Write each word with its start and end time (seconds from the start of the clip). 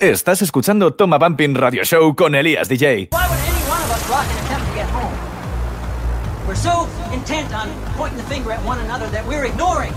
Estás 0.00 0.40
escuchando 0.40 0.94
Toma 0.94 1.18
Bumping 1.18 1.54
Radio 1.54 1.84
Show 1.84 2.14
con 2.14 2.34
Elías 2.34 2.70
DJ. 2.70 3.10
We're 6.46 6.56
so 6.56 6.88
intent 7.12 7.52
on 7.52 7.68
pointing 7.98 8.16
the 8.16 8.24
finger 8.24 8.50
at 8.50 8.64
one 8.64 8.80
another 8.80 9.10
that 9.10 9.26
we're 9.28 9.44
ignoring 9.44 9.92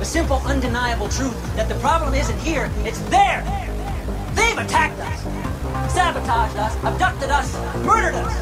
the 0.00 0.04
simple, 0.04 0.42
undeniable 0.44 1.08
truth 1.08 1.36
that 1.54 1.68
the 1.68 1.76
problem 1.76 2.14
isn't 2.14 2.36
here, 2.40 2.68
it's 2.84 2.98
there. 3.10 3.44
They've 4.34 4.58
attacked 4.58 4.98
us, 4.98 5.22
sabotaged 5.94 6.56
us, 6.56 6.74
abducted 6.82 7.30
us, 7.30 7.54
murdered 7.86 8.16
us. 8.16 8.34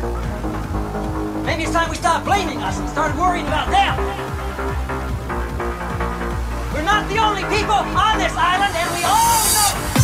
Maybe 1.44 1.64
it's 1.64 1.72
time 1.72 1.90
we 1.90 1.98
blaming 2.24 2.62
us 2.62 2.78
and 2.78 3.18
worrying 3.20 3.46
about 3.46 3.68
them. 3.68 3.98
We're 6.72 6.88
not 6.88 7.06
the 7.10 7.18
only 7.18 7.44
people 7.54 7.74
on 7.74 8.16
this 8.16 8.32
island, 8.32 8.72
and 8.74 8.96
we 8.96 9.04
all 9.04 9.92
know. 9.92 10.01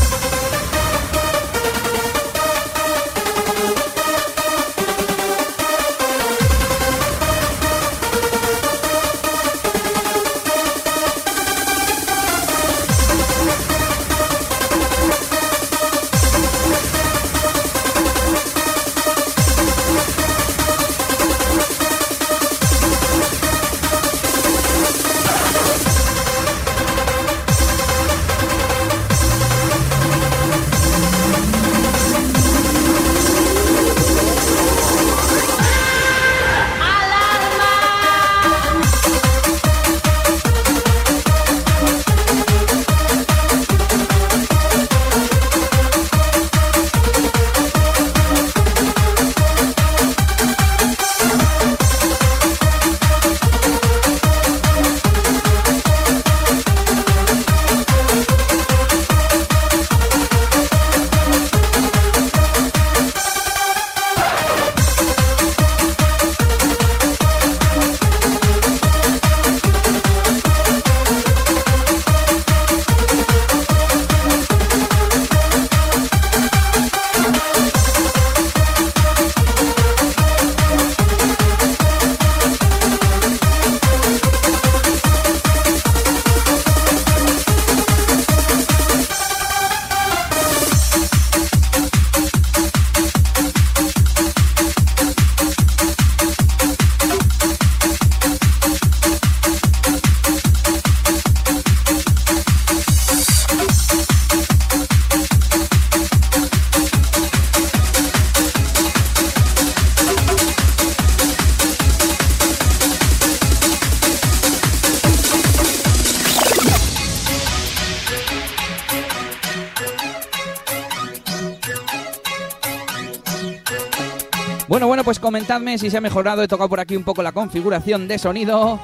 Pues 125.09 125.21
comentadme 125.21 125.79
si 125.79 125.89
se 125.89 125.97
ha 125.97 126.03
mejorado. 126.03 126.43
He 126.43 126.49
tocado 126.49 126.69
por 126.69 126.81
aquí 126.81 126.95
un 126.95 127.03
poco 127.03 127.23
la 127.23 127.33
configuración 127.33 128.07
de 128.07 128.19
sonido. 128.19 128.79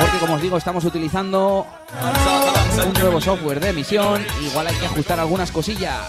Porque 0.00 0.18
como 0.18 0.34
os 0.34 0.42
digo, 0.42 0.56
estamos 0.56 0.84
utilizando 0.84 1.64
un 2.84 2.92
nuevo 2.94 3.20
software 3.20 3.60
de 3.60 3.68
emisión. 3.68 4.26
Igual 4.42 4.66
hay 4.66 4.74
que 4.74 4.86
ajustar 4.86 5.20
algunas 5.20 5.52
cosillas. 5.52 6.02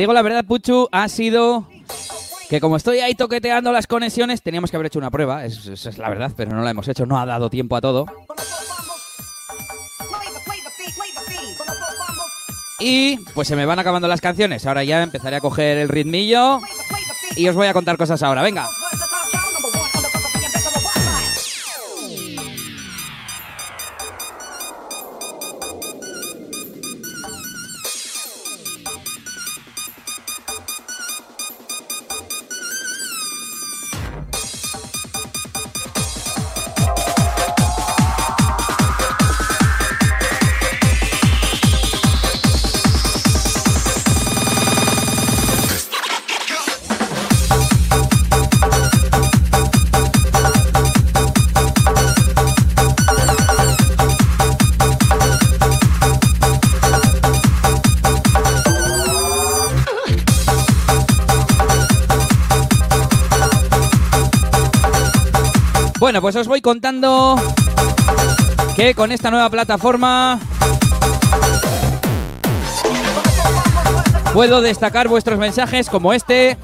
Digo 0.00 0.12
la 0.12 0.22
verdad, 0.22 0.44
Puchu, 0.44 0.88
ha 0.92 1.08
sido 1.08 1.66
que 2.48 2.60
como 2.60 2.76
estoy 2.76 3.00
ahí 3.00 3.14
toqueteando 3.14 3.70
las 3.70 3.86
conexiones, 3.86 4.42
teníamos 4.42 4.70
que 4.70 4.76
haber 4.76 4.86
hecho 4.86 4.98
una 4.98 5.10
prueba, 5.10 5.44
esa 5.44 5.72
es, 5.72 5.86
es 5.86 5.98
la 5.98 6.08
verdad, 6.08 6.32
pero 6.36 6.50
no 6.52 6.62
la 6.62 6.70
hemos 6.70 6.88
hecho, 6.88 7.06
no 7.06 7.20
ha 7.20 7.26
dado 7.26 7.50
tiempo 7.50 7.76
a 7.76 7.80
todo. 7.80 8.06
Y 12.80 13.18
pues 13.34 13.46
se 13.46 13.56
me 13.56 13.66
van 13.66 13.78
acabando 13.78 14.08
las 14.08 14.22
canciones, 14.22 14.66
ahora 14.66 14.84
ya 14.84 15.02
empezaré 15.02 15.36
a 15.36 15.40
coger 15.40 15.76
el 15.76 15.88
ritmillo 15.88 16.60
y 17.36 17.46
os 17.46 17.54
voy 17.54 17.66
a 17.66 17.74
contar 17.74 17.98
cosas 17.98 18.22
ahora, 18.22 18.42
venga. 18.42 18.68
Pues 66.20 66.36
os 66.36 66.48
voy 66.48 66.60
contando 66.60 67.36
que 68.76 68.94
con 68.94 69.10
esta 69.10 69.30
nueva 69.30 69.48
plataforma 69.48 70.38
puedo 74.34 74.60
destacar 74.60 75.08
vuestros 75.08 75.38
mensajes 75.38 75.88
como 75.88 76.12
este. 76.12 76.58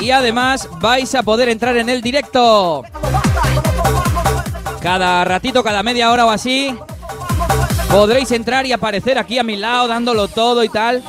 Y 0.00 0.10
además 0.10 0.68
vais 0.80 1.14
a 1.14 1.22
poder 1.22 1.48
entrar 1.48 1.76
en 1.76 1.88
el 1.88 2.02
directo. 2.02 2.82
Cada 4.80 5.24
ratito, 5.24 5.62
cada 5.64 5.82
media 5.82 6.10
hora 6.10 6.26
o 6.26 6.30
así, 6.30 6.76
podréis 7.94 8.32
entrar 8.32 8.66
y 8.66 8.72
aparecer 8.72 9.18
aquí 9.18 9.38
a 9.38 9.44
mi 9.44 9.54
lado 9.54 9.86
dándolo 9.86 10.26
todo 10.26 10.64
y 10.64 10.68
tal. 10.68 11.00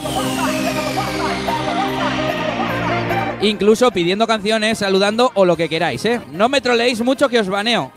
Incluso 3.42 3.90
pidiendo 3.90 4.28
canciones, 4.28 4.78
saludando 4.78 5.32
o 5.34 5.46
lo 5.46 5.58
que 5.58 5.68
queráis, 5.68 6.06
¿eh? 6.06 6.22
No 6.32 6.48
me 6.48 6.62
troleéis 6.62 7.02
mucho 7.02 7.28
que 7.28 7.40
os 7.40 7.50
baneo. 7.50 7.92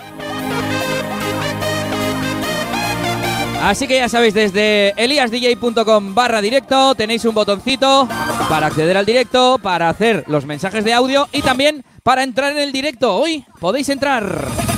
Así 3.62 3.86
que 3.86 3.96
ya 3.96 4.08
sabéis, 4.08 4.32
desde 4.32 4.94
eliasdj.com 4.96 6.14
barra 6.14 6.40
directo 6.40 6.94
tenéis 6.94 7.26
un 7.26 7.34
botoncito 7.34 8.08
para 8.48 8.68
acceder 8.68 8.96
al 8.96 9.04
directo, 9.04 9.58
para 9.62 9.90
hacer 9.90 10.24
los 10.28 10.46
mensajes 10.46 10.82
de 10.84 10.94
audio 10.94 11.28
y 11.32 11.42
también 11.42 11.84
para 12.02 12.22
entrar 12.22 12.52
en 12.52 12.58
el 12.58 12.72
directo. 12.72 13.14
Hoy 13.14 13.44
podéis 13.60 13.90
entrar. 13.90 14.77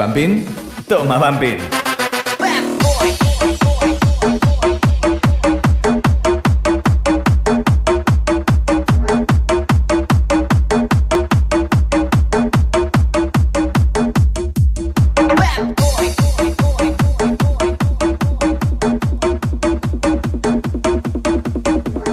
¿Quieres 0.00 0.14
Bumping? 0.14 0.44
Toma 0.88 1.18
Bumping. 1.18 1.58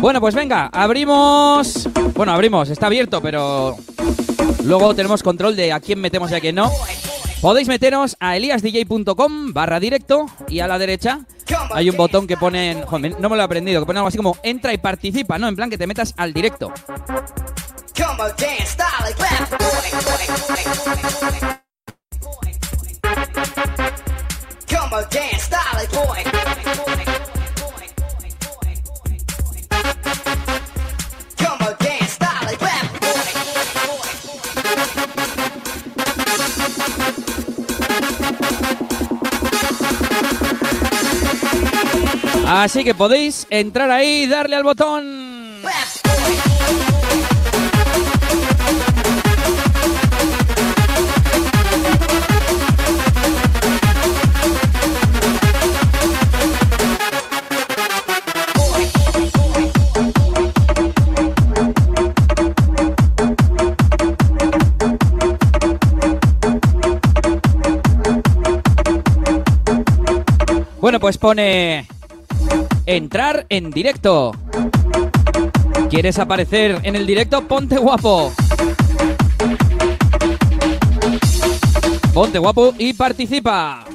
Bueno, 0.02 0.20
pues 0.20 0.36
venga, 0.36 0.70
abrimos. 0.74 1.88
Bueno, 2.16 2.34
abrimos, 2.34 2.70
está 2.70 2.88
abierto, 2.88 3.22
pero 3.22 3.78
luego 4.66 4.94
tenemos 4.94 5.24
control 5.24 5.56
de 5.56 5.72
a 5.72 5.80
quién 5.80 6.02
metemos 6.02 6.32
y 6.32 6.36
a 6.36 6.42
quién 6.42 6.56
no. 6.56 6.70
Podéis 7.42 7.68
meteros 7.68 8.18
a 8.20 8.36
eliasdj.com 8.36 9.54
barra 9.54 9.80
directo 9.80 10.26
y 10.48 10.60
a 10.60 10.68
la 10.68 10.80
derecha 10.80 11.20
hay 11.72 11.90
un 11.90 11.96
botón 11.96 12.26
que 12.26 12.36
pone, 12.36 12.84
joder, 12.86 13.20
no 13.20 13.30
me 13.30 13.36
lo 13.36 13.42
he 13.44 13.46
aprendido, 13.46 13.80
que 13.80 13.86
pone 13.86 14.00
algo 14.00 14.08
así 14.08 14.18
como 14.18 14.38
entra 14.42 14.74
y 14.74 14.78
participa, 14.80 15.38
¿no? 15.38 15.48
En 15.48 15.56
plan 15.56 15.70
que 15.70 15.78
te 15.78 15.86
metas 15.86 16.16
al 16.18 16.34
directo. 16.34 16.74
Así 42.60 42.84
que 42.84 42.96
podéis 42.96 43.46
entrar 43.52 43.92
ahí 43.92 44.24
y 44.24 44.26
darle 44.26 44.56
al 44.56 44.64
botón. 44.64 45.62
Bueno, 70.80 71.00
pues 71.00 71.20
pone 71.20 71.86
entrar 72.88 73.46
en 73.50 73.70
directo. 73.70 74.32
¿Quieres 75.90 76.18
aparecer 76.18 76.80
en 76.84 76.96
el 76.96 77.06
directo? 77.06 77.48
Ponte 77.48 77.78
guapo. 77.78 78.32
Ponte 82.14 82.40
guapo 82.40 82.74
y 82.80 82.94
participa. 82.94 83.87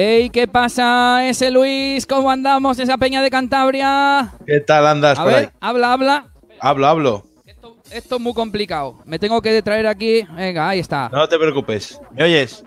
Ey, 0.00 0.30
¿qué 0.30 0.46
pasa 0.46 1.28
ese 1.28 1.50
Luis? 1.50 2.06
¿Cómo 2.06 2.30
andamos 2.30 2.78
esa 2.78 2.96
peña 2.96 3.20
de 3.20 3.32
Cantabria? 3.32 4.32
¿Qué 4.46 4.60
tal 4.60 4.86
andas 4.86 5.18
A 5.18 5.24
por 5.24 5.32
ver, 5.32 5.44
ahí? 5.46 5.50
habla, 5.58 5.92
habla. 5.92 6.26
Hablo, 6.60 6.86
hablo. 6.86 7.26
Esto, 7.44 7.76
esto 7.90 8.14
es 8.14 8.20
muy 8.20 8.32
complicado. 8.32 9.00
Me 9.06 9.18
tengo 9.18 9.42
que 9.42 9.60
traer 9.60 9.88
aquí. 9.88 10.22
Venga, 10.36 10.68
ahí 10.68 10.78
está. 10.78 11.08
No 11.08 11.28
te 11.28 11.36
preocupes. 11.36 12.00
¿Me 12.12 12.22
oyes? 12.22 12.62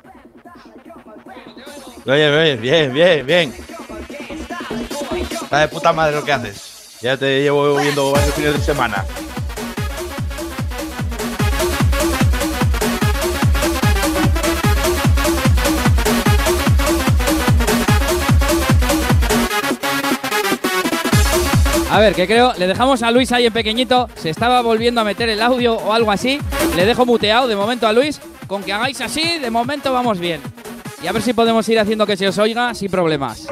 ¿Me 2.03 2.11
oyes? 2.15 2.31
¿Me 2.31 2.37
oyes? 2.37 2.59
Bien, 2.59 2.93
bien, 2.93 3.25
bien. 3.25 3.53
Está 5.41 5.59
de 5.61 5.69
puta 5.69 5.93
madre 5.93 6.17
lo 6.17 6.25
que 6.25 6.33
haces. 6.33 6.97
Ya 6.99 7.15
te 7.15 7.43
llevo 7.43 7.77
viendo 7.77 8.11
varios 8.11 8.35
fines 8.35 8.53
de 8.55 8.59
semana. 8.59 9.05
A 21.91 21.99
ver, 21.99 22.15
que 22.15 22.25
creo, 22.25 22.53
le 22.57 22.67
dejamos 22.67 23.03
a 23.03 23.11
Luis 23.11 23.33
ahí 23.33 23.45
en 23.45 23.51
pequeñito. 23.51 24.07
Se 24.15 24.29
estaba 24.29 24.61
volviendo 24.61 25.01
a 25.01 25.03
meter 25.03 25.27
el 25.27 25.41
audio 25.41 25.75
o 25.75 25.91
algo 25.91 26.09
así. 26.09 26.39
Le 26.77 26.85
dejo 26.85 27.05
muteado 27.05 27.49
de 27.49 27.55
momento 27.57 27.85
a 27.85 27.91
Luis. 27.91 28.21
Con 28.47 28.63
que 28.63 28.71
hagáis 28.71 29.01
así, 29.01 29.39
de 29.39 29.51
momento 29.51 29.91
vamos 29.91 30.17
bien. 30.17 30.39
Y 31.03 31.07
a 31.07 31.11
ver 31.11 31.21
si 31.21 31.33
podemos 31.33 31.67
ir 31.67 31.77
haciendo 31.79 32.05
que 32.05 32.15
se 32.15 32.29
os 32.29 32.37
oiga 32.37 32.73
sin 32.73 32.89
problemas. 32.89 33.45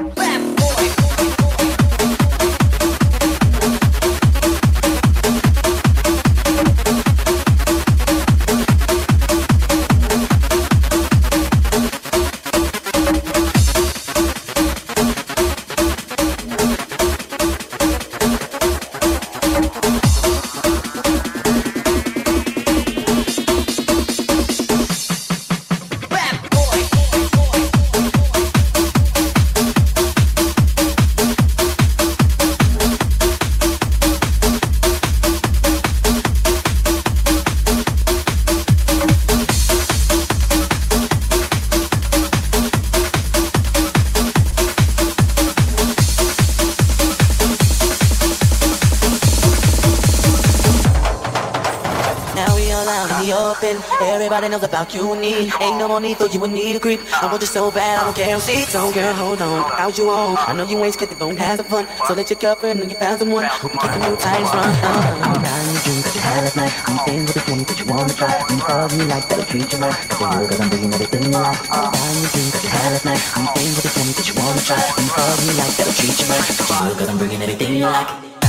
Knows 54.60 54.68
about 54.68 54.94
you 54.94 55.16
me. 55.16 55.52
Ain't 55.62 55.78
no 55.78 55.88
more 55.88 56.02
need 56.02 56.18
for 56.18 56.28
you 56.28 56.44
and 56.44 56.54
me 56.54 56.74
to 56.74 56.80
creep. 56.80 57.00
I 57.24 57.28
want 57.28 57.40
you 57.40 57.48
so 57.48 57.72
bad, 57.72 58.00
I 58.00 58.04
don't 58.04 58.16
care 58.16 58.34
who 58.36 58.42
sees. 58.42 58.68
So 58.68 58.92
girl, 58.92 59.14
hold 59.14 59.42
on, 59.42 59.72
out 59.80 59.98
you 59.98 60.10
on. 60.10 60.36
I 60.36 60.54
know 60.54 60.68
you 60.68 60.84
ain't 60.84 60.94
scared 60.96 61.12
to 61.12 61.16
go 61.16 61.30
and 61.30 61.40
have 61.40 61.58
some 61.60 61.68
fun. 61.68 61.88
So 62.08 62.14
let 62.14 62.30
your 62.30 62.40
girlfriend 62.40 62.80
know 62.80 62.86
you 62.86 62.96
found 62.96 63.20
someone 63.20 63.46
who 63.62 63.70
can 63.70 63.80
keep 63.80 64.10
you 64.10 64.16
tight 64.18 64.40
and 64.40 64.48
strong. 64.48 64.68
Uh, 64.84 65.32
I'm 65.32 65.40
in 65.40 65.72
your 65.72 65.84
dreams 65.84 66.04
that 66.04 66.16
you 66.16 66.22
had 66.22 66.44
last 66.44 66.58
night. 66.58 66.74
I'm 66.90 66.98
staying 67.00 67.24
with 67.24 67.34
this 67.36 67.48
woman 67.48 67.64
that 67.64 67.80
you 67.80 67.86
wanna 67.88 68.14
try. 68.14 68.36
You 68.52 68.58
hug 68.60 68.92
me 68.98 69.06
like 69.06 69.30
that'll 69.30 69.46
treat 69.46 69.72
you 69.72 69.80
right. 69.80 69.96
But 69.96 70.20
then 70.20 70.40
look 70.44 70.52
at 70.52 70.60
I'm 70.60 70.70
bringing 70.70 70.94
everything 70.94 71.24
you 71.24 71.32
like. 71.40 71.60
I'm 71.72 71.94
in 71.96 72.20
your 72.20 72.32
dreams 72.36 72.52
that 72.52 72.64
you 72.64 72.70
had 72.70 72.90
last 72.92 73.06
night. 73.06 73.24
I'm 73.40 73.48
staying 73.56 73.74
with 73.80 73.86
this 73.88 73.96
woman 73.96 74.14
that 74.20 74.28
you 74.28 74.36
wanna 74.36 74.60
try. 74.68 74.82
You 74.84 75.08
hug 75.08 75.40
me 75.40 75.52
like 75.56 75.74
that'll 75.80 75.96
treat 75.96 76.16
you 76.20 76.28
right. 76.28 76.44
But 76.52 76.68
then 76.68 76.84
look 76.90 77.00
at 77.00 77.08
I'm 77.08 77.18
bringing 77.18 77.42
everything 77.48 77.72
you 77.80 77.88
like. 77.88 78.39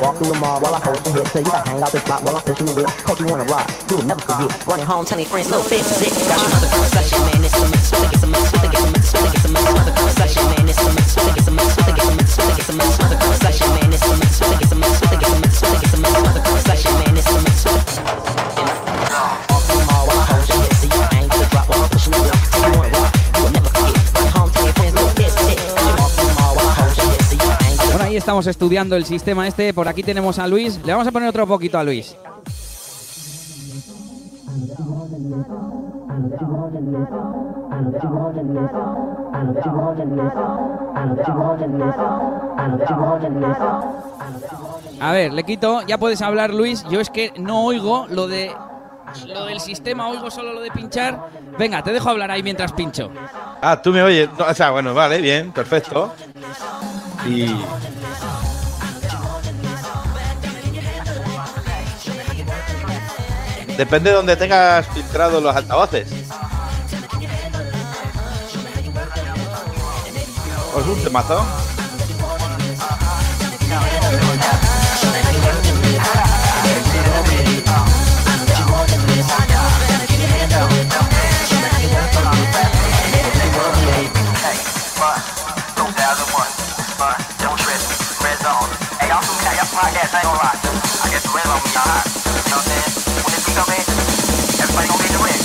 Walk 0.00 0.16
through 0.16 0.32
the 0.32 0.40
mall 0.40 0.60
while 0.60 0.74
I 0.74 0.80
hold 0.80 0.96
some 1.04 1.12
hips. 1.12 1.32
Say 1.32 1.40
you 1.40 1.44
gotta 1.44 1.68
hang 1.68 1.82
out 1.82 1.92
this 1.92 2.02
block 2.04 2.24
while 2.24 2.36
I 2.36 2.40
push 2.40 2.56
pushing 2.56 2.72
the 2.72 2.74
whip. 2.80 2.88
Coach, 3.04 3.20
you 3.20 3.26
wanna 3.26 3.44
rock? 3.44 3.68
You 3.90 3.96
will 3.96 4.08
never 4.08 4.20
forget. 4.20 4.48
Running 4.66 4.86
home, 4.86 5.04
telling 5.04 5.26
friends, 5.26 5.50
little 5.50 5.64
bitch, 5.68 5.84
bitch. 6.00 6.16
Got 6.24 6.40
your 6.40 6.50
mother 6.56 6.68
got 6.88 7.04
your 7.12 7.20
man. 7.20 7.44
It's 7.44 7.52
a 7.60 7.68
mix. 7.68 7.90
Think 7.90 8.12
it's 8.12 8.22
a 8.22 8.26
mix. 8.26 8.50
Think 8.50 8.72
it's 8.72 8.80
a 8.80 8.88
mix. 8.88 9.12
Think 9.12 9.34
it's 9.34 9.44
a 9.44 9.48
mix. 9.52 9.64
Mother 9.76 9.92
got 9.92 10.34
your 10.34 10.44
man. 10.48 10.68
It's 10.68 10.80
a 10.80 10.88
mix. 10.88 11.14
Think 11.14 11.36
it's 11.36 11.48
a 11.48 11.52
mix. 11.52 11.68
Think 11.76 11.98
it's 12.00 12.08
a 12.08 12.16
mix. 12.16 12.36
Think 12.36 12.58
it's 12.58 12.68
a 12.68 12.72
mix. 12.72 12.98
Mix. 12.98 13.09
Estudiando 28.46 28.96
el 28.96 29.04
sistema 29.04 29.46
este. 29.46 29.74
Por 29.74 29.88
aquí 29.88 30.02
tenemos 30.02 30.38
a 30.38 30.46
Luis. 30.46 30.80
Le 30.84 30.92
vamos 30.92 31.06
a 31.06 31.12
poner 31.12 31.28
otro 31.28 31.46
poquito 31.46 31.78
a 31.78 31.84
Luis. 31.84 32.16
A 45.00 45.12
ver, 45.12 45.32
le 45.32 45.44
quito. 45.44 45.82
Ya 45.86 45.98
puedes 45.98 46.20
hablar, 46.22 46.52
Luis. 46.52 46.84
Yo 46.90 47.00
es 47.00 47.10
que 47.10 47.32
no 47.38 47.64
oigo 47.64 48.06
lo 48.08 48.26
de. 48.26 48.52
Lo 49.26 49.46
del 49.46 49.58
sistema, 49.58 50.08
oigo 50.08 50.30
solo 50.30 50.52
lo 50.52 50.60
de 50.60 50.70
pinchar. 50.70 51.30
Venga, 51.58 51.82
te 51.82 51.92
dejo 51.92 52.10
hablar 52.10 52.30
ahí 52.30 52.42
mientras 52.42 52.72
pincho. 52.72 53.10
Ah, 53.60 53.80
tú 53.82 53.90
me 53.90 54.02
oyes. 54.02 54.28
O 54.38 54.54
sea, 54.54 54.70
bueno, 54.70 54.94
vale, 54.94 55.20
bien, 55.20 55.50
perfecto. 55.50 56.12
Y. 57.26 57.46
Depende 63.76 64.10
de 64.10 64.16
donde 64.16 64.36
tengas 64.36 64.86
filtrados 64.88 65.42
los 65.42 65.54
altavoces. 65.54 66.08
¿Os 70.74 70.86
un 70.86 71.02
temazo? 71.02 71.44
I 89.80 89.88
ain't 89.88 89.96
to 91.04 91.10
get 91.10 91.22
the 91.22 91.32
rhythm, 91.32 91.56
You 91.56 91.72
You 92.44 92.50
know 92.52 92.60
what 92.60 92.68
I'm 92.68 92.68
saying? 92.68 92.92
When 93.24 93.32
this 93.32 93.44
beat 93.48 93.56
in, 93.72 93.84
everybody 94.60 94.88
gonna 94.88 95.02
be 95.02 95.08
the 95.08 95.24
ring. 95.24 95.39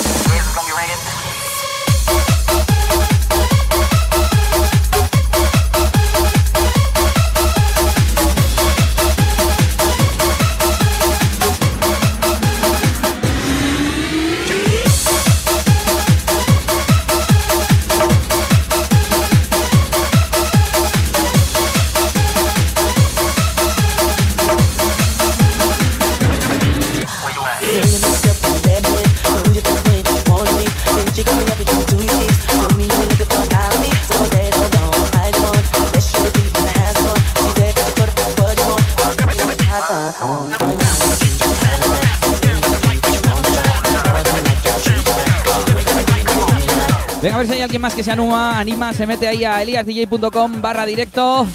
Venga, 47.26 47.38
a 47.38 47.40
ver 47.40 47.48
si 47.48 47.54
hay 47.54 47.62
alguien 47.62 47.82
más 47.82 47.96
que 47.96 48.04
se 48.04 48.12
anima, 48.12 48.60
anima, 48.60 48.94
se 48.94 49.08
mete 49.08 49.28
ahí 49.28 49.44
a 49.44 49.60
eliasdj.com 49.64 50.62
barra 50.62 50.86
directo 50.86 51.48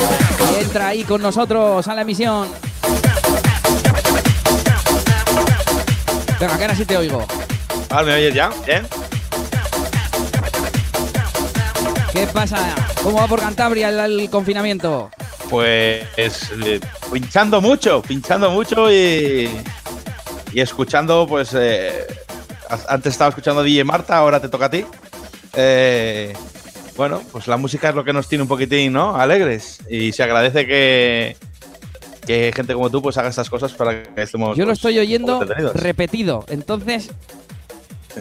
y 0.52 0.64
entra 0.64 0.88
ahí 0.88 1.04
con 1.04 1.22
nosotros 1.22 1.86
a 1.86 1.94
la 1.94 2.02
emisión. 2.02 2.48
Venga, 6.40 6.56
que 6.58 6.64
ahora 6.64 6.74
sí 6.74 6.84
te 6.84 6.96
oigo. 6.96 7.24
Ah, 7.88 8.02
¿me 8.02 8.14
oyes 8.14 8.34
ya? 8.34 8.50
¿Bien? 8.66 8.84
¿Qué 12.12 12.26
pasa? 12.26 12.74
¿Cómo 13.04 13.18
va 13.18 13.28
por 13.28 13.38
Cantabria 13.38 13.90
el, 13.90 14.20
el 14.20 14.28
confinamiento? 14.28 15.08
Pues 15.48 16.50
eh, 16.64 16.80
pinchando 17.12 17.60
mucho, 17.60 18.02
pinchando 18.02 18.50
mucho 18.50 18.90
y, 18.90 19.48
y 20.52 20.60
escuchando, 20.60 21.28
pues 21.28 21.54
eh, 21.54 22.08
antes 22.88 23.12
estaba 23.12 23.28
escuchando 23.28 23.60
a 23.60 23.64
DJ 23.64 23.84
Marta, 23.84 24.16
ahora 24.16 24.40
te 24.40 24.48
toca 24.48 24.66
a 24.66 24.70
ti. 24.70 24.84
Eh, 25.54 26.32
bueno, 26.96 27.22
pues 27.32 27.46
la 27.46 27.56
música 27.56 27.88
es 27.88 27.94
lo 27.94 28.04
que 28.04 28.12
nos 28.12 28.28
tiene 28.28 28.42
un 28.42 28.48
poquitín, 28.48 28.92
¿no? 28.92 29.16
Alegres 29.16 29.78
y 29.88 30.12
se 30.12 30.22
agradece 30.22 30.66
que, 30.66 31.36
que 32.26 32.52
gente 32.54 32.74
como 32.74 32.90
tú 32.90 33.02
pues 33.02 33.16
haga 33.16 33.28
estas 33.28 33.48
cosas 33.48 33.72
para 33.72 34.02
que 34.02 34.22
estemos. 34.22 34.56
Yo 34.56 34.64
lo 34.64 34.70
pues, 34.70 34.78
estoy 34.78 34.98
oyendo 34.98 35.40
repetido, 35.74 36.44
entonces 36.48 37.10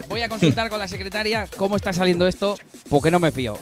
voy 0.08 0.22
a 0.22 0.28
consultar 0.28 0.70
con 0.70 0.78
la 0.78 0.88
secretaria 0.88 1.46
cómo 1.56 1.76
está 1.76 1.92
saliendo 1.92 2.26
esto, 2.26 2.56
porque 2.88 3.10
no 3.10 3.20
me 3.20 3.32
fío. 3.32 3.58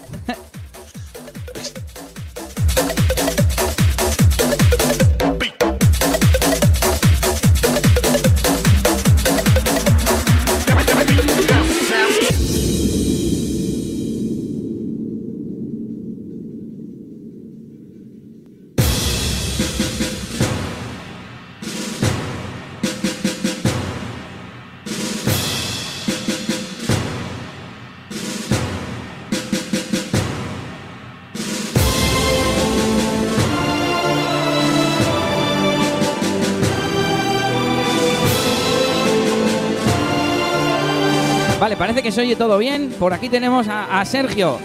Parece 41.98 42.02
que 42.02 42.12
se 42.12 42.20
oye 42.20 42.36
todo 42.36 42.58
bien. 42.58 42.94
Por 42.96 43.12
aquí 43.12 43.28
tenemos 43.28 43.66
a, 43.66 44.00
a 44.00 44.04
Sergio. 44.04 44.58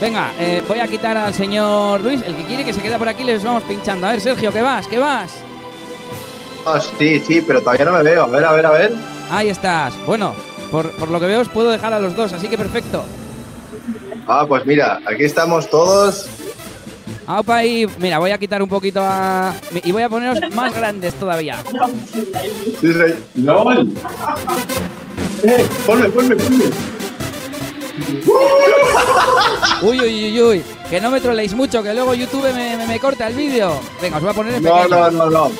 Venga, 0.00 0.32
eh, 0.38 0.62
voy 0.66 0.78
a 0.80 0.88
quitar 0.88 1.18
al 1.18 1.34
señor 1.34 2.00
Luis. 2.00 2.22
El 2.22 2.34
que 2.34 2.44
quiere 2.44 2.64
que 2.64 2.72
se 2.72 2.80
quede 2.80 2.96
por 2.96 3.08
aquí 3.08 3.24
les 3.24 3.44
vamos 3.44 3.62
pinchando. 3.64 4.06
A 4.06 4.12
ver, 4.12 4.20
Sergio, 4.22 4.50
¿qué 4.50 4.62
vas? 4.62 4.86
¿Qué 4.86 4.98
vas? 4.98 5.30
Ah, 6.64 6.80
sí, 6.98 7.20
sí, 7.20 7.42
pero 7.46 7.60
todavía 7.60 7.84
no 7.84 7.92
me 7.92 8.02
veo. 8.02 8.24
A 8.24 8.26
ver, 8.28 8.44
a 8.44 8.52
ver, 8.52 8.66
a 8.66 8.70
ver. 8.70 8.94
Ahí 9.30 9.50
estás. 9.50 9.92
Bueno, 10.06 10.34
por, 10.70 10.90
por 10.92 11.10
lo 11.10 11.20
que 11.20 11.26
veo 11.26 11.40
os 11.40 11.48
puedo 11.50 11.70
dejar 11.70 11.92
a 11.92 12.00
los 12.00 12.16
dos, 12.16 12.32
así 12.32 12.48
que 12.48 12.56
perfecto. 12.56 13.04
Ah, 14.26 14.46
pues 14.48 14.64
mira, 14.64 15.00
aquí 15.06 15.24
estamos 15.24 15.68
todos. 15.68 16.26
Aupa 17.28 17.62
y 17.62 17.86
mira, 17.98 18.18
voy 18.18 18.30
a 18.30 18.38
quitar 18.38 18.62
un 18.62 18.68
poquito 18.70 19.00
a... 19.02 19.52
Y 19.84 19.92
voy 19.92 20.02
a 20.02 20.08
poneros 20.08 20.38
más 20.54 20.74
grandes 20.74 21.12
todavía. 21.14 21.58
Sí, 22.80 22.90
sí. 22.92 23.14
¡LOL! 23.42 23.92
¡Eh! 25.44 25.66
¡Ponme, 25.86 26.08
ponme, 26.08 26.34
ponme! 26.36 26.64
Uy, 29.82 30.00
uy, 30.00 30.32
uy, 30.32 30.40
uy. 30.42 30.62
Que 30.88 31.00
no 31.02 31.10
me 31.10 31.20
troleéis 31.20 31.52
mucho, 31.54 31.82
que 31.82 31.92
luego 31.92 32.14
YouTube 32.14 32.50
me, 32.54 32.76
me- 32.78 32.86
me 32.86 32.98
corta 32.98 33.26
el 33.28 33.34
vídeo. 33.34 33.78
Venga, 34.00 34.16
os 34.16 34.22
voy 34.22 34.30
a 34.30 34.34
poner 34.34 34.54
en 34.54 34.62
No, 34.62 34.88
no, 34.88 35.10
no, 35.10 35.28
no. 35.30 35.50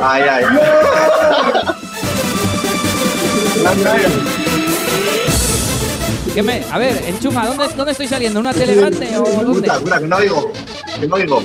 Ay, 0.00 0.22
ay. 0.28 0.44
¿Qué 6.36 6.42
me- 6.42 6.60
A 6.70 6.76
ver, 6.76 7.02
enchufa, 7.08 7.46
¿dónde, 7.46 7.64
¿dónde 7.74 7.92
estoy 7.92 8.08
saliendo? 8.08 8.40
¿Una 8.40 8.52
tele 8.52 8.74
grande 8.74 9.08
o 9.16 9.24
dónde? 9.42 9.70
Puta, 9.70 9.98
que 9.98 10.06
no 10.06 10.16
oigo. 10.16 10.52
Que 11.00 11.08
no 11.08 11.14
oigo. 11.16 11.42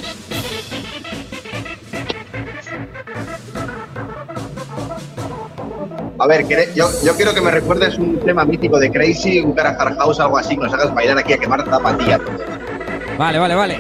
A 6.20 6.28
ver, 6.28 6.46
yo 6.76 7.16
quiero 7.16 7.34
que 7.34 7.42
me 7.42 7.50
recuerdes 7.52 7.98
un 7.98 8.20
tema 8.20 8.46
mítico 8.46 8.78
de 8.78 8.92
Crazy, 8.92 9.40
un 9.40 9.54
Carajar 9.54 9.96
House, 9.98 10.20
algo 10.20 10.38
así, 10.38 10.56
que 10.56 10.64
nos 10.64 10.74
hagas 10.74 10.94
bailar 10.94 11.18
aquí 11.18 11.34
a 11.34 11.38
quemar 11.38 11.66
zapatillas. 11.68 12.20
Vale, 13.18 13.40
vale, 13.40 13.56
vale. 13.56 13.80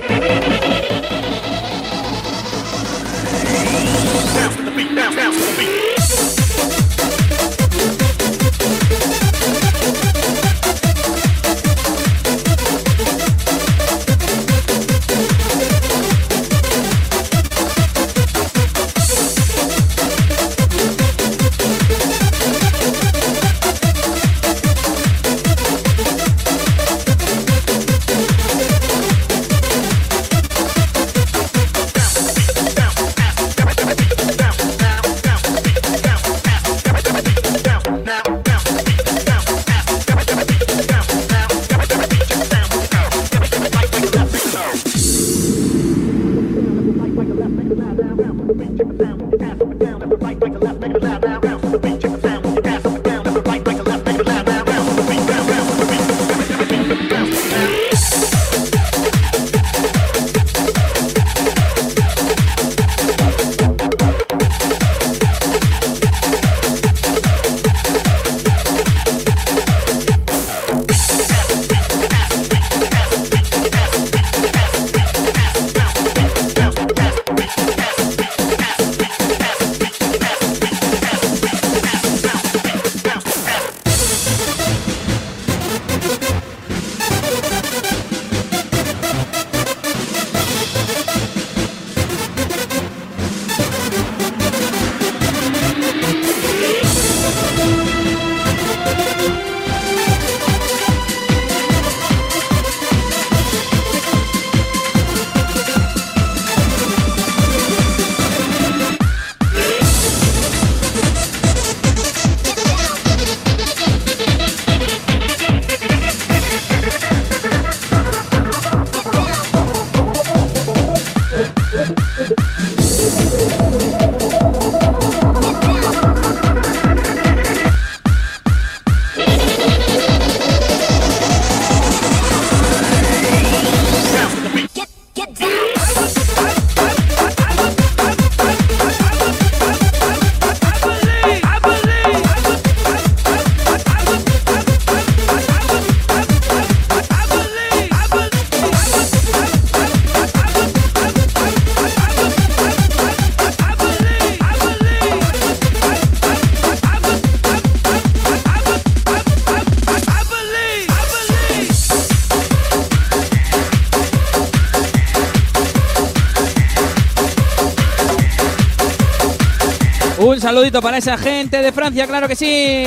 Saludito 170.61 170.81
para 170.83 170.97
esa 170.99 171.17
gente 171.17 171.59
de 171.59 171.71
Francia, 171.71 172.05
claro 172.05 172.27
que 172.27 172.35
sí. 172.35 172.85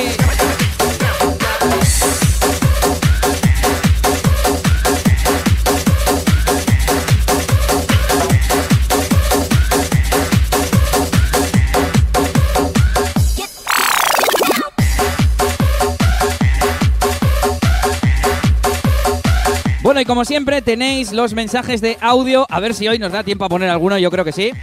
Bueno, 19.81 19.99
y 19.99 20.05
como 20.05 20.23
siempre 20.23 20.61
tenéis 20.61 21.11
los 21.11 21.33
mensajes 21.33 21.81
de 21.81 21.97
audio. 21.99 22.45
A 22.49 22.61
ver 22.61 22.73
si 22.73 22.87
hoy 22.87 22.99
nos 22.99 23.11
da 23.11 23.23
tiempo 23.23 23.43
a 23.43 23.49
poner 23.49 23.69
alguno, 23.69 23.97
yo 23.97 24.09
creo 24.09 24.23
que 24.23 24.31
sí. 24.31 24.53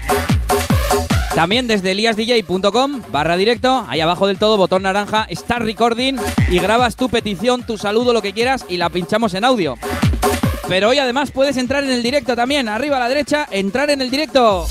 También 1.35 1.67
desde 1.67 1.93
eliasdj.com 1.93 3.03
barra 3.11 3.37
directo, 3.37 3.87
ahí 3.89 4.01
abajo 4.01 4.27
del 4.27 4.39
todo, 4.39 4.59
botón 4.59 4.83
naranja, 4.83 5.27
Start 5.31 5.65
Recording 5.65 6.17
y 6.51 6.59
grabas 6.59 6.95
tu 6.95 7.09
petición, 7.09 7.65
tu 7.65 7.79
saludo, 7.79 8.13
lo 8.13 8.21
que 8.21 8.35
quieras 8.35 8.67
y 8.69 8.77
la 8.77 8.91
pinchamos 8.91 9.33
en 9.33 9.45
audio. 9.45 9.79
Pero 10.69 10.91
hoy 10.91 10.99
además 10.99 11.31
puedes 11.31 11.57
entrar 11.57 11.85
en 11.85 11.91
el 11.91 12.03
directo 12.03 12.37
también, 12.37 12.69
arriba 12.69 12.99
a 12.99 13.01
la 13.01 13.09
derecha, 13.09 13.47
entrar 13.51 13.91
en 13.91 14.03
el 14.03 14.11
directo. 14.11 14.67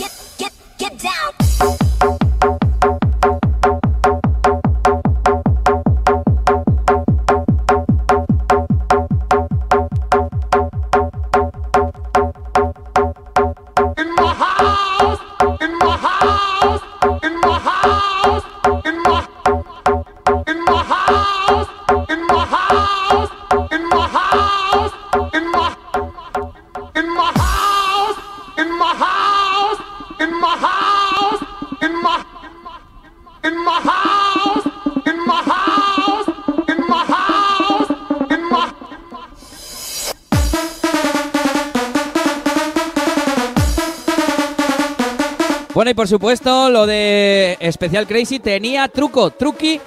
Por 46.02 46.08
supuesto, 46.08 46.72
lo 46.72 46.88
de 46.88 47.58
Especial 47.60 48.08
Crazy 48.08 48.40
tenía 48.40 48.88
truco, 48.88 49.30
truqui, 49.30 49.80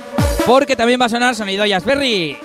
porque 0.47 0.77
también 0.77 1.01
va 1.01 1.07
a 1.07 1.09
sonar 1.09 1.35
sonido 1.35 1.67
Jazzberry. 1.67 2.37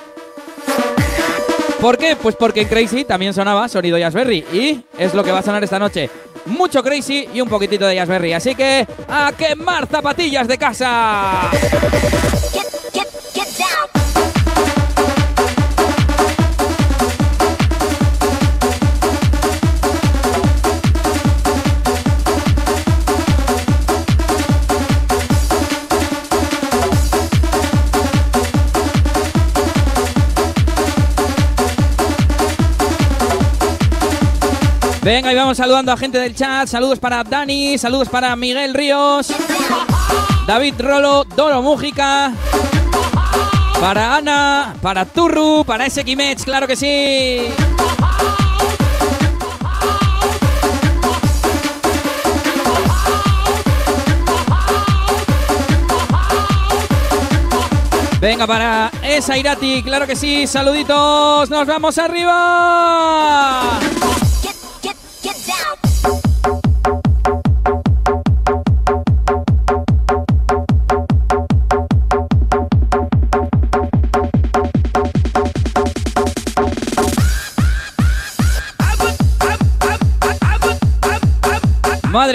¿Por 1.79 1.95
qué? 1.99 2.15
Pues 2.15 2.35
porque 2.35 2.61
en 2.61 2.67
Crazy 2.67 3.03
también 3.03 3.31
sonaba 3.31 3.69
sonido 3.69 3.99
Jazzberry 3.99 4.43
y 4.51 4.83
es 4.97 5.13
lo 5.13 5.23
que 5.23 5.31
va 5.31 5.37
a 5.37 5.43
sonar 5.43 5.63
esta 5.63 5.77
noche. 5.77 6.09
Mucho 6.47 6.81
Crazy 6.81 7.29
y 7.31 7.41
un 7.41 7.47
poquitito 7.47 7.85
de 7.85 7.93
Jazzberry. 7.93 8.33
Así 8.33 8.55
que 8.55 8.87
a 9.07 9.33
quemar 9.37 9.85
zapatillas 9.85 10.47
de 10.47 10.57
casa. 10.57 11.51
Venga, 35.09 35.33
y 35.33 35.35
vamos 35.35 35.57
saludando 35.57 35.91
a 35.91 35.97
gente 35.97 36.19
del 36.19 36.35
chat. 36.35 36.67
Saludos 36.67 36.99
para 36.99 37.23
Dani, 37.23 37.79
saludos 37.79 38.07
para 38.09 38.35
Miguel 38.35 38.75
Ríos, 38.75 39.33
David 40.45 40.75
Rolo, 40.77 41.23
Doro 41.35 41.63
Mújica, 41.63 42.31
para 43.81 44.17
Ana, 44.17 44.75
para 44.83 45.05
Turru, 45.05 45.65
para 45.65 45.87
ese 45.87 46.05
Kimech, 46.05 46.43
claro 46.43 46.67
que 46.67 46.75
sí. 46.75 47.41
Venga, 58.21 58.45
para 58.45 58.91
esa 59.01 59.35
Irati, 59.39 59.81
claro 59.81 60.05
que 60.05 60.15
sí, 60.15 60.45
saluditos, 60.45 61.49
nos 61.49 61.65
vamos 61.65 61.97
arriba. 61.97 63.79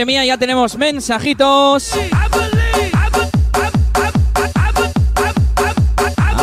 Mía, 0.06 0.24
ya 0.24 0.36
tenemos 0.36 0.76
mensajitos. 0.76 1.92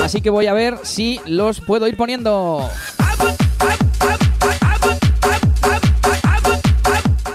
Así 0.03 0.21
que 0.21 0.29
voy 0.29 0.47
a 0.47 0.53
ver 0.53 0.79
si 0.83 1.19
los 1.25 1.61
puedo 1.61 1.87
ir 1.87 1.95
poniendo. 1.95 2.69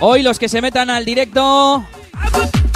Hoy 0.00 0.22
los 0.22 0.38
que 0.38 0.48
se 0.48 0.60
metan 0.60 0.90
al 0.90 1.04
directo, 1.04 1.86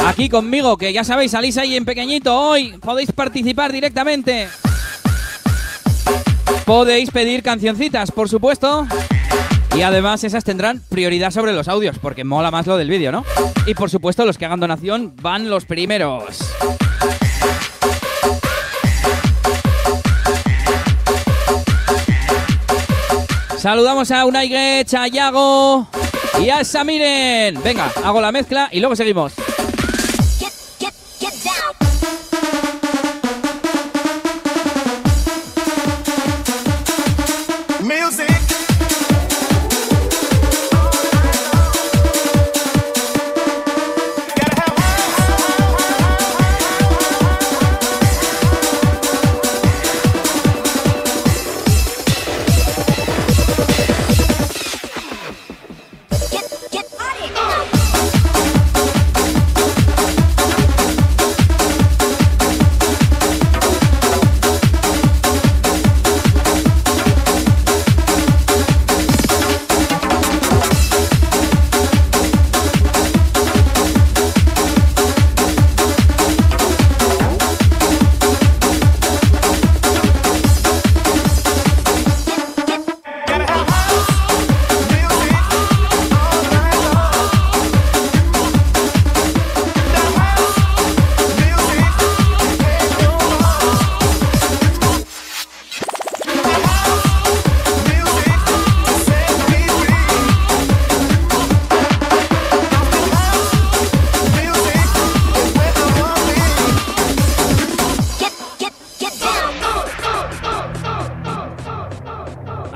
aquí 0.06 0.28
conmigo, 0.28 0.76
que 0.76 0.92
ya 0.92 1.04
sabéis, 1.04 1.32
salís 1.32 1.58
ahí 1.58 1.76
en 1.76 1.84
pequeñito, 1.84 2.34
hoy 2.38 2.78
podéis 2.80 3.12
participar 3.12 3.72
directamente. 3.72 4.48
Podéis 6.64 7.10
pedir 7.10 7.42
cancioncitas, 7.42 8.10
por 8.10 8.28
supuesto. 8.28 8.86
Y 9.76 9.82
además 9.82 10.24
esas 10.24 10.44
tendrán 10.44 10.82
prioridad 10.88 11.30
sobre 11.30 11.52
los 11.52 11.68
audios, 11.68 11.98
porque 11.98 12.24
mola 12.24 12.50
más 12.50 12.66
lo 12.66 12.76
del 12.76 12.90
vídeo, 12.90 13.12
¿no? 13.12 13.24
Y 13.66 13.74
por 13.74 13.88
supuesto 13.90 14.24
los 14.24 14.36
que 14.36 14.44
hagan 14.44 14.60
donación 14.60 15.14
van 15.22 15.48
los 15.48 15.64
primeros. 15.64 16.38
Saludamos 23.60 24.10
a 24.10 24.24
Unai 24.24 24.54
a 24.54 25.06
Yago 25.06 25.86
y 26.40 26.48
a 26.48 26.64
Samiren. 26.64 27.62
Venga, 27.62 27.92
hago 28.02 28.20
la 28.20 28.32
mezcla 28.32 28.70
y 28.72 28.80
luego 28.80 28.96
seguimos. 28.96 29.34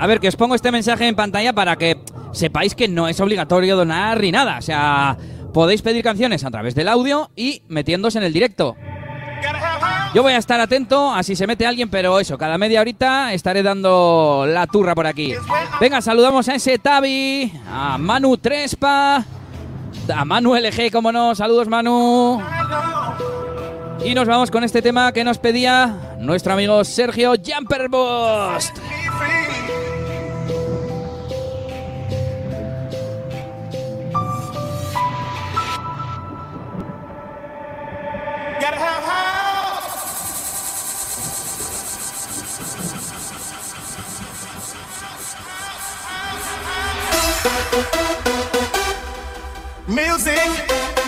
A 0.04 0.06
ver, 0.06 0.20
que 0.20 0.28
os 0.28 0.36
pongo 0.36 0.54
este 0.54 0.70
mensaje 0.70 1.08
en 1.08 1.16
pantalla 1.16 1.54
para 1.54 1.76
que 1.76 1.98
sepáis 2.32 2.74
que 2.74 2.88
no 2.88 3.08
es 3.08 3.18
obligatorio 3.20 3.74
donar 3.74 4.20
ni 4.20 4.30
nada. 4.30 4.58
O 4.58 4.60
sea, 4.60 5.16
podéis 5.54 5.80
pedir 5.80 6.04
canciones 6.04 6.44
a 6.44 6.50
través 6.50 6.74
del 6.74 6.88
audio 6.88 7.30
y 7.34 7.62
metiéndose 7.68 8.18
en 8.18 8.24
el 8.24 8.34
directo. 8.34 8.76
Yo 10.14 10.22
voy 10.22 10.34
a 10.34 10.36
estar 10.36 10.60
atento 10.60 11.10
a 11.10 11.22
si 11.22 11.34
se 11.34 11.46
mete 11.46 11.66
alguien, 11.66 11.88
pero 11.88 12.20
eso, 12.20 12.36
cada 12.36 12.58
media 12.58 12.82
horita 12.82 13.32
estaré 13.32 13.62
dando 13.62 14.44
la 14.46 14.66
turra 14.66 14.94
por 14.94 15.06
aquí. 15.06 15.32
Venga, 15.80 16.02
saludamos 16.02 16.50
a 16.50 16.56
ese 16.56 16.78
Tavi, 16.78 17.50
a 17.66 17.96
Manu 17.96 18.36
Trespa, 18.36 19.24
a 20.14 20.24
Manu 20.26 20.54
LG, 20.54 20.92
como 20.92 21.12
no. 21.12 21.34
Saludos, 21.34 21.66
Manu. 21.66 22.42
Y 24.04 24.14
nos 24.14 24.28
vamos 24.28 24.50
con 24.50 24.64
este 24.64 24.82
tema 24.82 25.12
que 25.12 25.24
nos 25.24 25.38
pedía 25.38 26.14
nuestro 26.20 26.52
amigo 26.52 26.84
Sergio 26.84 27.32
Jumperbost. 27.42 28.76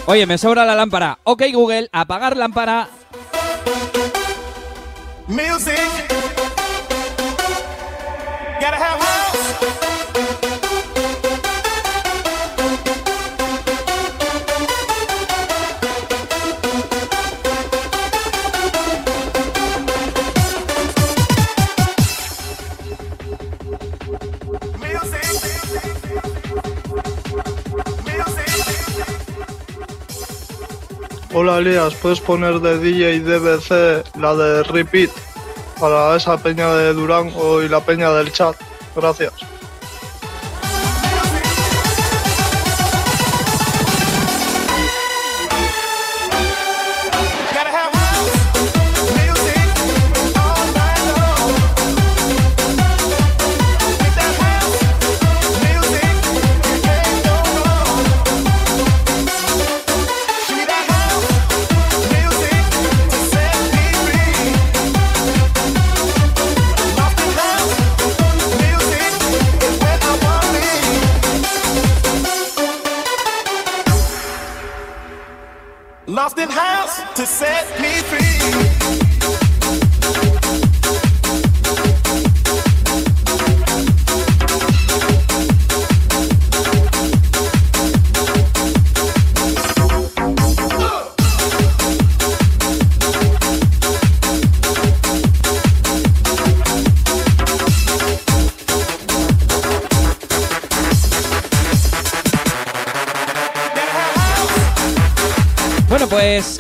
Oye, 0.09 0.25
me 0.25 0.39
sobra 0.39 0.65
la 0.65 0.75
lámpara. 0.75 1.19
Ok, 1.25 1.43
Google, 1.53 1.89
apagar 1.93 2.37
lámpara. 2.37 2.89
Music. 5.27 5.75
Gotta 8.61 8.77
have 8.77 9.16
Hola 31.39 31.59
Elías, 31.59 31.95
¿puedes 31.97 32.19
poner 32.19 32.61
de 32.61 32.79
DJ 32.79 33.21
DBC 33.21 34.17
la 34.17 34.35
de 34.35 34.63
Repeat 34.63 35.11
para 35.79 36.17
esa 36.17 36.39
peña 36.39 36.73
de 36.73 36.95
Durango 36.95 37.63
y 37.63 37.69
la 37.69 37.85
peña 37.85 38.11
del 38.13 38.33
chat? 38.33 38.57
Gracias. 38.97 39.35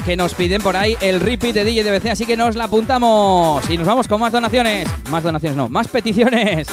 que 0.06 0.16
nos 0.16 0.34
piden 0.34 0.62
por 0.62 0.76
ahí 0.76 0.96
el 1.00 1.18
repeat 1.18 1.52
de 1.52 1.64
DJ 1.64 1.82
DBC, 1.82 2.10
así 2.10 2.26
que 2.26 2.36
nos 2.36 2.54
la 2.54 2.64
apuntamos 2.64 3.68
y 3.68 3.76
nos 3.76 3.88
vamos 3.88 4.06
con 4.06 4.20
más 4.20 4.30
donaciones. 4.30 4.88
Más 5.10 5.24
donaciones 5.24 5.56
no, 5.56 5.68
más 5.68 5.88
peticiones. 5.88 6.68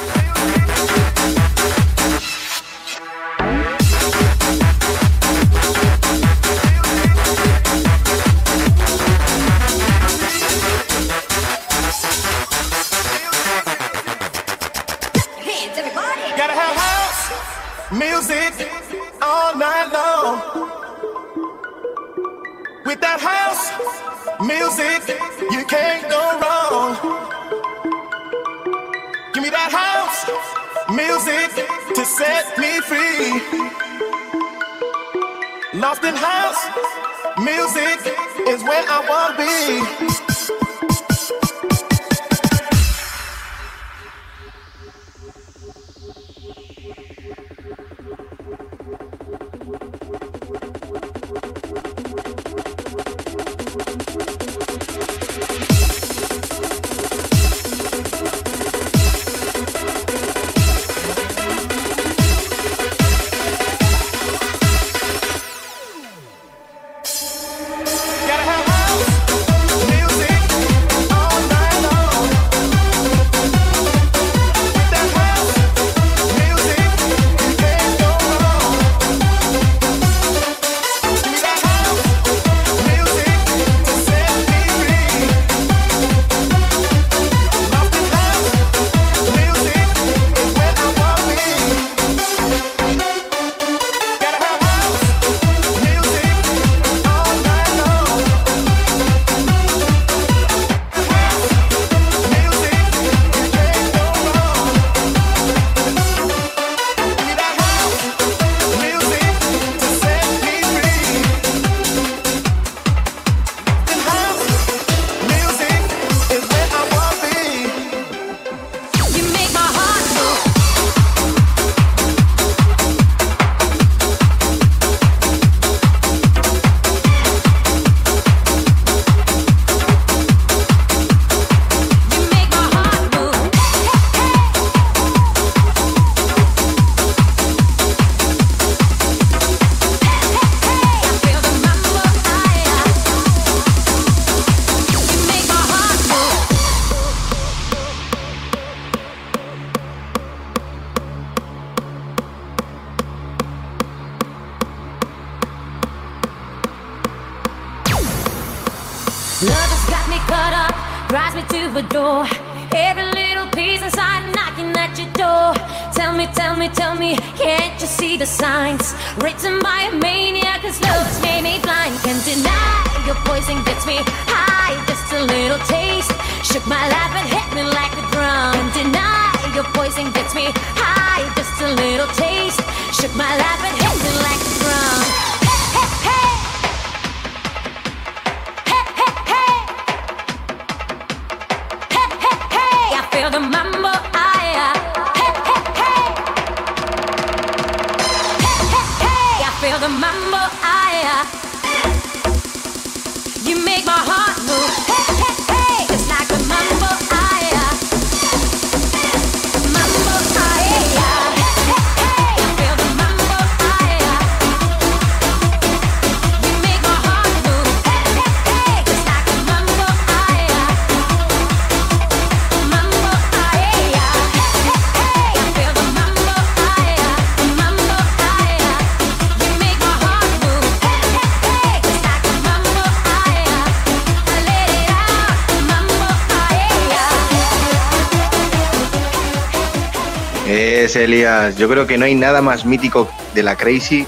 Elías. 241.04 241.58
Yo 241.58 241.70
creo 241.70 241.86
que 241.88 241.98
no 241.98 242.06
hay 242.06 242.16
nada 242.16 242.42
más 242.42 242.66
mítico 242.66 243.10
de 243.34 243.44
la 243.44 243.56
Crazy 243.56 244.06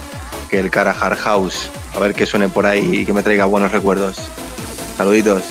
que 0.50 0.60
el 0.60 0.70
Carahar 0.70 1.16
House. 1.16 1.70
A 1.96 2.00
ver 2.00 2.14
que 2.14 2.26
suene 2.26 2.50
por 2.50 2.66
ahí 2.66 3.00
y 3.02 3.06
que 3.06 3.14
me 3.14 3.24
traiga 3.24 3.46
buenos 3.46 3.72
recuerdos. 3.72 4.18
Saluditos. 4.98 5.44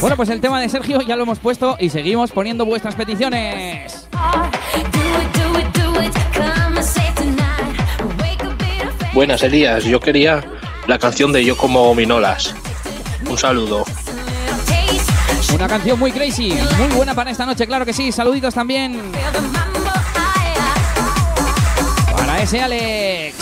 Bueno, 0.00 0.16
pues 0.16 0.28
el 0.30 0.40
tema 0.40 0.60
de 0.60 0.68
Sergio 0.68 1.00
ya 1.02 1.16
lo 1.16 1.24
hemos 1.24 1.38
puesto 1.38 1.76
y 1.78 1.90
seguimos 1.90 2.30
poniendo 2.30 2.64
vuestras 2.64 2.94
peticiones. 2.94 4.08
Buenas, 9.12 9.42
Elías. 9.42 9.84
Yo 9.84 10.00
quería 10.00 10.42
la 10.86 10.98
canción 10.98 11.32
de 11.32 11.44
Yo 11.44 11.56
como 11.56 11.94
Minolas. 11.94 12.54
Un 13.28 13.36
saludo. 13.36 13.84
Una 15.60 15.68
canción 15.68 15.98
muy 15.98 16.10
crazy, 16.10 16.58
muy 16.78 16.88
buena 16.96 17.14
para 17.14 17.30
esta 17.30 17.44
noche, 17.44 17.66
claro 17.66 17.84
que 17.84 17.92
sí. 17.92 18.10
Saluditos 18.10 18.54
también. 18.54 18.98
Para 22.16 22.40
ese 22.40 22.62
Alex. 22.62 23.36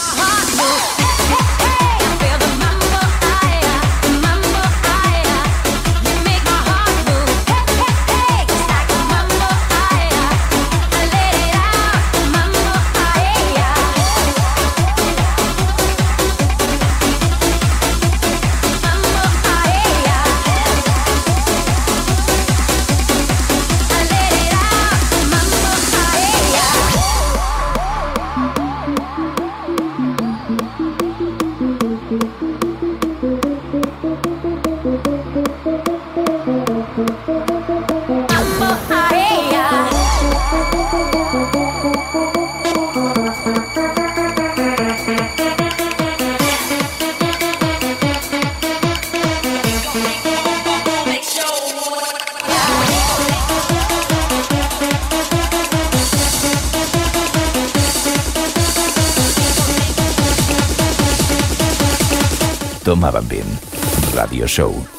Radio 64.38 64.46
Show. 64.46 64.97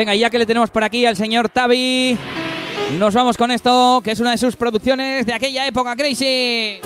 Venga, 0.00 0.14
ya 0.14 0.30
que 0.30 0.38
le 0.38 0.46
tenemos 0.46 0.70
por 0.70 0.82
aquí 0.82 1.04
al 1.04 1.14
señor 1.14 1.50
Tavi, 1.50 2.16
nos 2.98 3.12
vamos 3.12 3.36
con 3.36 3.50
esto, 3.50 4.00
que 4.02 4.12
es 4.12 4.20
una 4.20 4.30
de 4.30 4.38
sus 4.38 4.56
producciones 4.56 5.26
de 5.26 5.34
aquella 5.34 5.66
época 5.66 5.94
crazy. 5.94 6.80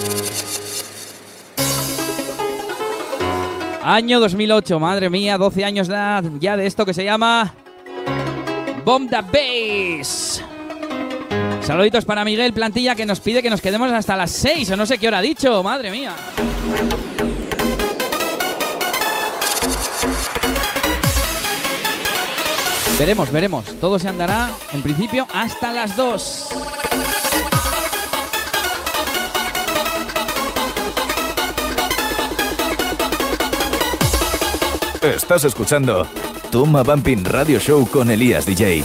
Año 3.85 4.19
2008, 4.19 4.81
madre 4.81 5.11
mía, 5.11 5.39
12 5.39 5.65
años 5.65 5.89
ya 6.41 6.57
de 6.57 6.67
esto 6.67 6.85
que 6.85 6.93
se 6.93 7.05
llama 7.05 7.55
Bomb 8.85 9.09
the 9.09 9.21
Bass. 10.01 10.43
Saluditos 11.61 12.05
para 12.05 12.25
Miguel 12.25 12.53
Plantilla 12.53 12.97
que 12.97 13.07
nos 13.07 13.21
pide 13.21 13.45
que 13.45 13.51
nos 13.51 13.61
quedemos 13.61 13.93
hasta 13.93 14.17
las 14.17 14.33
6 14.33 14.73
o 14.73 14.77
no 14.77 14.87
sé 14.87 14.99
qué 14.99 15.07
hora 15.07 15.19
ha 15.19 15.23
dicho, 15.23 15.63
madre 15.63 15.93
mía. 15.93 16.17
Veremos, 22.99 23.33
veremos. 23.33 23.65
Todo 23.81 23.99
se 23.99 24.09
andará, 24.09 24.51
en 24.73 24.83
principio, 24.83 25.27
hasta 25.35 25.73
las 25.73 25.97
2. 25.97 26.49
Estás 35.03 35.45
escuchando 35.45 36.07
Toma 36.51 36.83
Bumping 36.83 37.25
Radio 37.25 37.59
Show 37.59 37.87
con 37.91 38.11
Elías 38.11 38.47
DJ. 38.47 38.85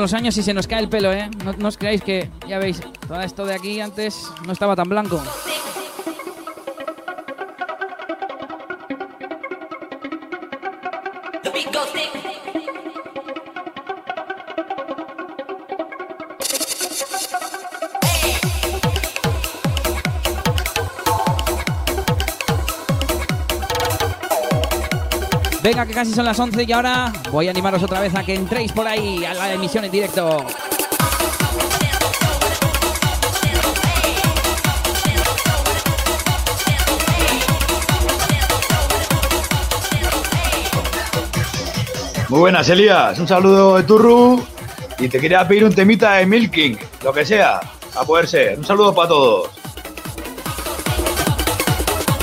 Los 0.00 0.14
años 0.14 0.36
y 0.36 0.42
se 0.42 0.54
nos 0.54 0.66
cae 0.66 0.80
el 0.80 0.88
pelo, 0.88 1.12
¿eh? 1.12 1.30
No, 1.44 1.52
no 1.52 1.68
os 1.68 1.76
creáis 1.76 2.02
que, 2.02 2.30
ya 2.48 2.58
veis, 2.58 2.80
todo 3.06 3.20
esto 3.20 3.46
de 3.46 3.54
aquí 3.54 3.80
antes 3.80 4.28
no 4.46 4.52
estaba 4.52 4.76
tan 4.76 4.88
blanco. 4.88 5.22
Venga, 25.68 25.84
que 25.84 25.92
casi 25.92 26.14
son 26.14 26.24
las 26.24 26.40
11 26.40 26.64
y 26.66 26.72
ahora 26.72 27.12
voy 27.30 27.46
a 27.46 27.50
animaros 27.50 27.82
otra 27.82 28.00
vez 28.00 28.14
a 28.14 28.24
que 28.24 28.34
entréis 28.34 28.72
por 28.72 28.88
ahí 28.88 29.22
a 29.26 29.34
la 29.34 29.52
emisión 29.52 29.84
en 29.84 29.90
directo. 29.90 30.46
Muy 42.30 42.40
buenas, 42.40 42.66
Elías. 42.70 43.18
Un 43.18 43.28
saludo 43.28 43.76
de 43.76 43.82
Turru. 43.82 44.42
Y 44.98 45.10
te 45.10 45.20
quería 45.20 45.46
pedir 45.46 45.66
un 45.66 45.74
temita 45.74 46.14
de 46.14 46.24
Milking, 46.24 46.78
lo 47.04 47.12
que 47.12 47.26
sea, 47.26 47.60
a 47.94 48.04
poder 48.06 48.26
ser. 48.26 48.58
Un 48.58 48.64
saludo 48.64 48.94
para 48.94 49.08
todos. 49.08 49.57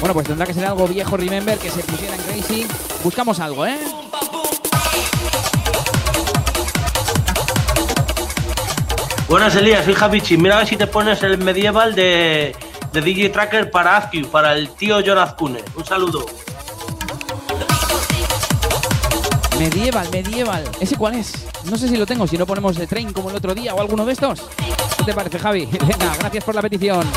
Bueno, 0.06 0.14
pues 0.14 0.28
tendrá 0.28 0.46
que 0.46 0.54
ser 0.54 0.66
algo 0.66 0.88
viejo, 0.88 1.18
remember, 1.18 1.58
que 1.58 1.72
se 1.72 1.82
pusiera 1.82 2.14
en 2.14 2.22
Crazy. 2.22 2.68
Buscamos 3.04 3.40
algo, 3.40 3.66
¿eh? 3.66 3.80
Buenas 9.28 9.56
Elías, 9.56 9.84
soy 9.84 9.96
Javichi. 9.96 10.38
Mira 10.38 10.58
a 10.58 10.60
ver 10.60 10.68
si 10.68 10.78
te 10.78 10.86
pones 10.86 11.24
el 11.24 11.40
medieval 11.40 11.96
de, 11.96 12.56
de 12.94 13.02
DJ 13.02 13.30
Tracker 13.30 13.72
para 13.72 13.98
Azkiu, 13.98 14.28
para 14.30 14.54
el 14.54 14.70
tío 14.70 15.00
John 15.04 15.18
Azcune. 15.18 15.64
Un 15.76 15.86
saludo. 15.86 16.28
Medieval, 19.58 20.08
medieval. 20.12 20.64
¿Ese 20.80 20.98
cuál 20.98 21.16
es? 21.16 21.34
No 21.64 21.80
sé 21.80 21.88
si 21.88 21.98
lo 21.98 22.06
tengo, 22.06 22.28
si 22.28 22.38
no 22.38 22.46
ponemos 22.46 22.76
de 22.76 22.86
Train 22.86 23.12
como 23.12 23.32
el 23.32 23.38
otro 23.38 23.56
día 23.56 23.74
o 23.74 23.82
alguno 23.82 24.06
de 24.06 24.14
estos. 24.14 24.40
¿Qué 25.00 25.04
te 25.04 25.14
parece, 25.16 25.40
Javi? 25.40 25.66
Venga, 25.72 26.16
gracias 26.20 26.44
por 26.44 26.54
la 26.54 26.62
petición. 26.62 27.08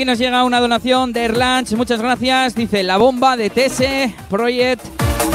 Aquí 0.00 0.06
nos 0.06 0.18
llega 0.18 0.44
una 0.44 0.60
donación 0.60 1.12
de 1.12 1.26
Erlanch. 1.26 1.72
Muchas 1.72 2.00
gracias. 2.00 2.54
Dice 2.54 2.82
la 2.82 2.96
bomba 2.96 3.36
de 3.36 3.50
TS 3.50 4.14
Project 4.30 4.82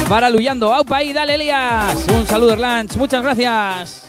para 0.08 0.28
Luyando. 0.28 0.74
¡Aupa 0.74 0.96
ahí! 0.96 1.12
¡Dale, 1.12 1.36
Elías! 1.36 2.04
Un 2.12 2.26
saludo, 2.26 2.54
Erlanch. 2.54 2.96
Muchas 2.96 3.22
gracias. 3.22 4.02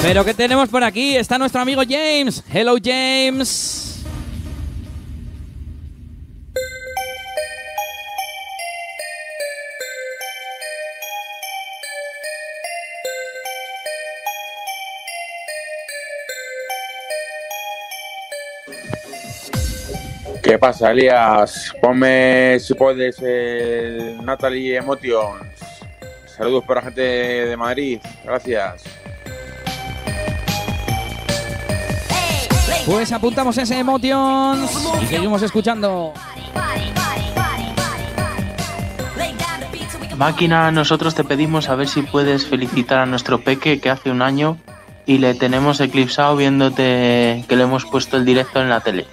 Pero 0.00 0.24
¿qué 0.24 0.32
tenemos 0.32 0.70
por 0.70 0.84
aquí? 0.84 1.16
Está 1.16 1.36
nuestro 1.36 1.60
amigo 1.60 1.82
James. 1.86 2.42
Hello, 2.50 2.76
James. 2.82 3.67
¿Qué 20.48 20.58
pasa, 20.58 20.92
Elías? 20.92 21.74
Ponme, 21.78 22.58
si 22.58 22.72
puedes, 22.72 23.20
el 23.20 24.24
Natalie 24.24 24.78
Emotions. 24.78 25.44
Saludos 26.24 26.64
para 26.64 26.80
la 26.80 26.84
gente 26.86 27.02
de 27.02 27.54
Madrid. 27.54 28.00
Gracias. 28.24 28.82
Pues 32.86 33.12
apuntamos 33.12 33.58
ese 33.58 33.78
Emotions 33.78 34.88
y 35.02 35.06
seguimos 35.06 35.42
escuchando. 35.42 36.14
Máquina, 40.16 40.70
nosotros 40.70 41.14
te 41.14 41.24
pedimos 41.24 41.68
a 41.68 41.74
ver 41.74 41.88
si 41.88 42.00
puedes 42.00 42.46
felicitar 42.46 43.00
a 43.00 43.06
nuestro 43.06 43.42
peque 43.42 43.82
que 43.82 43.90
hace 43.90 44.10
un 44.10 44.22
año 44.22 44.56
y 45.04 45.18
le 45.18 45.34
tenemos 45.34 45.78
eclipsado 45.82 46.36
viéndote 46.36 47.44
que 47.46 47.54
le 47.54 47.64
hemos 47.64 47.84
puesto 47.84 48.16
el 48.16 48.24
directo 48.24 48.62
en 48.62 48.70
la 48.70 48.80
tele. 48.80 49.06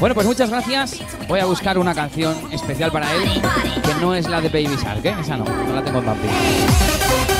Bueno, 0.00 0.14
pues 0.14 0.26
muchas 0.26 0.48
gracias. 0.48 0.98
Voy 1.28 1.40
a 1.40 1.44
buscar 1.44 1.76
una 1.76 1.94
canción 1.94 2.34
especial 2.50 2.90
para 2.90 3.14
él, 3.14 3.22
que 3.84 3.94
no 4.00 4.14
es 4.14 4.26
la 4.28 4.40
de 4.40 4.48
Baby 4.48 4.76
Shark, 4.82 5.04
¿eh? 5.04 5.14
Esa 5.20 5.36
no, 5.36 5.44
no 5.44 5.74
la 5.74 5.84
tengo 5.84 6.00
en. 6.00 7.39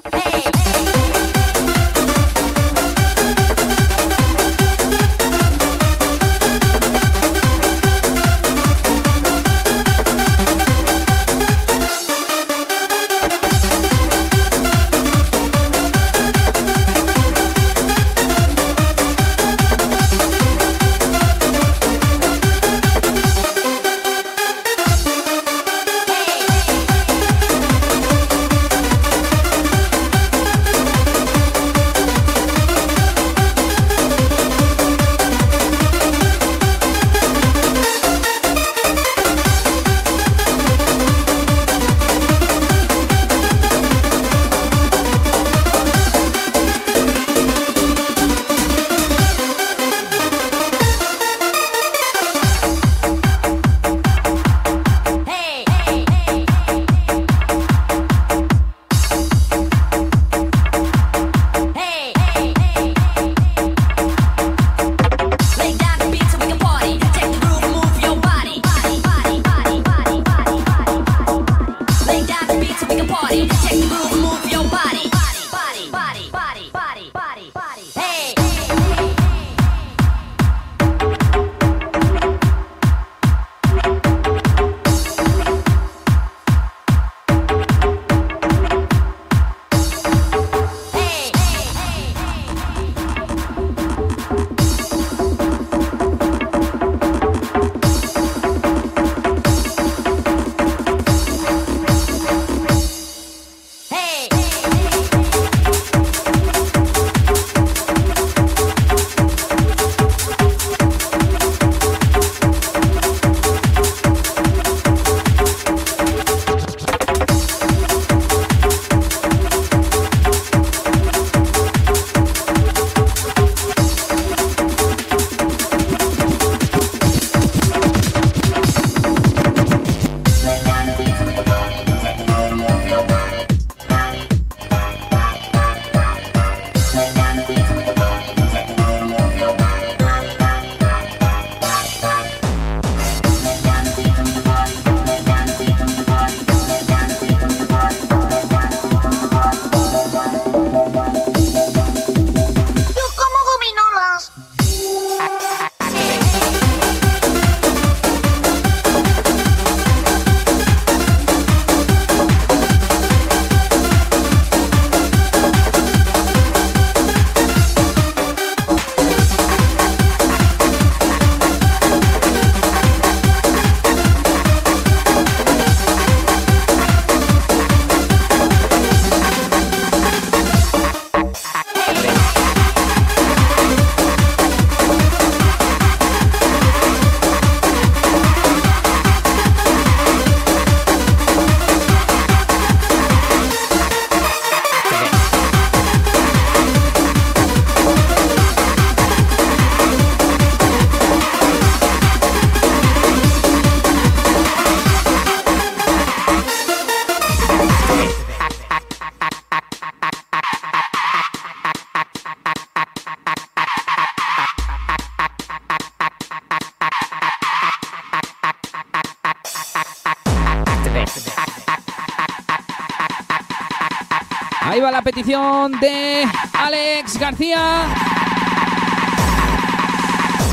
Petición 225.21 225.71
de 225.79 226.27
Alex 226.53 227.19
García. 227.19 227.83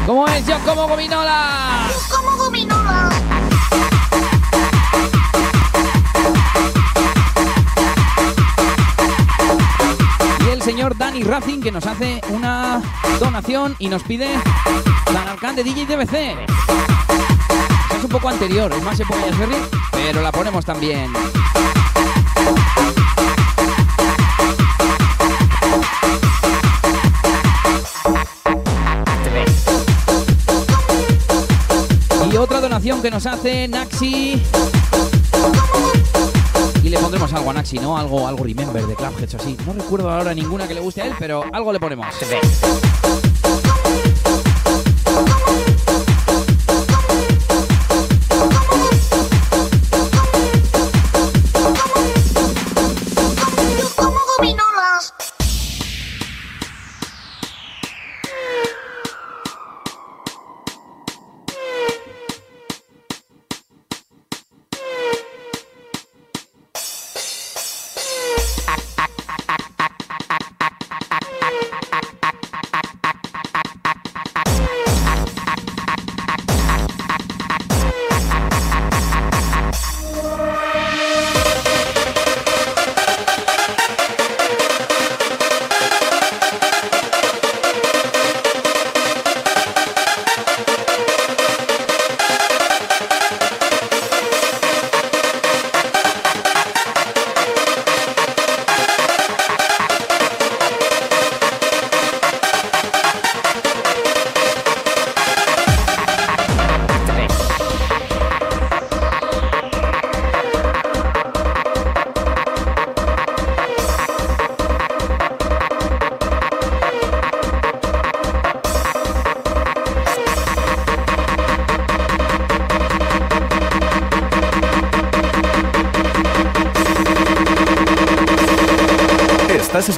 ¿Cómo 0.04 0.26
es 0.28 0.46
yo 0.46 0.58
como 0.60 0.86
gominola? 0.86 1.88
Como 2.10 2.36
gominola. 2.36 3.08
Y 10.46 10.50
el 10.50 10.60
señor 10.60 10.98
Dani 10.98 11.22
Racing 11.22 11.60
que 11.60 11.72
nos 11.72 11.86
hace 11.86 12.20
una 12.28 12.82
donación 13.18 13.74
y 13.78 13.88
nos 13.88 14.02
pide 14.02 14.28
la 15.12 15.22
Arcán 15.32 15.56
de 15.56 15.64
DJ 15.64 15.86
DBC. 15.86 16.14
Es 17.96 18.04
un 18.04 18.10
poco 18.10 18.28
anterior, 18.28 18.70
es 18.72 18.82
más 18.82 19.00
época 19.00 19.24
de 19.24 19.32
Ferry, 19.32 19.56
pero 19.92 20.20
la 20.20 20.30
ponemos 20.30 20.64
también. 20.66 21.10
Que 33.02 33.10
nos 33.10 33.26
hace 33.26 33.68
Naxi. 33.68 34.42
Y 36.82 36.88
le 36.88 36.98
pondremos 36.98 37.32
algo 37.32 37.50
a 37.50 37.54
Naxi, 37.54 37.78
¿no? 37.78 37.96
Algo, 37.96 38.26
algo 38.26 38.44
Remember 38.44 38.84
de 38.86 38.94
Clubheads 38.94 39.34
así. 39.34 39.56
No 39.66 39.72
recuerdo 39.72 40.10
ahora 40.10 40.34
ninguna 40.34 40.66
que 40.66 40.74
le 40.74 40.80
guste 40.80 41.02
a 41.02 41.06
él, 41.06 41.12
pero 41.18 41.44
algo 41.52 41.72
le 41.72 41.80
ponemos. 41.80 42.06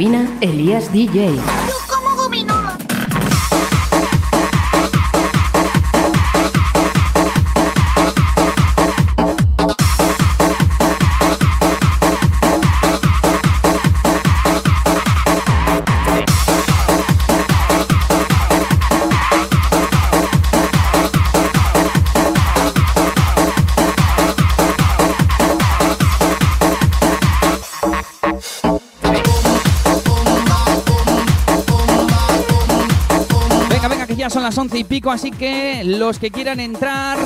Cabina, 0.00 0.26
Elías 0.40 0.90
DJ. 0.90 1.59
Las 34.50 34.58
once 34.58 34.78
y 34.78 34.82
pico, 34.82 35.12
así 35.12 35.30
que 35.30 35.84
los 35.84 36.18
que 36.18 36.32
quieran 36.32 36.58
entrar 36.58 37.16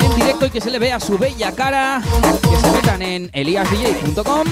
en 0.00 0.16
directo 0.16 0.46
y 0.46 0.50
que 0.50 0.60
se 0.60 0.68
le 0.68 0.80
vea 0.80 0.98
su 0.98 1.16
bella 1.16 1.52
cara, 1.52 2.02
que 2.50 2.56
se 2.56 2.72
metan 2.72 3.02
en 3.02 3.30
eliasdj.com 3.32 4.44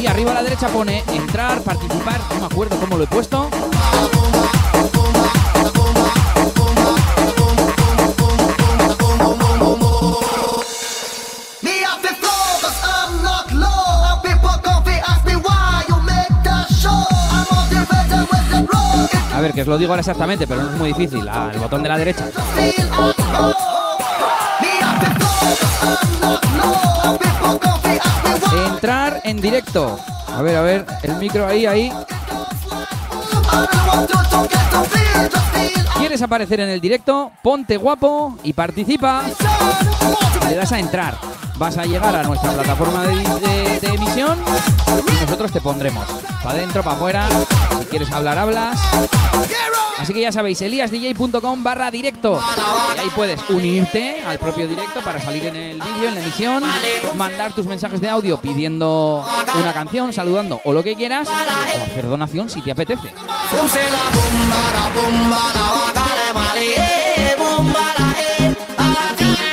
y 0.00 0.06
arriba 0.06 0.30
a 0.30 0.34
la 0.36 0.42
derecha 0.44 0.68
pone 0.68 1.04
entrar, 1.12 1.60
participar, 1.60 2.22
no 2.32 2.40
me 2.40 2.46
acuerdo 2.46 2.80
cómo 2.80 2.96
lo 2.96 3.04
he 3.04 3.06
puesto. 3.06 3.50
Lo 19.66 19.78
digo 19.78 19.92
ahora 19.92 20.00
exactamente, 20.00 20.46
pero 20.46 20.62
no 20.62 20.70
es 20.72 20.76
muy 20.78 20.88
difícil. 20.92 21.28
El 21.52 21.58
botón 21.60 21.82
de 21.82 21.88
la 21.88 21.98
derecha. 21.98 22.26
Entrar 28.68 29.20
en 29.24 29.40
directo. 29.40 29.98
A 30.34 30.42
ver, 30.42 30.56
a 30.56 30.62
ver, 30.62 30.86
el 31.02 31.16
micro 31.16 31.46
ahí, 31.46 31.66
ahí. 31.66 31.92
¿Quieres 35.98 36.22
aparecer 36.22 36.60
en 36.60 36.68
el 36.68 36.80
directo? 36.80 37.30
Ponte 37.42 37.76
guapo 37.76 38.36
y 38.42 38.52
participa. 38.52 39.22
Le 40.48 40.56
das 40.56 40.72
a 40.72 40.78
entrar. 40.78 41.16
vas 41.56 41.76
a 41.78 41.84
llegar 41.84 42.16
a 42.16 42.22
nuestra 42.24 42.50
plataforma 42.52 43.02
de, 43.04 43.14
de- 43.16 43.80
de 43.80 43.88
emisión 43.94 44.36
y 45.08 45.20
nosotros 45.24 45.52
te 45.52 45.60
pondremos. 45.60 46.04
Para 46.42 46.56
adentro, 46.56 46.82
para 46.82 46.96
afuera. 46.96 47.28
Quieres 47.92 48.10
hablar, 48.10 48.38
hablas. 48.38 48.80
Así 49.98 50.14
que 50.14 50.22
ya 50.22 50.32
sabéis, 50.32 50.62
eliasdj.com 50.62 51.62
barra 51.62 51.90
directo. 51.90 52.40
Ahí 52.98 53.10
puedes 53.14 53.38
unirte 53.50 54.22
al 54.26 54.38
propio 54.38 54.66
directo 54.66 55.02
para 55.02 55.20
salir 55.20 55.44
en 55.44 55.56
el 55.56 55.78
vídeo, 55.78 56.08
en 56.08 56.14
la 56.14 56.22
emisión, 56.22 56.64
mandar 57.16 57.52
tus 57.52 57.66
mensajes 57.66 58.00
de 58.00 58.08
audio 58.08 58.40
pidiendo 58.40 59.22
una 59.60 59.74
canción, 59.74 60.10
saludando 60.10 60.62
o 60.64 60.72
lo 60.72 60.82
que 60.82 60.94
quieras, 60.94 61.28
o 61.28 61.82
hacer 61.82 62.08
donación 62.08 62.48
si 62.48 62.62
te 62.62 62.70
apetece. 62.70 63.12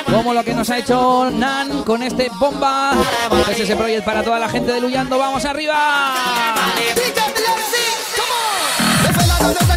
Como 0.10 0.34
lo 0.34 0.44
que 0.46 0.54
nos 0.54 0.70
ha 0.70 0.78
hecho 0.78 1.30
Nan 1.30 1.84
con 1.84 2.02
este 2.04 2.32
bomba. 2.40 2.94
Es 3.52 3.60
ese 3.60 3.76
proyecto 3.76 4.06
para 4.06 4.24
toda 4.24 4.40
la 4.40 4.48
gente 4.48 4.72
de 4.72 4.80
Luyando. 4.80 5.18
¡Vamos 5.18 5.44
arriba! 5.44 6.14
Buenas, 9.40 9.70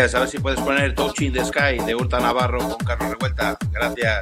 Elías. 0.00 0.14
A 0.14 0.20
ver 0.20 0.28
si 0.28 0.38
puedes 0.38 0.60
poner 0.60 0.94
Touching 0.94 1.32
the 1.32 1.44
Sky 1.44 1.78
de 1.84 1.94
Urta 1.94 2.20
Navarro 2.20 2.58
con 2.58 2.78
Carlos 2.78 3.10
Revuelta. 3.10 3.56
Gracias. 3.72 4.20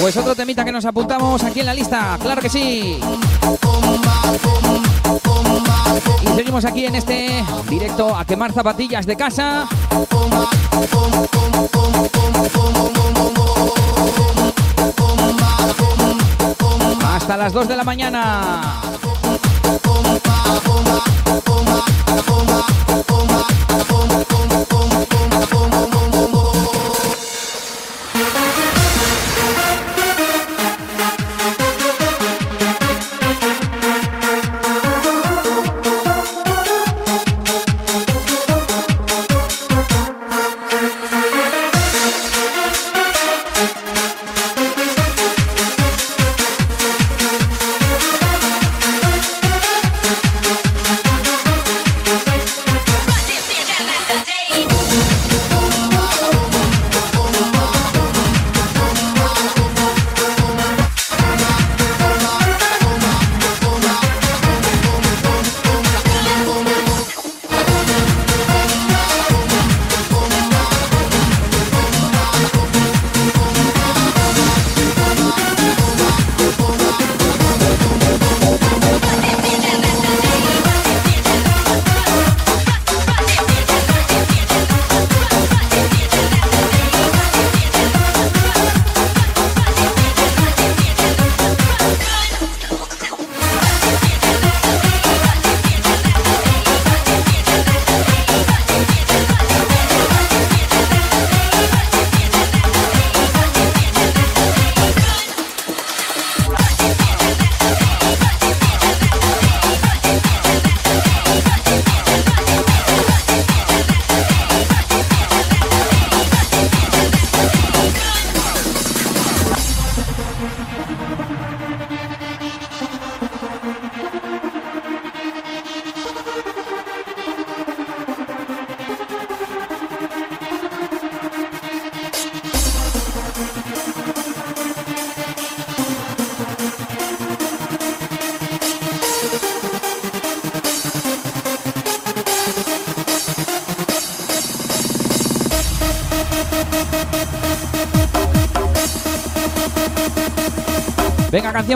Pues 0.00 0.16
otro 0.16 0.34
temita 0.34 0.64
que 0.64 0.72
nos 0.72 0.84
apuntamos 0.84 1.42
aquí 1.44 1.60
en 1.60 1.66
la 1.66 1.74
lista, 1.74 2.18
claro 2.20 2.40
que 2.40 2.48
sí. 2.48 2.98
Y 6.22 6.28
seguimos 6.36 6.64
aquí 6.64 6.86
en 6.86 6.94
este 6.96 7.44
directo 7.68 8.16
a 8.16 8.24
quemar 8.24 8.52
zapatillas 8.52 9.06
de 9.06 9.16
casa. 9.16 9.68
Hasta 17.30 17.44
las 17.44 17.52
2 17.52 17.68
de 17.68 17.76
la 17.76 17.84
mañana. 17.84 18.80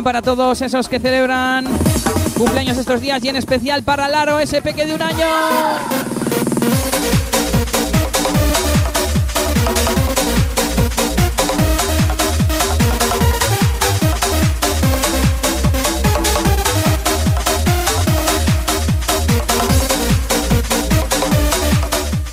Para 0.03 0.22
todos 0.22 0.61
esos 0.61 0.88
que 0.88 0.99
celebran 0.99 1.66
cumpleaños 2.36 2.76
estos 2.76 3.01
días 3.01 3.22
y 3.22 3.28
en 3.28 3.36
especial 3.36 3.84
para 3.84 4.09
Laro, 4.09 4.40
ese 4.40 4.61
peque 4.61 4.84
de 4.84 4.95
un 4.95 5.01
año. 5.01 5.26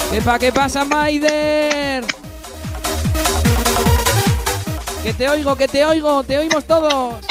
¿Qué, 0.10 0.22
qué 0.40 0.52
pasa, 0.52 0.84
Maider? 0.84 2.04
Que 5.04 5.14
te 5.14 5.30
oigo, 5.30 5.56
que 5.56 5.68
te 5.68 5.86
oigo, 5.86 6.24
te 6.24 6.40
oímos 6.40 6.66
todos. 6.66 7.31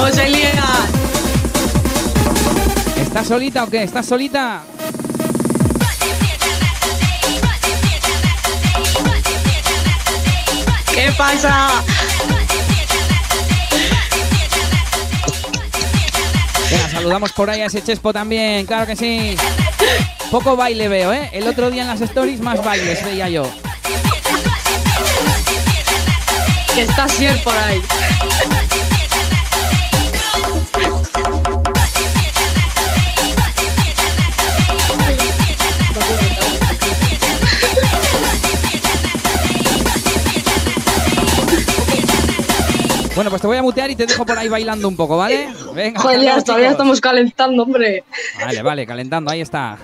¡Vamos, 0.00 0.16
Elías! 0.16 0.54
¿Estás 3.02 3.26
solita 3.26 3.64
o 3.64 3.66
qué? 3.68 3.82
¿Estás 3.82 4.06
solita? 4.06 4.62
¿Qué 10.94 11.12
pasa? 11.18 11.82
Venga, 16.70 16.88
saludamos 16.90 17.32
por 17.32 17.50
ahí 17.50 17.60
a 17.60 17.66
ese 17.66 17.84
Chespo 17.84 18.14
también, 18.14 18.64
claro 18.64 18.86
que 18.86 18.96
sí. 18.96 19.36
Poco 20.30 20.56
baile 20.56 20.88
veo, 20.88 21.12
¿eh? 21.12 21.28
El 21.34 21.46
otro 21.46 21.70
día 21.70 21.82
en 21.82 21.88
las 21.88 22.00
stories 22.00 22.40
más 22.40 22.64
bailes 22.64 23.04
veía 23.04 23.28
yo. 23.28 23.42
Que 26.74 26.82
está 26.84 27.06
Sier 27.06 27.42
por 27.42 27.54
ahí. 27.58 27.82
Bueno, 43.20 43.28
pues 43.28 43.42
te 43.42 43.48
voy 43.48 43.58
a 43.58 43.62
mutear 43.62 43.90
y 43.90 43.96
te 43.96 44.06
dejo 44.06 44.24
por 44.24 44.38
ahí 44.38 44.48
bailando 44.48 44.88
un 44.88 44.96
poco, 44.96 45.18
¿vale? 45.18 45.50
Venga, 45.74 46.00
Joder, 46.00 46.20
luego, 46.22 46.42
todavía 46.42 46.70
estamos 46.70 47.02
calentando, 47.02 47.64
hombre. 47.64 48.02
Vale, 48.42 48.62
vale, 48.62 48.86
calentando, 48.86 49.30
ahí 49.30 49.42
está. 49.42 49.76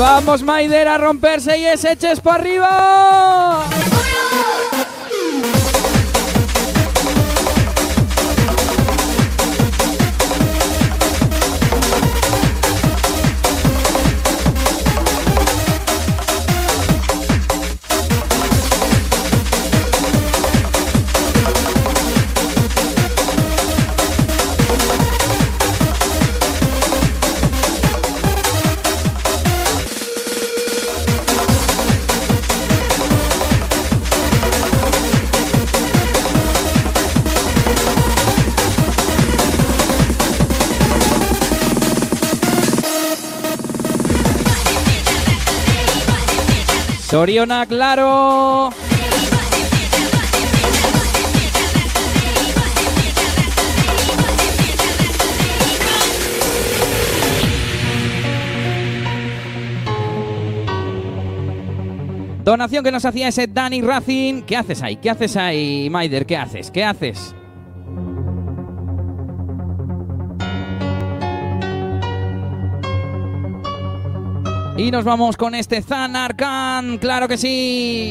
Vamos, 0.00 0.42
Maider, 0.42 0.88
a 0.88 0.96
romperse 0.96 1.58
y 1.58 1.66
ese 1.66 1.94
Chespo 1.94 2.30
arriba. 2.30 3.66
Soriona, 47.10 47.66
claro. 47.66 48.70
Donación 62.44 62.84
que 62.84 62.92
nos 62.92 63.04
hacía 63.04 63.26
ese 63.26 63.48
Danny 63.48 63.82
Racing. 63.82 64.42
¿Qué 64.42 64.56
haces 64.56 64.80
ahí? 64.80 64.94
¿Qué 64.94 65.10
haces 65.10 65.36
ahí, 65.36 65.90
Maider? 65.90 66.24
¿Qué 66.24 66.36
haces? 66.36 66.70
¿Qué 66.70 66.84
haces? 66.84 67.29
Y 74.80 74.90
nos 74.90 75.04
vamos 75.04 75.36
con 75.36 75.54
este 75.54 75.82
Zan 75.82 76.16
Arkan, 76.16 76.96
claro 76.96 77.28
que 77.28 77.36
sí. 77.36 78.10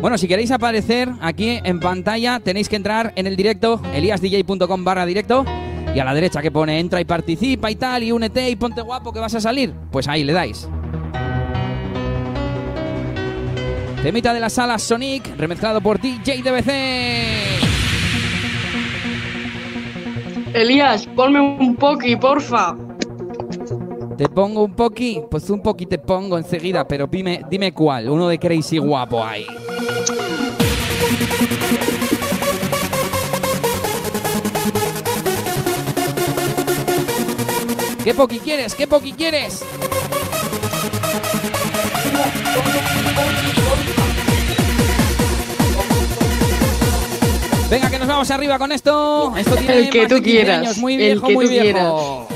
Bueno, 0.00 0.16
si 0.16 0.26
queréis 0.26 0.50
aparecer 0.50 1.10
aquí 1.20 1.60
en 1.62 1.80
pantalla, 1.80 2.40
tenéis 2.40 2.70
que 2.70 2.76
entrar 2.76 3.12
en 3.14 3.26
el 3.26 3.36
directo, 3.36 3.82
eliasdj.com 3.92 4.84
barra 4.84 5.04
directo. 5.04 5.44
Y 5.94 5.98
a 5.98 6.06
la 6.06 6.14
derecha 6.14 6.40
que 6.40 6.50
pone 6.50 6.80
entra 6.80 6.98
y 7.02 7.04
participa 7.04 7.70
y 7.70 7.76
tal, 7.76 8.04
y 8.04 8.12
únete 8.12 8.48
y 8.48 8.56
ponte 8.56 8.80
guapo 8.80 9.12
que 9.12 9.20
vas 9.20 9.34
a 9.34 9.40
salir. 9.42 9.74
Pues 9.92 10.08
ahí 10.08 10.24
le 10.24 10.32
dais. 10.32 10.66
Temita 14.02 14.32
de 14.32 14.40
la 14.40 14.48
sala 14.48 14.78
Sonic, 14.78 15.36
remezclado 15.36 15.82
por 15.82 16.00
DJ 16.00 16.42
DBC. 16.42 16.70
Elías, 20.54 21.06
ponme 21.08 21.38
un 21.38 21.76
poqui, 21.76 22.16
porfa. 22.16 22.87
Te 24.18 24.28
pongo 24.28 24.64
un 24.64 24.74
poqui, 24.74 25.22
pues 25.30 25.48
un 25.48 25.62
poqui 25.62 25.86
te 25.86 25.96
pongo 25.96 26.36
enseguida, 26.38 26.88
pero 26.88 27.06
dime, 27.06 27.42
dime 27.48 27.72
cuál, 27.72 28.10
uno 28.10 28.26
de 28.26 28.36
Crazy 28.36 28.78
guapo 28.78 29.22
ahí. 29.24 29.46
¿Qué 38.02 38.12
poqui 38.12 38.40
quieres? 38.40 38.74
¿Qué 38.74 38.88
poqui 38.88 39.12
quieres? 39.12 39.64
Venga, 47.70 47.88
que 47.88 47.98
nos 48.00 48.08
vamos 48.08 48.28
arriba 48.32 48.58
con 48.58 48.72
esto. 48.72 49.32
Esto 49.36 49.54
tiene 49.54 49.78
El 49.78 49.90
que 49.90 50.00
más 50.00 50.08
tú 50.08 50.14
de 50.16 50.22
15 50.22 50.36
quieras, 50.36 50.58
años, 50.58 50.78
Muy 50.78 50.94
el 50.94 50.98
viejo, 50.98 51.26
que 51.28 51.34
muy 51.34 51.44
tú 51.44 51.50
viejo. 51.52 51.78
¡Arriba! 51.78 52.27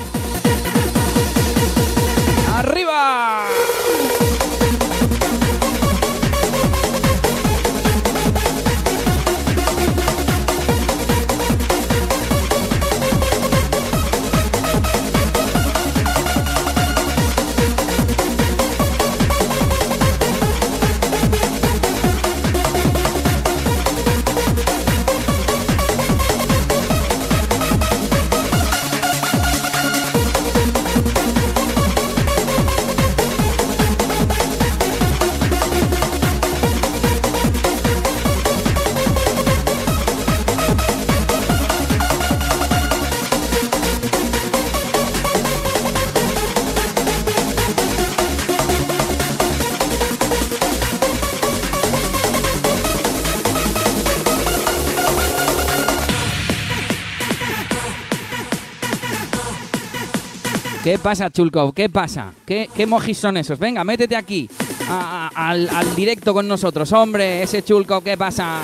pasa, 61.03 61.31
Chulkov? 61.31 61.75
¿Qué 61.75 61.89
pasa? 61.89 62.33
¿Qué, 62.47 62.71
qué 62.75 62.87
mojis 62.87 63.19
son 63.19 63.37
esos? 63.37 63.59
Venga, 63.59 63.83
métete 63.85 64.17
aquí 64.17 64.49
al, 64.89 65.95
directo 65.97 66.33
con 66.33 66.47
nosotros. 66.47 66.93
Hombre, 66.93 67.43
ese 67.43 67.63
Chulkov, 67.63 68.03
¿qué 68.03 68.17
pasa? 68.17 68.61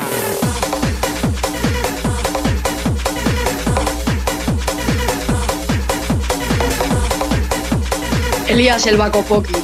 Elías 8.49 8.87
el 8.87 8.97
Bacopoqui. 8.97 9.55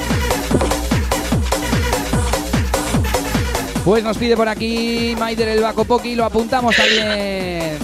Pues 3.85 4.03
nos 4.03 4.17
pide 4.17 4.37
por 4.37 4.49
aquí 4.49 5.15
Maider 5.19 5.49
el 5.49 5.61
Bacopoqui, 5.61 6.15
lo 6.15 6.25
apuntamos 6.25 6.75
también. 6.75 7.84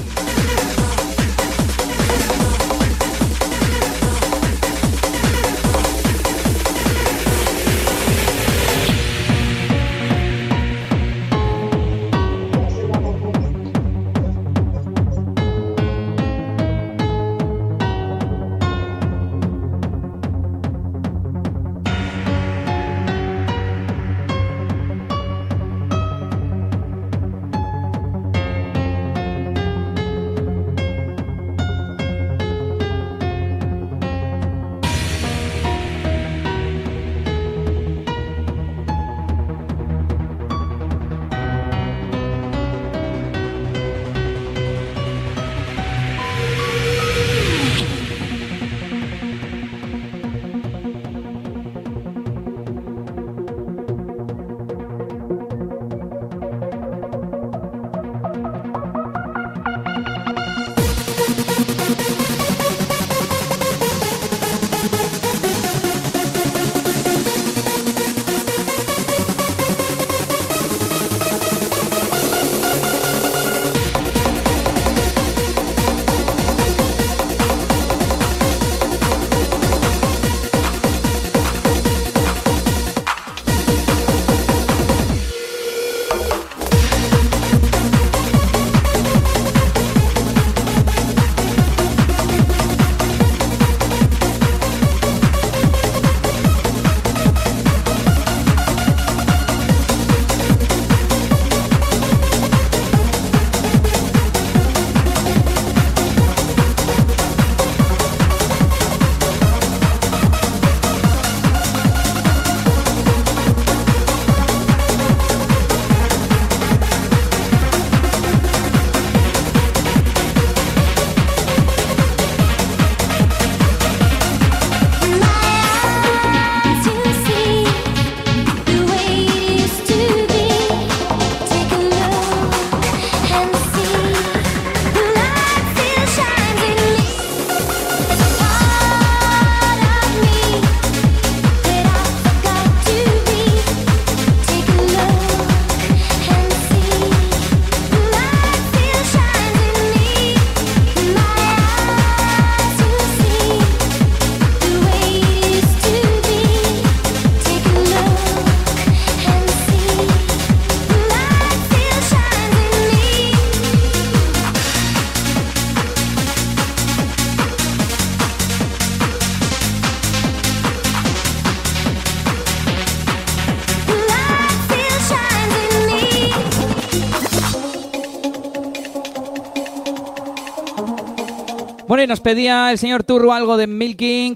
nos 182.11 182.21
pedía 182.21 182.73
el 182.73 182.79
señor 182.79 183.05
Turro 183.05 183.33
algo 183.33 183.57
de 183.57 183.69
Milking. 183.69 184.35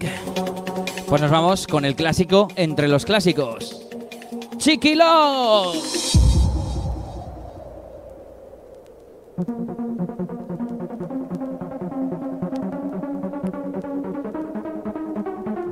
Pues 1.08 1.20
nos 1.20 1.28
vamos 1.28 1.66
con 1.66 1.84
el 1.84 1.96
clásico 1.96 2.46
entre 2.54 2.86
los 2.86 3.04
clásicos. 3.04 3.84
¡Chiquilo! 4.58 5.72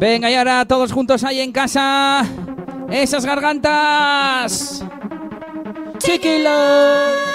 Venga, 0.00 0.28
y 0.28 0.34
ahora 0.34 0.64
todos 0.64 0.90
juntos 0.90 1.22
ahí 1.22 1.38
en 1.38 1.52
casa. 1.52 2.24
Esas 2.90 3.24
gargantas. 3.24 4.84
Chiquilo. 5.98 7.31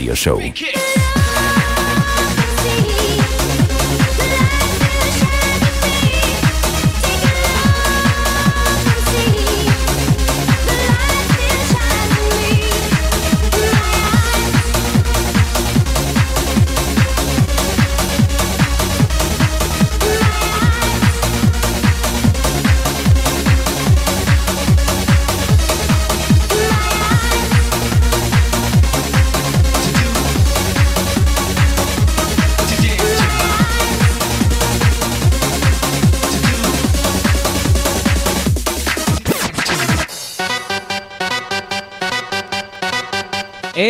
Radio 0.00 0.14
Show. 0.14 0.89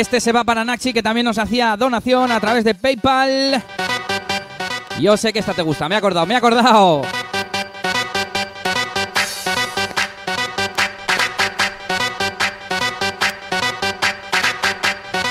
Este 0.01 0.19
se 0.19 0.33
va 0.33 0.45
para 0.45 0.65
Nachi, 0.65 0.95
que 0.95 1.03
también 1.03 1.27
nos 1.27 1.37
hacía 1.37 1.77
donación 1.77 2.33
a 2.33 2.41
través 2.41 2.65
de 2.65 2.75
PayPal. 2.75 3.63
Yo 4.99 5.15
sé 5.19 5.31
que 5.31 5.41
esta 5.41 5.53
te 5.53 5.61
gusta, 5.61 5.91
me 5.91 5.95
he 5.95 5.99
acordado, 5.99 6.25
me 6.25 6.33
he 6.33 6.37
acordado. 6.39 7.03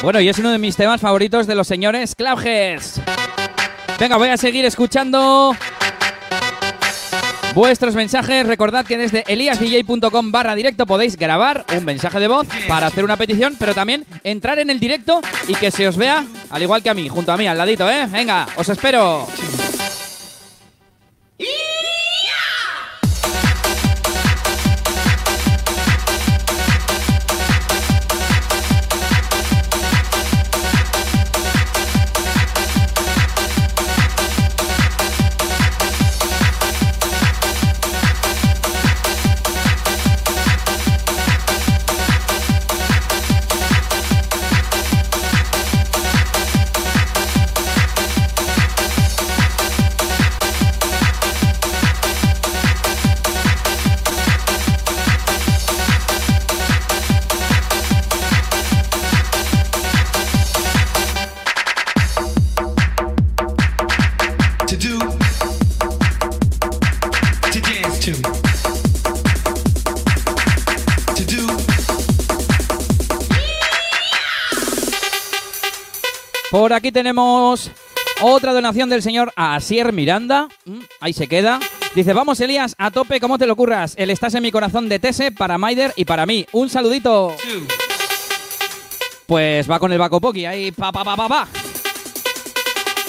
Bueno, 0.04 0.20
y 0.20 0.30
es 0.30 0.38
uno 0.38 0.52
de 0.52 0.60
mis 0.60 0.76
temas 0.76 1.02
favoritos 1.02 1.48
de 1.48 1.56
los 1.56 1.68
señores 1.68 2.14
Cloudheads. 2.16 3.02
Venga, 4.00 4.18
voy 4.18 4.30
a 4.30 4.38
seguir 4.38 4.66
escuchando 4.66 5.56
vuestros 7.60 7.94
mensajes. 7.94 8.48
Recordad 8.48 8.86
que 8.86 8.98
desde 8.98 9.26
eliasdj.com 9.28 10.32
barra 10.32 10.56
directo 10.56 10.86
podéis 10.86 11.18
grabar 11.18 11.66
un 11.76 11.84
mensaje 11.84 12.18
de 12.18 12.30
voz 12.30 12.48
para 12.70 12.88
hacer 12.88 13.04
una 13.04 13.18
petición, 13.18 13.58
pero 13.60 13.76
también 13.76 14.06
entrar 14.24 14.60
en 14.60 14.70
el 14.70 14.80
directo 14.80 15.20
y 15.46 15.56
que 15.56 15.70
se 15.70 15.86
os 15.86 15.98
vea, 15.98 16.26
al 16.50 16.62
igual 16.62 16.82
que 16.82 16.90
a 16.90 16.94
mí, 16.94 17.10
junto 17.10 17.34
a 17.34 17.38
mí, 17.38 17.48
al 17.48 17.58
ladito, 17.58 17.90
¿eh? 17.90 18.08
Venga, 18.10 18.48
os 18.56 18.70
espero. 18.70 19.28
Tenemos 76.92 77.72
otra 78.22 78.54
donación 78.54 78.90
del 78.90 79.02
señor 79.02 79.32
Asier 79.36 79.94
Miranda. 79.94 80.48
Mm, 80.66 80.80
Ahí 81.00 81.14
se 81.14 81.28
queda. 81.28 81.60
Dice, 81.96 82.14
vamos 82.14 82.40
Elías, 82.40 82.76
a 82.78 82.92
tope, 82.92 83.20
¿cómo 83.20 83.38
te 83.38 83.48
lo 83.48 83.56
curras? 83.56 83.94
El 83.98 84.10
estás 84.12 84.36
en 84.36 84.44
mi 84.44 84.52
corazón 84.52 84.90
de 84.90 85.00
Tese 85.00 85.32
para 85.32 85.58
Maider 85.58 85.94
y 85.96 86.06
para 86.06 86.26
mí. 86.26 86.46
Un 86.52 86.70
saludito. 86.70 87.36
Pues 89.26 89.70
va 89.70 89.80
con 89.80 89.92
el 89.92 89.98
Baco 90.00 90.20
Poki, 90.22 90.46
ahí 90.46 90.72
pa 90.72 90.92
pa 90.92 91.04
pa 91.04 91.16
pa 91.16 91.28
pa. 91.28 91.48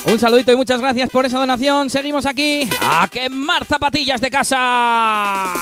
Un 0.06 0.18
saludito 0.18 0.52
y 0.52 0.56
muchas 0.56 0.80
gracias 0.80 1.10
por 1.10 1.26
esa 1.26 1.38
donación. 1.38 1.90
Seguimos 1.90 2.24
aquí 2.24 2.68
a 2.80 3.06
quemar 3.10 3.66
zapatillas 3.66 4.20
de 4.20 4.30
casa. 4.30 5.54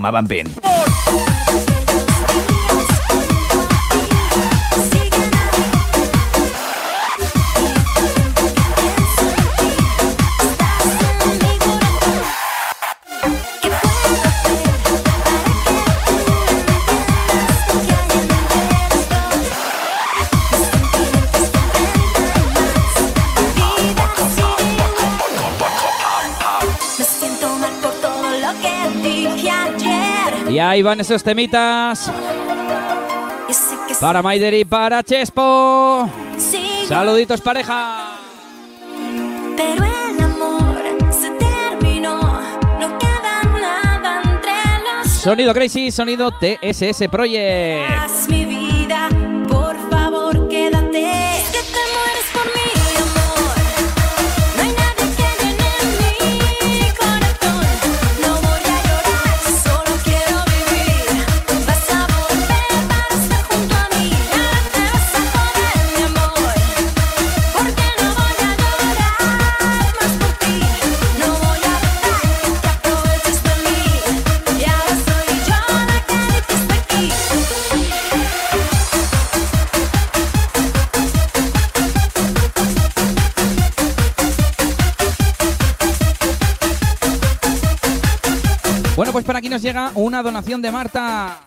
Toma 0.00 0.10
Bumping. 0.10 0.59
Van 30.90 30.98
esos 30.98 31.22
temitas 31.22 32.10
para 34.00 34.22
Maider 34.22 34.54
y 34.54 34.64
para 34.64 35.04
Chespo. 35.04 36.10
Saluditos 36.88 37.40
pareja. 37.40 38.18
pero 39.56 39.84
el 39.84 40.20
amor 40.20 40.82
se 41.12 41.30
terminó. 41.30 42.20
No 42.80 42.98
queda 42.98 43.40
nada 43.60 44.20
entre 44.24 44.52
los 44.82 45.12
Sonido 45.12 45.54
Crazy, 45.54 45.92
sonido 45.92 46.32
TSS 46.32 47.06
Project. 47.08 47.88
Una 89.94 90.22
donación 90.22 90.62
de 90.62 90.70
Marta. 90.70 91.40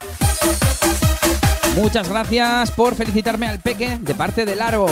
Muchas 1.76 2.08
gracias 2.08 2.72
por 2.72 2.96
felicitarme 2.96 3.48
al 3.48 3.60
peque 3.60 3.98
de 4.00 4.14
parte 4.16 4.46
de 4.46 4.56
Laro. 4.56 4.86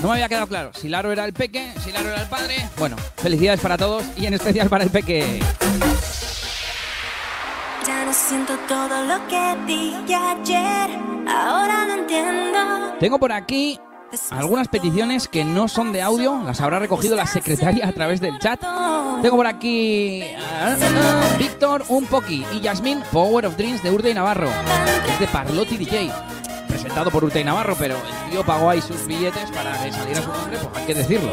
No 0.00 0.08
me 0.08 0.14
había 0.14 0.28
quedado 0.28 0.46
claro 0.46 0.70
si 0.74 0.88
Laro 0.88 1.10
era 1.10 1.24
el 1.24 1.32
peque, 1.32 1.72
si 1.82 1.90
Laro 1.90 2.08
era 2.08 2.22
el 2.22 2.28
padre. 2.28 2.68
Bueno, 2.78 2.96
felicidades 3.16 3.60
para 3.60 3.76
todos 3.76 4.04
y 4.16 4.26
en 4.26 4.34
especial 4.34 4.68
para 4.68 4.84
el 4.84 4.90
peque. 4.90 5.40
Ya 7.86 8.04
no 8.04 8.12
siento 8.12 8.56
todo 8.68 9.04
lo 9.04 9.26
que 9.26 9.56
dije 9.66 10.14
ayer. 10.14 10.90
Ahora 11.28 11.86
no 11.86 11.94
entiendo. 11.94 12.94
Tengo 13.00 13.18
por 13.18 13.32
aquí 13.32 13.80
algunas 14.30 14.68
peticiones 14.68 15.28
que 15.28 15.44
no 15.44 15.68
son 15.68 15.92
de 15.92 16.02
audio, 16.02 16.40
las 16.44 16.60
habrá 16.60 16.78
recogido 16.78 17.14
la 17.14 17.26
secretaria 17.26 17.88
a 17.88 17.92
través 17.92 18.20
del 18.20 18.38
chat. 18.38 18.60
Tengo 19.22 19.36
por 19.36 19.46
aquí 19.46 20.22
Víctor 21.38 21.84
Un 21.88 22.06
Poqui 22.06 22.44
y 22.52 22.60
Yasmín 22.60 23.02
Power 23.12 23.46
of 23.46 23.56
Dreams 23.56 23.82
de 23.82 23.90
Urte 23.90 24.10
y 24.10 24.14
Navarro. 24.14 24.48
Es 25.08 25.20
de 25.20 25.26
Parlotti 25.28 25.76
DJ. 25.76 26.10
Presentado 26.66 27.10
por 27.10 27.24
Urte 27.24 27.40
y 27.40 27.44
Navarro, 27.44 27.76
pero 27.78 27.96
el 28.24 28.30
tío 28.30 28.44
pagó 28.44 28.70
ahí 28.70 28.80
sus 28.80 29.06
billetes 29.06 29.50
para 29.50 29.72
que 29.82 29.92
saliera 29.92 30.22
su 30.22 30.28
nombre, 30.28 30.58
pues 30.58 30.76
hay 30.76 30.86
que 30.86 30.94
decirlo. 30.94 31.32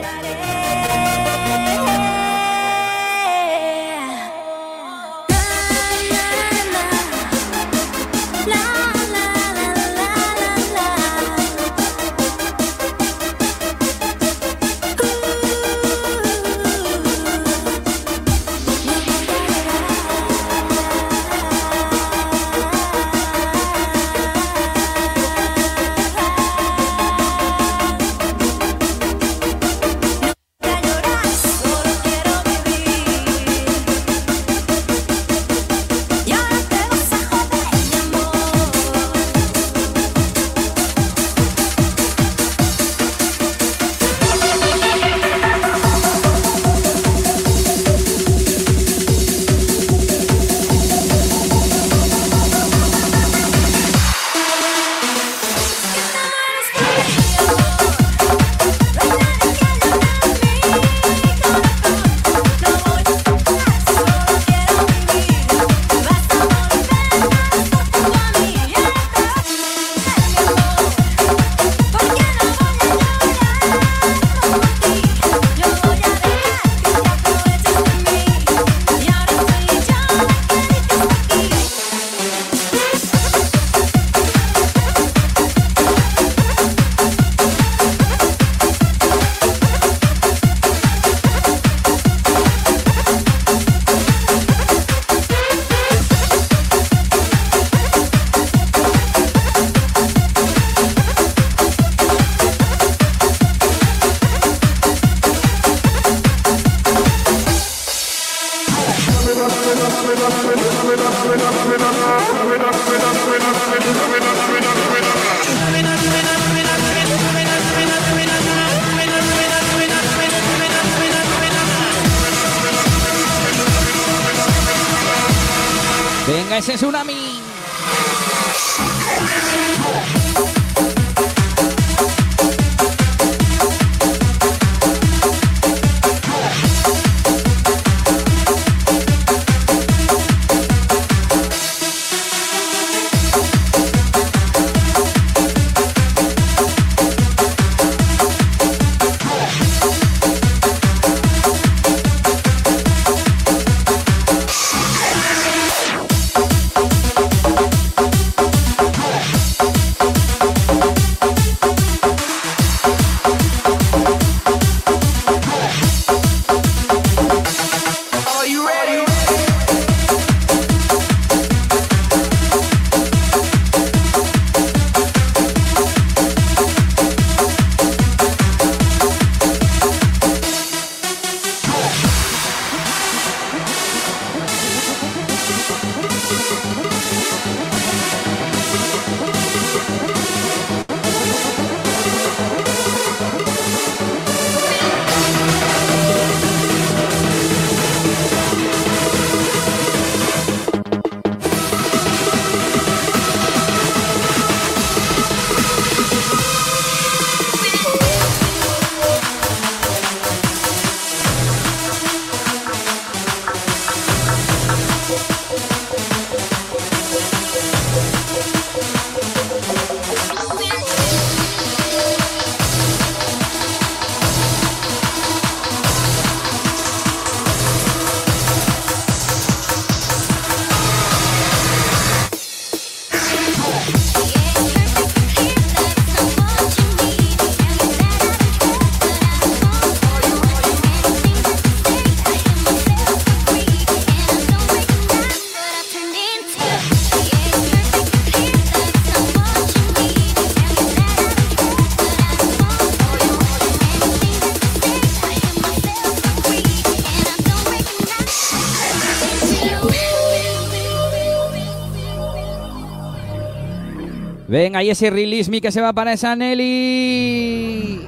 Venga, 264.76 264.84
y 264.84 264.90
ese 264.90 265.10
release 265.10 265.50
me 265.50 265.62
que 265.62 265.72
se 265.72 265.80
va 265.80 265.94
para 265.94 266.12
esa 266.12 266.36
Nelly. 266.36 268.02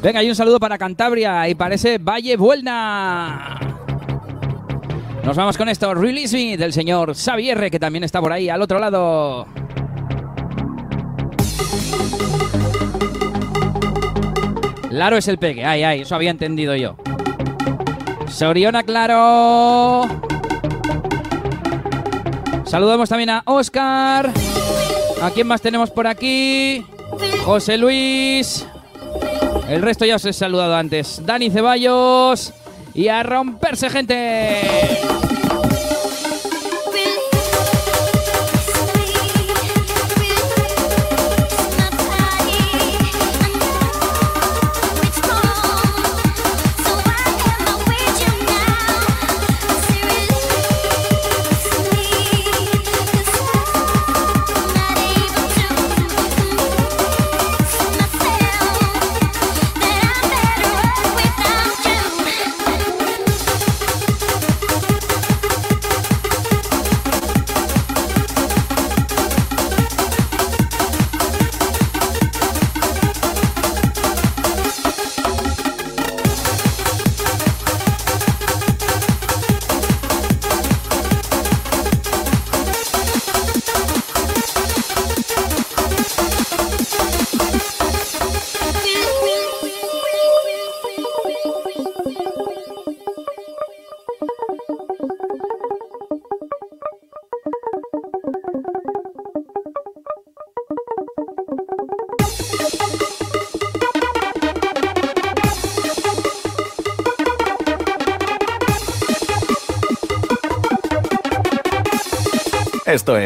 Venga, 0.00 0.22
y 0.22 0.28
un 0.28 0.36
saludo 0.36 0.60
para 0.60 0.78
Cantabria 0.78 1.48
y 1.48 1.56
para 1.56 1.74
ese 1.74 1.98
Valle 1.98 2.36
Buelna. 2.36 3.58
Nos 5.24 5.36
vamos 5.36 5.58
con 5.58 5.68
esto, 5.68 5.92
Release 5.94 6.36
Me 6.36 6.56
del 6.56 6.72
señor 6.72 7.16
Xavier, 7.16 7.68
que 7.68 7.80
también 7.80 8.04
está 8.04 8.20
por 8.20 8.32
ahí 8.32 8.48
al 8.48 8.62
otro 8.62 8.78
lado. 8.78 9.48
Claro 14.90 15.16
es 15.16 15.26
el 15.26 15.38
peque, 15.38 15.64
ay, 15.64 15.82
ay, 15.82 16.00
eso 16.02 16.14
había 16.14 16.30
entendido 16.30 16.76
yo. 16.76 16.94
Soriona, 18.40 18.82
claro. 18.84 20.08
Saludamos 22.64 23.06
también 23.06 23.28
a 23.28 23.42
Oscar. 23.44 24.30
¿A 25.20 25.30
quién 25.30 25.46
más 25.46 25.60
tenemos 25.60 25.90
por 25.90 26.06
aquí? 26.06 26.82
José 27.44 27.76
Luis. 27.76 28.66
El 29.68 29.82
resto 29.82 30.06
ya 30.06 30.16
os 30.16 30.24
he 30.24 30.32
saludado 30.32 30.74
antes. 30.74 31.20
Dani 31.26 31.50
Ceballos. 31.50 32.54
Y 32.94 33.08
a 33.08 33.22
romperse, 33.22 33.90
gente. 33.90 34.99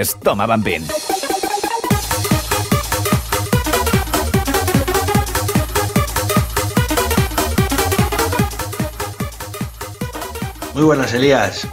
Es 0.04 0.20
Toma 0.20 0.44
Bambín. 0.44 0.86
Muy 10.74 10.82
buenas, 10.82 11.14
Elías. 11.14 11.66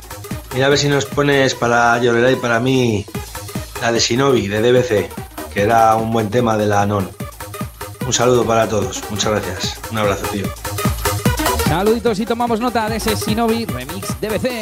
Mira 0.53 0.68
a 0.68 0.70
ver 0.70 0.78
si 0.78 0.88
nos 0.88 1.06
pones 1.06 1.56
para 1.56 1.98
Llorera 1.99 2.32
y 2.32 2.38
para 2.38 2.62
mí 2.62 3.06
la 3.82 3.91
de 3.91 3.99
Shinobi, 3.99 4.48
de 4.48 4.62
DBC, 4.62 5.10
que 5.53 5.62
era 5.64 5.95
un 5.98 6.12
buen 6.12 6.30
tema 6.30 6.56
de 6.56 6.68
la 6.68 6.84
ANON. 6.84 7.10
Un 8.06 8.14
saludo 8.14 8.45
para 8.45 8.70
todos. 8.70 9.03
Muchas 9.10 9.32
gracias. 9.32 9.78
Un 9.91 9.98
abrazo, 9.98 10.26
tío. 10.28 10.45
Saluditos 11.66 12.20
y 12.20 12.26
tomamos 12.26 12.62
nota 12.62 12.88
de 12.88 12.95
ese 12.95 13.14
Shinobi 13.16 13.66
Remix 13.66 14.08
DBC. 14.22 14.61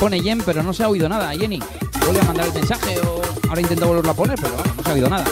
Pone 0.00 0.22
Jen, 0.22 0.40
pero 0.46 0.62
no 0.62 0.72
se 0.72 0.82
ha 0.82 0.88
oído 0.88 1.10
nada, 1.10 1.30
Jenny. 1.32 1.60
Vuelve 2.06 2.20
a 2.22 2.24
mandar 2.24 2.46
el 2.46 2.54
mensaje 2.54 2.98
o 3.00 3.20
ahora 3.48 3.60
intento 3.60 3.86
volverlo 3.86 4.10
a 4.10 4.14
poner, 4.14 4.38
pero 4.40 4.56
no 4.74 4.82
se 4.82 4.90
ha 4.90 4.94
oído 4.94 5.10
nada. 5.10 5.24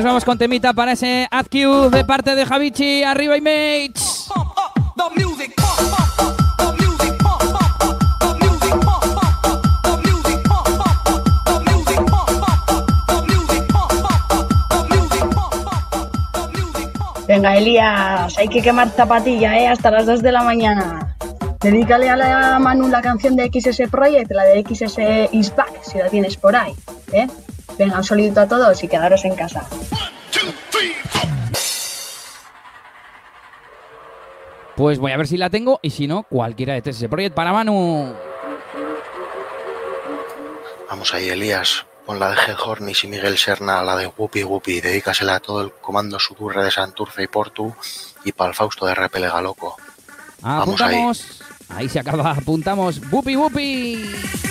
Nos 0.00 0.06
vamos 0.06 0.24
con 0.24 0.38
temita 0.38 0.72
para 0.72 0.92
ese 0.92 1.28
AdQ 1.30 1.90
de 1.90 2.06
parte 2.06 2.34
de 2.34 2.46
Javichi. 2.46 3.02
Arriba 3.02 3.36
y 3.36 3.40
mates. 3.42 4.30
Venga, 17.28 17.56
Elías, 17.56 18.38
hay 18.38 18.48
que 18.48 18.62
quemar 18.62 18.88
zapatilla, 18.88 19.58
¿eh? 19.58 19.68
Hasta 19.68 19.90
las 19.90 20.06
2 20.06 20.22
de 20.22 20.32
la 20.32 20.42
mañana. 20.42 21.14
Dedícale 21.60 22.08
a 22.08 22.16
la 22.16 22.58
Manu 22.58 22.88
la 22.88 23.02
canción 23.02 23.36
de 23.36 23.50
XS 23.52 23.90
Project, 23.90 24.30
la 24.30 24.44
de 24.44 24.62
XS 24.62 25.28
Is 25.32 25.54
Back, 25.54 25.82
si 25.82 25.98
la 25.98 26.08
tienes 26.08 26.38
por 26.38 26.56
ahí, 26.56 26.72
¿eh? 27.12 27.28
Venga, 27.80 27.96
un 27.96 28.04
solito 28.04 28.38
a 28.42 28.46
todos 28.46 28.84
y 28.84 28.88
quedaros 28.88 29.24
en 29.24 29.34
casa. 29.34 29.66
Pues 34.76 34.98
voy 34.98 35.12
a 35.12 35.16
ver 35.16 35.26
si 35.26 35.38
la 35.38 35.48
tengo 35.48 35.80
y 35.80 35.88
si 35.88 36.06
no, 36.06 36.24
cualquiera 36.24 36.74
de 36.74 36.82
TSS 36.82 37.08
Project 37.08 37.34
para 37.34 37.54
Manu. 37.54 38.14
Vamos 40.90 41.14
ahí, 41.14 41.30
Elías. 41.30 41.86
Pon 42.04 42.20
la 42.20 42.28
de 42.28 42.36
G. 42.36 42.54
Hornis 42.62 43.04
y 43.04 43.06
Miguel 43.06 43.38
Serna, 43.38 43.82
la 43.82 43.96
de 43.96 44.08
Whoopi 44.08 44.44
Whoopi. 44.44 44.82
Dedícasela 44.82 45.36
a 45.36 45.40
todo 45.40 45.62
el 45.62 45.72
comando 45.72 46.18
Sudurre 46.18 46.62
de 46.62 46.70
Santurce 46.70 47.22
y 47.22 47.28
Portu 47.28 47.74
y 48.24 48.32
para 48.32 48.50
el 48.50 48.54
Fausto 48.54 48.84
de 48.84 48.94
Repele 48.94 49.28
Galoco. 49.28 49.78
Vamos 50.42 50.78
ahí. 50.82 50.96
Apuntamos. 50.96 51.42
Ahí 51.70 51.88
se 51.88 51.98
acaba, 51.98 52.32
apuntamos. 52.32 53.00
Bupi, 53.08 53.36
bupi. 53.36 54.49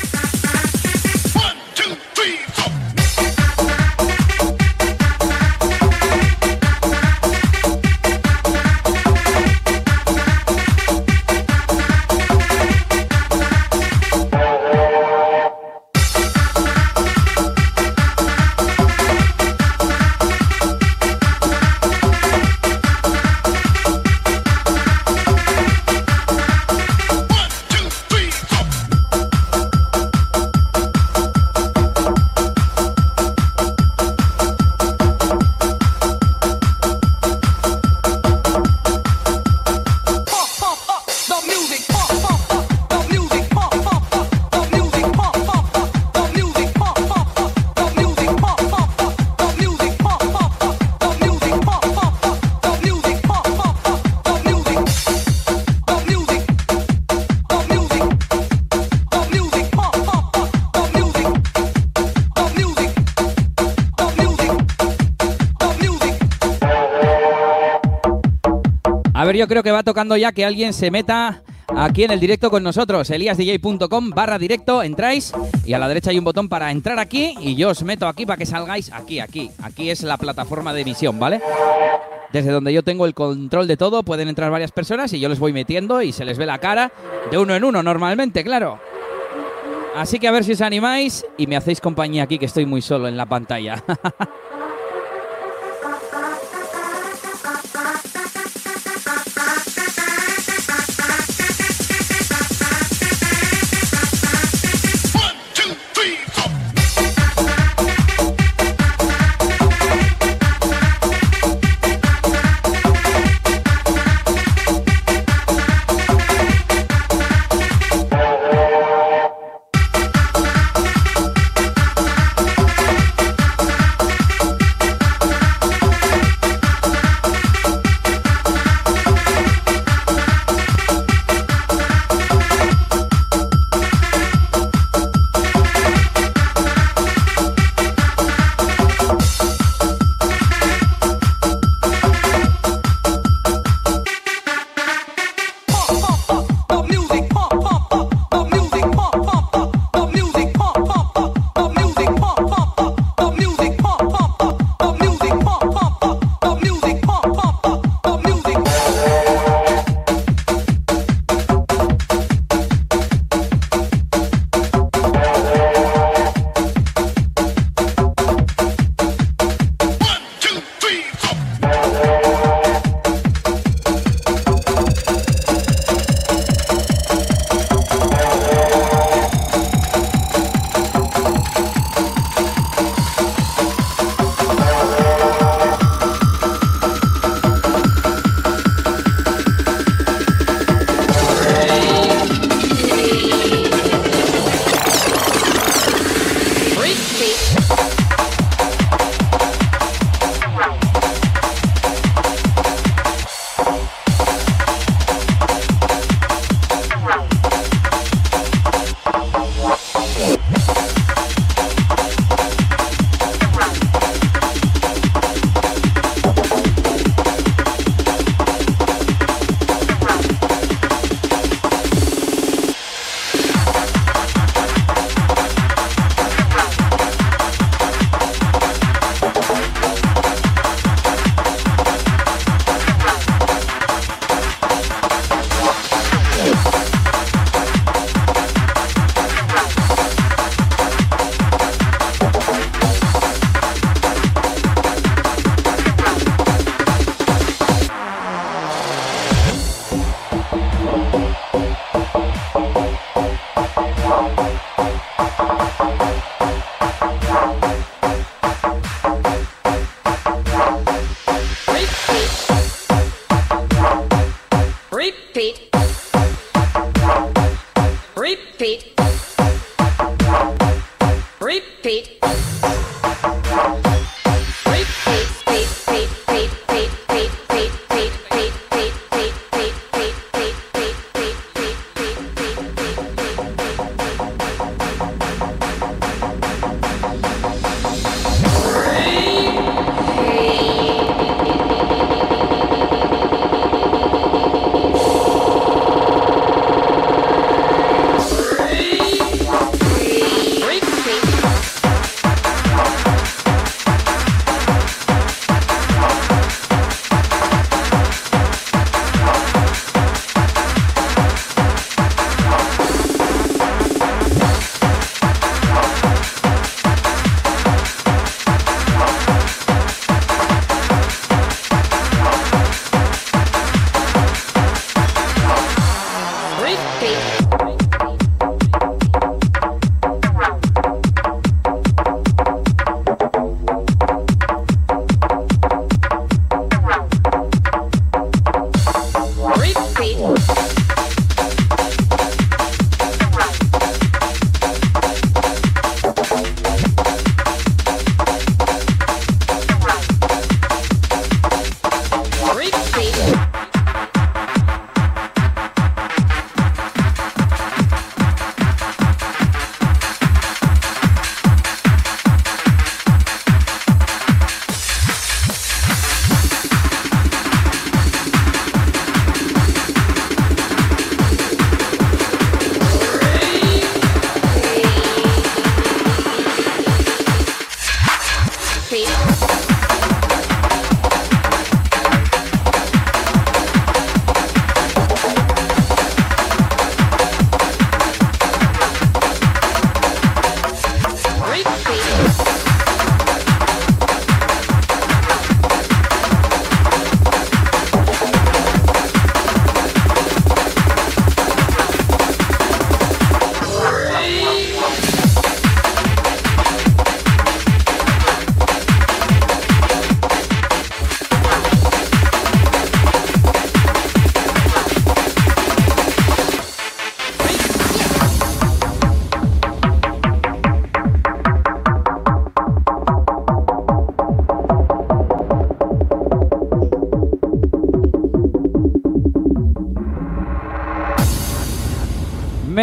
Yo 69.39 69.47
creo 69.47 69.63
que 69.63 69.71
va 69.71 69.83
tocando 69.83 70.17
ya 70.17 70.33
que 70.33 70.43
alguien 70.43 70.73
se 70.73 70.91
meta 70.91 71.41
aquí 71.73 72.03
en 72.03 72.11
el 72.11 72.19
directo 72.19 72.51
con 72.51 72.61
nosotros. 72.61 73.09
eliasdj.com 73.09 74.09
barra 74.09 74.37
directo, 74.37 74.83
entráis 74.83 75.31
y 75.65 75.71
a 75.71 75.79
la 75.79 75.87
derecha 75.87 76.09
hay 76.09 76.17
un 76.17 76.25
botón 76.25 76.49
para 76.49 76.69
entrar 76.71 76.99
aquí 76.99 77.35
y 77.39 77.55
yo 77.55 77.69
os 77.69 77.81
meto 77.83 78.09
aquí 78.09 78.25
para 78.25 78.35
que 78.35 78.45
salgáis 78.45 78.91
aquí, 78.91 79.21
aquí. 79.21 79.49
Aquí 79.63 79.89
es 79.89 80.03
la 80.03 80.17
plataforma 80.17 80.73
de 80.73 80.81
emisión, 80.81 81.17
¿vale? 81.19 81.41
Desde 82.33 82.51
donde 82.51 82.73
yo 82.73 82.83
tengo 82.83 83.05
el 83.05 83.13
control 83.13 83.65
de 83.65 83.77
todo, 83.77 84.03
pueden 84.03 84.27
entrar 84.27 84.51
varias 84.51 84.73
personas 84.73 85.13
y 85.13 85.21
yo 85.21 85.29
les 85.29 85.39
voy 85.39 85.53
metiendo 85.53 86.01
y 86.01 86.11
se 86.11 86.25
les 86.25 86.37
ve 86.37 86.45
la 86.45 86.57
cara 86.57 86.91
de 87.31 87.37
uno 87.37 87.55
en 87.55 87.63
uno 87.63 87.81
normalmente, 87.81 88.43
claro. 88.43 88.77
Así 89.95 90.19
que 90.19 90.27
a 90.27 90.31
ver 90.31 90.43
si 90.43 90.51
os 90.51 90.61
animáis 90.61 91.25
y 91.37 91.47
me 91.47 91.55
hacéis 91.55 91.79
compañía 91.79 92.23
aquí 92.23 92.37
que 92.37 92.45
estoy 92.45 92.65
muy 92.65 92.81
solo 92.81 93.07
en 93.07 93.15
la 93.15 93.25
pantalla. 93.25 93.81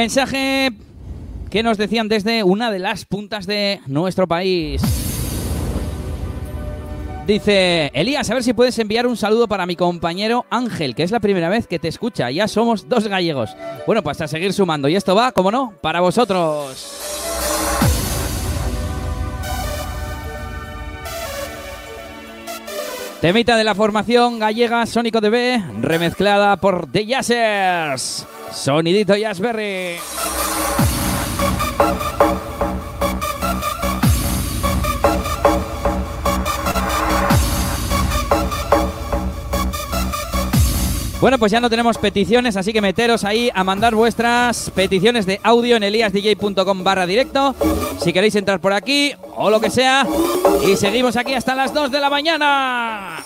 Mensaje 0.07 0.71
que 1.51 1.65
nos 1.65 1.79
decían 1.79 2.07
desde 2.07 2.45
una 2.45 2.71
de 2.71 2.79
las 2.79 3.05
puntas 3.05 3.45
de 3.45 3.81
nuestro 3.89 4.29
país. 4.29 4.81
Dice, 7.27 7.91
Elías, 7.93 8.31
a 8.31 8.35
ver 8.35 8.45
si 8.45 8.53
puedes 8.53 8.79
enviar 8.79 9.09
un 9.09 9.17
saludo 9.17 9.49
para 9.49 9.67
mi 9.67 9.75
compañero 9.75 10.47
Ángel, 10.49 10.95
que 10.95 11.03
es 11.03 11.11
la 11.11 11.19
primera 11.19 11.49
vez 11.49 11.67
que 11.67 11.81
te 11.81 11.89
escucha. 11.89 12.31
Ya 12.31 12.47
somos 12.47 12.89
dos 12.89 13.09
gallegos. 13.09 13.57
Bueno, 13.85 14.05
pues 14.05 14.21
a 14.21 14.29
seguir 14.29 14.53
sumando. 14.53 14.87
Y 14.87 14.95
esto 14.95 15.17
va, 15.17 15.33
como 15.33 15.51
no, 15.51 15.75
para 15.81 15.99
vosotros. 15.99 17.03
Temita 23.21 23.57
de 23.57 23.65
la 23.65 23.75
formación 23.75 24.39
gallega 24.39 24.87
Sónico 24.87 25.21
DB, 25.21 25.83
remezclada 25.83 26.59
por 26.59 26.89
The 26.93 27.07
Yassers. 27.07 28.25
Sonidito 28.53 29.17
Jazzberry. 29.17 29.99
Bueno, 41.21 41.39
pues 41.39 41.51
ya 41.51 41.61
no 41.61 41.71
tenemos 41.71 41.99
peticiones, 41.99 42.57
así 42.57 42.73
que 42.73 42.81
meteros 42.81 43.25
ahí 43.25 43.51
a 43.55 43.65
mandar 43.65 43.95
vuestras 43.95 44.71
peticiones 44.71 45.25
de 45.25 45.41
audio 45.43 45.77
en 45.77 45.83
eliasdj.com 45.83 46.85
barra 46.85 47.07
directo. 47.07 47.55
Si 47.99 48.13
queréis 48.13 48.37
entrar 48.37 48.61
por 48.61 48.73
aquí 48.73 49.13
o 49.35 49.51
lo 49.51 49.59
que 49.59 49.71
sea. 49.71 50.07
Y 50.65 50.77
seguimos 50.77 51.17
aquí 51.17 51.35
hasta 51.35 51.55
las 51.55 51.73
2 51.73 51.91
de 51.91 52.01
la 52.01 52.11
mañana. 52.11 53.25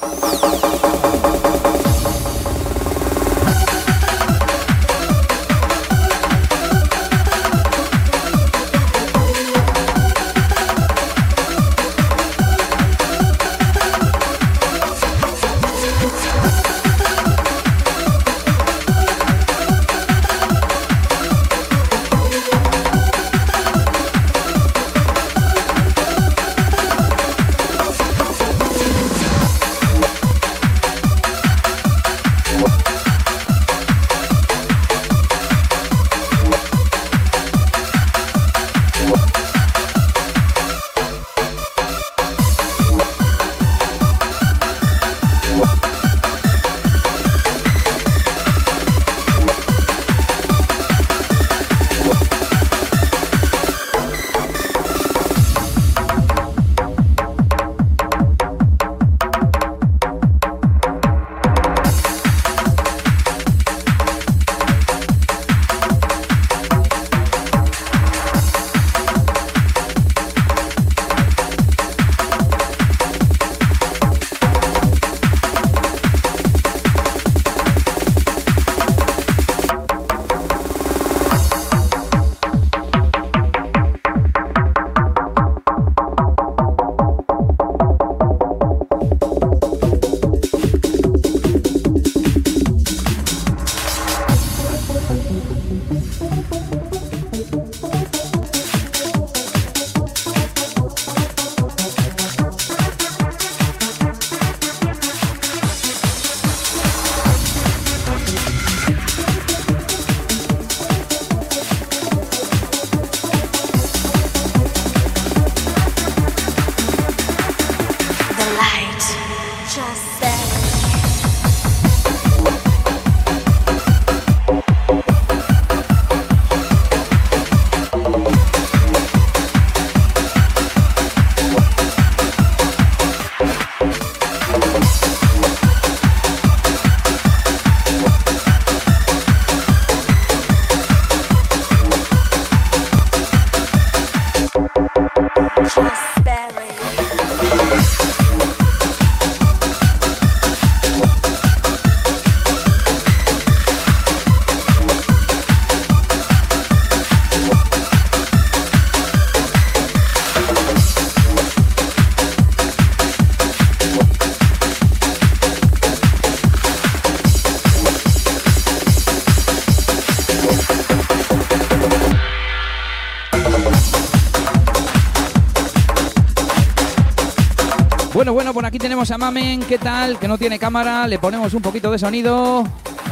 Tenemos 178.81 179.11
a 179.11 179.19
Mamen, 179.19 179.61
¿qué 179.65 179.79
tal? 179.79 180.19
Que 180.19 180.27
no 180.27 180.39
tiene 180.39 180.59
cámara, 180.59 181.07
le 181.07 181.19
ponemos 181.19 181.53
un 181.55 181.63
poquito 181.63 181.91
de 181.91 181.99
sonido. 181.99 182.65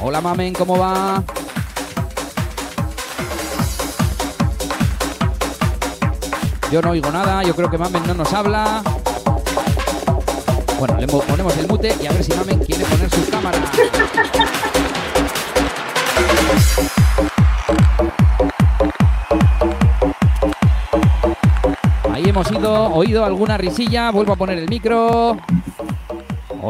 Hola 0.02 0.20
Mamen, 0.20 0.54
¿cómo 0.54 0.78
va? 0.78 1.22
Yo 6.70 6.82
no 6.82 6.90
oigo 6.90 7.10
nada, 7.10 7.42
yo 7.42 7.54
creo 7.54 7.70
que 7.70 7.78
Mamen 7.78 8.06
no 8.06 8.14
nos 8.14 8.32
habla. 8.32 8.82
Bueno, 10.78 10.96
le 10.98 11.06
mo- 11.06 11.20
ponemos 11.20 11.56
el 11.56 11.66
mute 11.66 11.94
y 12.00 12.06
a 12.06 12.12
ver 12.12 12.22
si 12.22 12.32
Mamen 12.34 12.58
quiere 12.60 12.84
poner 12.84 13.10
su 13.10 13.30
cámara. 13.30 13.58
Ahí 22.12 22.24
hemos 22.26 22.50
ido, 22.50 22.92
oído 22.94 23.24
alguna 23.24 23.56
risilla, 23.58 24.10
vuelvo 24.10 24.32
a 24.32 24.36
poner 24.36 24.58
el 24.58 24.68
micro. 24.68 25.36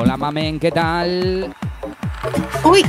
Hola 0.01 0.17
Mamen, 0.17 0.61
¿qué 0.61 0.71
tal? 0.71 1.53
Uy. 2.63 2.85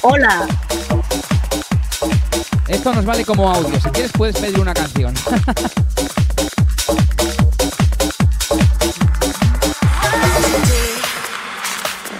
Hola. 0.00 0.48
Esto 2.66 2.94
nos 2.94 3.04
vale 3.04 3.22
como 3.26 3.52
audio, 3.52 3.78
si 3.78 3.90
quieres 3.90 4.10
puedes 4.10 4.38
pedir 4.38 4.58
una 4.58 4.72
canción. 4.72 5.14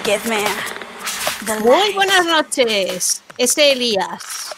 Give 0.05 0.20
me 0.28 0.45
Muy 1.61 1.95
buenas 1.95 2.27
noches. 2.27 3.23
Es 3.39 3.57
Elías. 3.57 4.51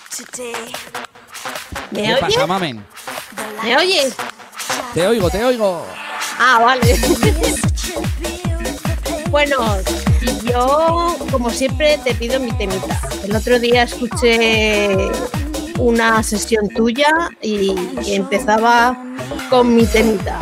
¿Me 1.93 2.03
¿Qué 2.03 2.15
oyes? 2.15 2.19
pasa, 2.21 2.47
Mamen? 2.49 2.85
¿Me 3.63 3.77
oyes? 3.77 4.17
Te 4.93 5.07
oigo, 5.07 5.31
te 5.31 5.45
oigo. 5.45 5.87
Ah, 6.41 6.59
vale. 6.59 6.99
bueno, 9.33 9.57
yo, 10.45 11.17
como 11.31 11.51
siempre, 11.51 11.99
te 12.05 12.15
pido 12.15 12.39
mi 12.39 12.53
temita. 12.53 13.01
El 13.25 13.35
otro 13.35 13.59
día 13.59 13.85
escuché 13.85 15.11
una 15.79 16.23
sesión 16.23 16.69
tuya 16.69 17.31
y, 17.41 17.75
y 18.05 18.15
empezaba 18.15 18.97
con 19.49 19.75
mi 19.75 19.87
temita. 19.87 20.39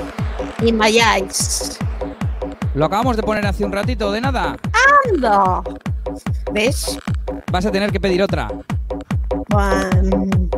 Y 0.60 0.72
Mayáis. 0.72 1.78
Lo 2.74 2.86
acabamos 2.86 3.16
de 3.16 3.22
poner 3.22 3.46
hace 3.46 3.64
un 3.64 3.72
ratito, 3.72 4.10
de 4.10 4.20
nada. 4.20 4.56
¡Anda! 5.06 5.62
¿Ves? 6.52 6.98
Vas 7.52 7.64
a 7.64 7.70
tener 7.70 7.92
que 7.92 8.00
pedir 8.00 8.22
otra. 8.22 8.48
Um, 9.52 10.50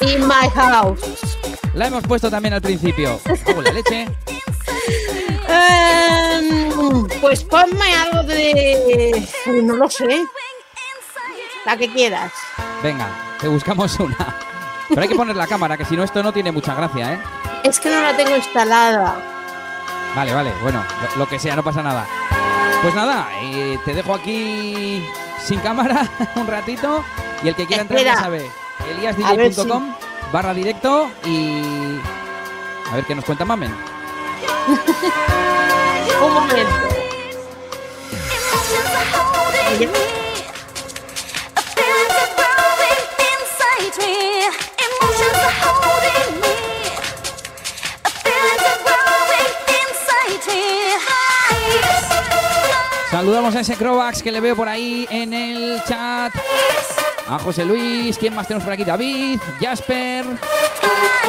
in 0.00 0.26
my 0.26 0.48
house. 0.54 1.36
La 1.74 1.88
hemos 1.88 2.04
puesto 2.04 2.30
también 2.30 2.54
al 2.54 2.62
principio. 2.62 3.20
La 3.62 3.72
leche. 3.72 4.08
Em, 5.56 7.06
pues 7.20 7.42
ponme 7.44 7.94
algo 7.94 8.22
de. 8.22 9.26
No 9.62 9.74
lo 9.76 9.88
sé. 9.90 10.24
La 11.64 11.76
que 11.76 11.90
quieras. 11.92 12.32
Venga, 12.82 13.08
te 13.40 13.48
buscamos 13.48 13.98
una. 13.98 14.16
Pero 14.88 15.02
hay 15.02 15.08
que 15.08 15.16
poner 15.16 15.34
la 15.34 15.46
cámara, 15.48 15.76
que 15.76 15.84
si 15.84 15.96
no 15.96 16.04
esto 16.04 16.22
no 16.22 16.32
tiene 16.32 16.52
mucha 16.52 16.74
gracia, 16.74 17.14
¿eh? 17.14 17.18
Es 17.64 17.80
que 17.80 17.90
no 17.90 18.00
la 18.00 18.16
tengo 18.16 18.36
instalada. 18.36 19.16
Vale, 20.14 20.32
vale, 20.32 20.52
bueno, 20.62 20.82
lo- 21.16 21.28
que 21.28 21.38
sea, 21.40 21.56
no 21.56 21.64
pasa 21.64 21.82
nada. 21.82 22.06
Pues 22.82 22.94
nada, 22.94 23.28
eh, 23.42 23.78
te 23.84 23.94
dejo 23.94 24.14
aquí 24.14 25.04
sin 25.42 25.58
cámara 25.60 26.08
un 26.36 26.46
ratito 26.46 27.04
y 27.42 27.48
el 27.48 27.54
que 27.56 27.66
quiera 27.66 27.82
entrar 27.82 28.00
ya 28.02 28.16
sabe, 28.20 28.48
eliasdj.com 28.90 29.94
barra 30.32 30.54
directo 30.54 31.10
y 31.24 31.98
a 32.90 32.94
ver 32.94 33.04
qué 33.04 33.14
nos 33.14 33.24
cuenta 33.24 33.44
Mamen. 33.44 33.74
Un 36.22 36.34
momento. 36.34 36.88
Oye, 39.70 39.88
Saludamos 53.10 53.54
a 53.54 53.60
ese 53.60 53.76
Crovax 53.76 54.22
que 54.22 54.30
le 54.30 54.40
veo 54.40 54.54
por 54.56 54.68
ahí 54.68 55.06
en 55.10 55.32
el 55.32 55.82
chat. 55.88 56.34
A 57.28 57.38
José 57.38 57.64
Luis, 57.64 58.18
¿quién 58.18 58.34
más 58.34 58.46
tenemos 58.46 58.64
por 58.64 58.72
aquí? 58.72 58.84
David, 58.84 59.40
Jasper. 59.60 60.26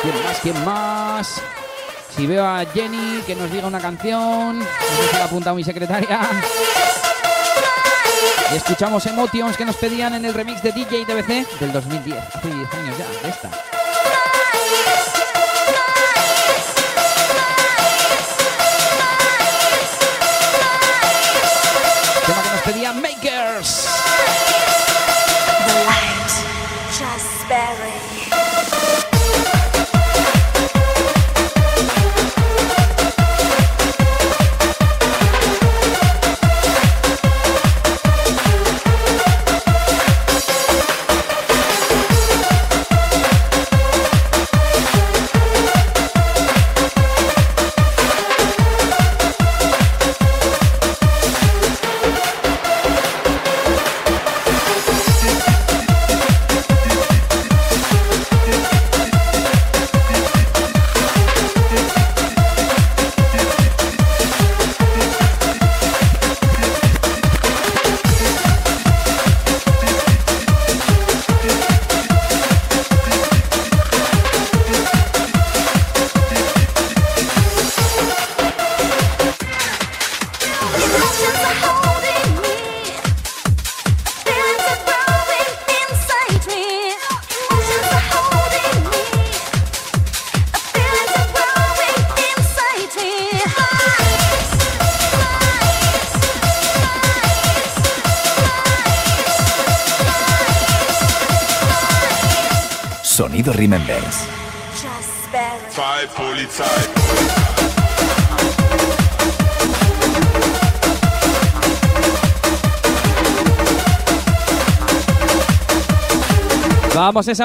¿Quién 0.02 0.24
más? 0.24 0.40
¿Quién 0.42 0.66
más? 0.66 1.42
Si 2.18 2.26
veo 2.26 2.44
a 2.44 2.65
Jenny 2.65 3.22
que 3.27 3.35
nos 3.35 3.52
diga 3.52 3.68
una 3.68 3.80
canción. 3.80 4.60
Si 4.60 5.15
la 5.15 5.22
ha 5.22 5.26
apuntado 5.26 5.56
mi 5.56 5.64
secretaria. 5.64 6.19
Y 8.52 8.56
escuchamos 8.56 9.06
Emotions 9.06 9.56
que 9.56 9.64
nos 9.64 9.76
pedían 9.76 10.15
en 10.15 10.26
el 10.26 10.34
remix 10.34 10.64
de 10.64 10.72
DJ 10.72 11.06
TBC 11.06 11.60
del 11.60 11.72
2010. 11.72 12.18
Hace 12.34 12.48
10 12.48 12.73
años 12.73 12.98
ya, 12.98 13.07
de 13.22 13.30
esta. 13.30 13.49
Tema 22.26 22.41
que 22.41 22.49
nos 22.49 22.61
pedía 22.61 22.94
Makers. 22.94 23.88
Just 26.98 27.48
barely. 27.48 28.16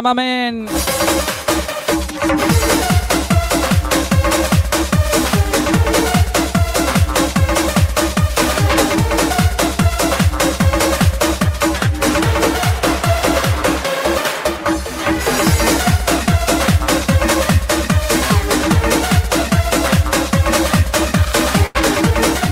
Mamen. 0.03 0.67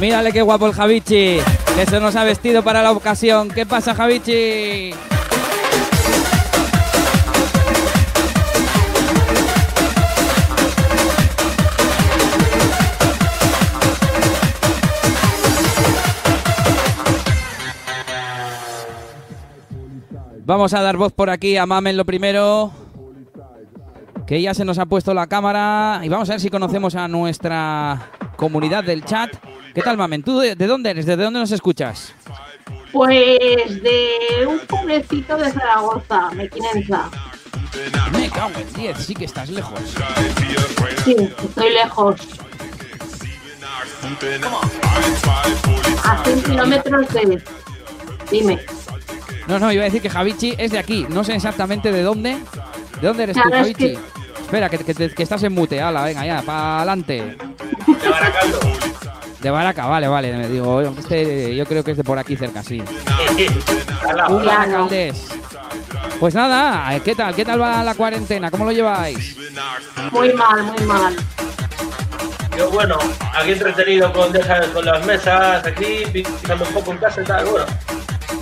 Mírale 0.01 0.33
qué 0.33 0.41
guapo 0.41 0.67
el 0.67 0.73
Javichi, 0.73 1.39
que 1.77 1.87
se 1.87 2.01
nos 2.01 2.17
ha 2.17 2.25
vestido 2.25 2.63
para 2.63 2.83
la 2.83 2.93
ocasión. 2.93 3.51
¿Qué 3.51 3.67
pasa, 3.67 3.95
Javichi? 3.95 5.10
Vamos 20.51 20.75
a 20.75 20.83
dar 20.83 20.97
voz 20.97 21.13
por 21.13 21.31
aquí 21.31 21.57
a 21.57 21.65
Mamen 21.65 21.97
lo 21.97 22.05
primero. 22.05 22.73
Que 24.27 24.43
ya 24.43 24.53
se 24.53 24.65
nos 24.65 24.81
ha 24.81 24.87
puesto 24.87 25.15
la 25.15 25.29
cámara. 25.29 26.01
Y 26.03 26.09
vamos 26.09 26.29
a 26.29 26.33
ver 26.33 26.41
si 26.41 26.51
conocemos 26.51 26.97
a 26.97 27.07
nuestra 27.07 28.11
comunidad 28.35 28.83
del 28.83 29.05
chat. 29.05 29.31
¿Qué 29.73 29.81
tal, 29.81 29.97
Mamen? 29.97 30.25
¿Tú 30.25 30.41
de, 30.41 30.57
de 30.57 30.67
dónde 30.67 30.91
eres? 30.91 31.07
¿Desde 31.07 31.23
dónde 31.23 31.39
nos 31.39 31.53
escuchas? 31.53 32.13
Pues 32.91 33.81
de 33.81 34.45
un 34.49 34.59
pueblecito 34.67 35.37
de 35.37 35.53
Zaragoza, 35.53 36.33
Mequinenza. 36.33 37.09
Me 38.11 38.29
cago 38.29 38.59
en 38.59 38.73
10, 38.73 38.99
sí 38.99 39.15
que 39.15 39.27
estás 39.27 39.51
lejos. 39.51 39.79
Sí, 41.05 41.15
estoy 41.45 41.73
lejos. 41.75 42.17
A 46.03 46.25
100 46.25 46.43
kilómetros 46.43 47.09
de... 47.11 47.41
Dime. 48.33 48.80
No, 49.47 49.59
no, 49.59 49.73
iba 49.73 49.83
a 49.83 49.87
decir 49.87 50.01
que 50.03 50.11
Javichi 50.11 50.55
es 50.59 50.71
de 50.71 50.79
aquí. 50.79 51.07
No 51.09 51.25
sé 51.25 51.35
exactamente 51.35 51.91
de 51.93 52.03
dónde. 52.03 52.39
¿De 53.01 53.07
dónde 53.07 53.25
eres 53.25 53.37
tú, 53.37 53.43
Claro, 53.43 53.57
es 53.57 53.63
Javichi? 53.77 53.95
que- 53.97 54.21
Espera, 54.41 54.69
que, 54.69 54.79
que 54.79 54.95
te- 54.95 55.11
que 55.15 55.23
estás 55.23 55.43
en 55.45 55.53
mute. 55.55 55.81
Hala, 55.81 56.03
venga, 56.05 56.27
ya, 56.27 56.43
para 56.43 56.77
adelante. 56.79 57.37
De 59.41 59.51
Baraca, 59.51 59.87
vale, 59.87 60.09
vale. 60.09 60.33
Me 60.37 60.49
digo, 60.49 60.81
este, 60.83 61.55
yo 61.57 61.65
creo 61.67 61.83
que 61.85 61.93
es 61.93 61.97
de 61.97 62.05
por 62.05 62.19
aquí 62.19 62.37
cerca, 62.37 62.63
sí. 62.63 62.83
Un. 64.29 64.45
Pues 66.19 66.35
nada, 66.35 66.99
¿qué 67.01 67.15
tal? 67.15 67.35
¿Qué 67.35 67.45
tal 67.45 67.61
va 67.63 67.83
la 67.85 67.95
cuarentena? 67.95 68.51
¿Cómo 68.51 68.65
lo 68.67 68.73
lleváis? 68.73 69.37
Muy 70.13 70.33
mal, 70.35 70.63
muy 70.65 70.85
mal. 70.87 71.17
Yo, 72.59 72.71
bueno, 72.71 72.99
aquí 73.35 73.53
entretenido 73.53 74.13
con, 74.13 74.31
deja- 74.33 74.71
con 74.75 74.85
las 74.85 75.07
mesas, 75.07 75.65
aquí, 75.67 76.03
pisando 76.13 76.65
un 76.67 76.75
poco 76.75 76.93
en 76.93 76.99
casa 76.99 77.23
y 77.23 77.25
tal, 77.25 77.45
bueno. 77.47 77.67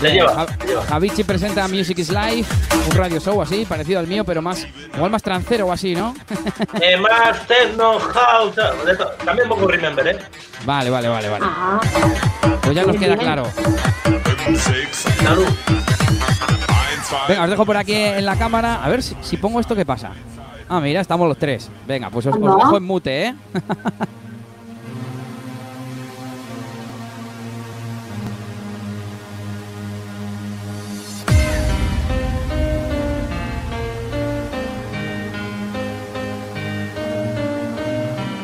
Le 0.01 0.13
lleva, 0.13 0.47
le 0.61 0.67
lleva. 0.67 0.83
Javichi 0.85 1.25
presenta 1.25 1.67
Music 1.69 1.99
is 1.99 2.11
Life, 2.11 2.55
un 2.91 2.97
radio 2.97 3.19
show 3.21 3.41
así, 3.43 3.65
parecido 3.65 3.99
al 4.01 4.07
mío, 4.07 4.25
pero 4.25 4.41
más, 4.43 4.67
igual 4.95 5.11
más 5.11 5.23
trancero 5.23 5.67
o 5.67 5.73
así, 5.73 5.95
¿no? 5.95 6.15
Eh, 6.81 6.97
más 6.97 7.47
techno, 7.47 7.99
house, 7.99 8.55
también 9.25 9.49
pongo 9.49 9.67
Remember, 9.67 10.07
¿eh? 10.07 10.19
Vale, 10.65 10.91
vale, 10.91 11.09
vale, 11.09 11.29
vale. 11.29 11.45
Ah, 11.49 11.81
Pues 12.63 12.75
ya 12.77 12.85
nos 12.85 12.97
queda 12.97 13.17
claro. 13.17 13.47
Salud. 15.23 15.47
Venga, 17.27 17.45
os 17.45 17.51
dejo 17.51 17.67
por 17.67 17.77
aquí 17.77 17.95
en 17.95 18.25
la 18.25 18.37
cámara. 18.37 18.85
A 18.85 18.89
ver 18.89 19.03
si, 19.03 19.17
si 19.23 19.37
pongo 19.37 19.61
esto, 19.61 19.75
¿qué 19.75 19.85
pasa? 19.87 20.11
Ah, 20.69 20.81
mira, 20.81 21.01
estamos 21.01 21.27
los 21.27 21.39
tres. 21.39 21.71
Venga, 21.87 22.11
pues 22.11 22.27
os, 22.27 22.35
os 22.35 22.41
dejo 22.41 22.77
en 22.77 22.83
mute, 22.85 23.25
¿eh? 23.27 23.35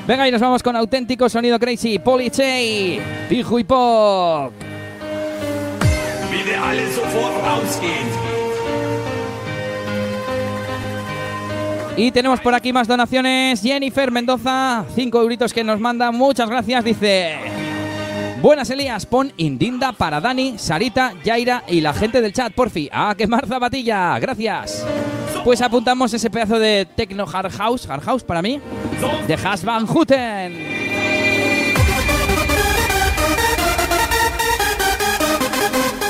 Venga, 0.07 0.29
y 0.29 0.31
nos 0.31 0.41
vamos 0.41 0.63
con 0.63 0.77
auténtico 0.77 1.29
sonido 1.31 1.59
crazy. 1.59 1.99
Polichey, 1.99 3.01
Piju 3.29 3.59
y 3.59 3.65
Pop. 3.65 4.53
Wir 6.31 6.59
alle 6.59 6.93
sofort 6.93 7.43
rausgehen. 7.43 8.25
Y 11.97 12.11
tenemos 12.11 12.41
por 12.41 12.55
aquí 12.55 12.73
más 12.73 12.87
donaciones. 12.87 13.63
Jennifer 13.63 14.11
Mendoza, 14.11 14.85
5 14.95 15.23
euritos 15.23 15.55
que 15.55 15.65
nos 15.65 15.81
manda. 15.81 16.11
Muchas 16.11 16.51
gracias. 16.51 16.85
Dice: 16.85 17.37
Buenas 18.45 18.69
Elías, 18.69 19.07
pon 19.07 19.33
Indinda 19.39 19.93
para 19.93 20.21
Dani, 20.21 20.59
Sarita, 20.59 21.15
Yaira 21.25 21.65
y 21.67 21.81
la 21.81 21.95
gente 21.95 22.21
del 22.21 22.35
chat, 22.35 22.53
porfi. 22.53 22.91
A 22.93 23.15
quemar 23.15 23.49
zapatilla. 23.49 24.19
Gracias. 24.19 24.85
Pues 25.43 25.63
apuntamos 25.63 26.13
ese 26.13 26.29
pedazo 26.29 26.59
de 26.59 26.87
Techno 26.95 27.25
Hard 27.25 27.51
House, 27.53 27.89
Hard 27.89 28.03
House 28.03 28.23
para 28.23 28.43
mí, 28.43 28.61
de 29.27 29.33
Has 29.33 29.65
Van 29.65 29.87
Houten. 29.87 30.59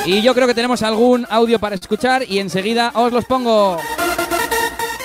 Y 0.04 0.20
yo 0.20 0.34
creo 0.34 0.48
que 0.48 0.54
tenemos 0.54 0.82
algún 0.82 1.28
audio 1.30 1.60
para 1.60 1.76
escuchar 1.76 2.24
y 2.28 2.40
enseguida 2.40 2.90
os 2.96 3.12
los 3.12 3.26
pongo. 3.26 3.78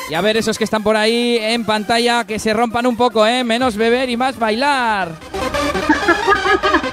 Y 0.10 0.16
a 0.16 0.22
ver 0.22 0.38
esos 0.38 0.58
que 0.58 0.64
están 0.64 0.82
por 0.82 0.98
ahí 0.98 1.38
en 1.40 1.64
pantalla 1.64 2.24
que 2.24 2.40
se 2.40 2.56
rompan 2.56 2.88
un 2.88 2.98
poco, 2.98 3.28
¿eh? 3.28 3.44
Menos 3.44 3.76
beber 3.76 4.10
y 4.10 4.18
más 4.18 4.40
bailar. 4.40 5.12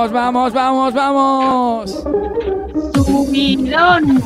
Vamos, 0.00 0.12
vamos, 0.14 0.52
vamos, 0.54 0.94
vamos. 0.94 1.90
Subidón. 2.94 4.22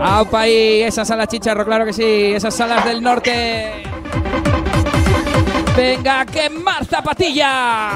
¡Aupa 0.00 0.40
ahí! 0.40 0.82
Esas 0.82 1.06
salas 1.06 1.28
chicharro, 1.28 1.64
claro 1.64 1.84
que 1.84 1.92
sí. 1.92 2.02
Esas 2.34 2.52
salas 2.52 2.84
del 2.84 3.00
norte. 3.00 3.84
Venga, 5.76 6.22
a 6.22 6.26
quemar 6.26 6.84
zapatilla. 6.86 7.90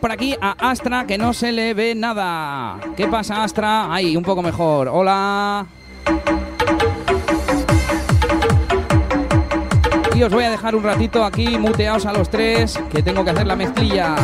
Por 0.00 0.12
aquí 0.12 0.36
a 0.40 0.70
Astra 0.70 1.06
que 1.06 1.18
no 1.18 1.32
se 1.32 1.50
le 1.50 1.74
ve 1.74 1.94
nada. 1.94 2.78
¿Qué 2.96 3.08
pasa, 3.08 3.42
Astra? 3.42 3.92
Ahí, 3.92 4.16
un 4.16 4.22
poco 4.22 4.42
mejor. 4.42 4.88
Hola. 4.88 5.66
Y 10.14 10.22
os 10.22 10.32
voy 10.32 10.44
a 10.44 10.50
dejar 10.50 10.74
un 10.74 10.82
ratito 10.82 11.24
aquí 11.24 11.58
muteados 11.58 12.06
a 12.06 12.12
los 12.12 12.28
tres, 12.28 12.78
que 12.90 13.02
tengo 13.02 13.24
que 13.24 13.30
hacer 13.30 13.46
la 13.46 13.56
mezclilla. 13.56 14.16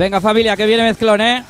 Venga, 0.05 0.21
familia, 0.21 0.55
que 0.55 0.67
viene 0.67 0.83
mezclón, 0.83 1.19
¿eh? 1.23 1.43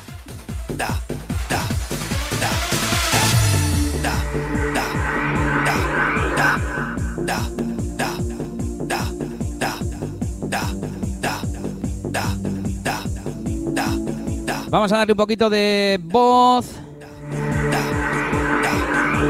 Vamos 14.69 14.91
a 14.93 14.97
darle 14.99 15.11
un 15.11 15.17
poquito 15.17 15.49
de 15.49 15.99
voz. 16.01 16.65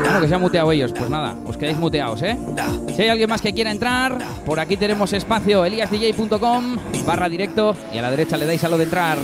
Bueno, 0.03 0.21
que 0.21 0.27
se 0.27 0.35
han 0.35 0.41
ellos. 0.71 0.93
Pues 0.95 1.09
nada, 1.09 1.35
os 1.47 1.57
quedáis 1.57 1.79
muteados, 1.79 2.21
¿eh? 2.21 2.37
Si 2.95 3.01
hay 3.01 3.09
alguien 3.09 3.27
más 3.31 3.41
que 3.41 3.51
quiera 3.55 3.71
entrar, 3.71 4.19
por 4.45 4.59
aquí 4.59 4.77
tenemos 4.77 5.11
espacio 5.13 5.65
eliasdj.com 5.65 6.77
barra 7.05 7.29
directo 7.29 7.75
y 7.93 7.97
a 7.97 8.01
la 8.01 8.11
derecha 8.11 8.37
le 8.37 8.45
dais 8.45 8.63
a 8.63 8.69
lo 8.69 8.77
de 8.77 8.83
entrar. 8.85 9.17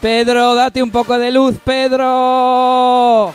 Pedro, 0.00 0.54
date 0.54 0.82
un 0.82 0.90
poco 0.90 1.18
de 1.18 1.30
luz, 1.30 1.56
Pedro. 1.62 3.34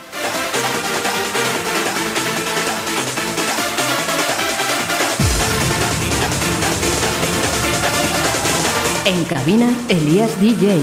En 9.04 9.24
cabina, 9.24 9.72
Elías 9.88 10.40
DJ. 10.40 10.82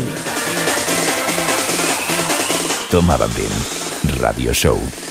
Toma 2.89 3.17
Bambín 3.17 3.49
Radio 4.19 4.53
Show. 4.53 5.02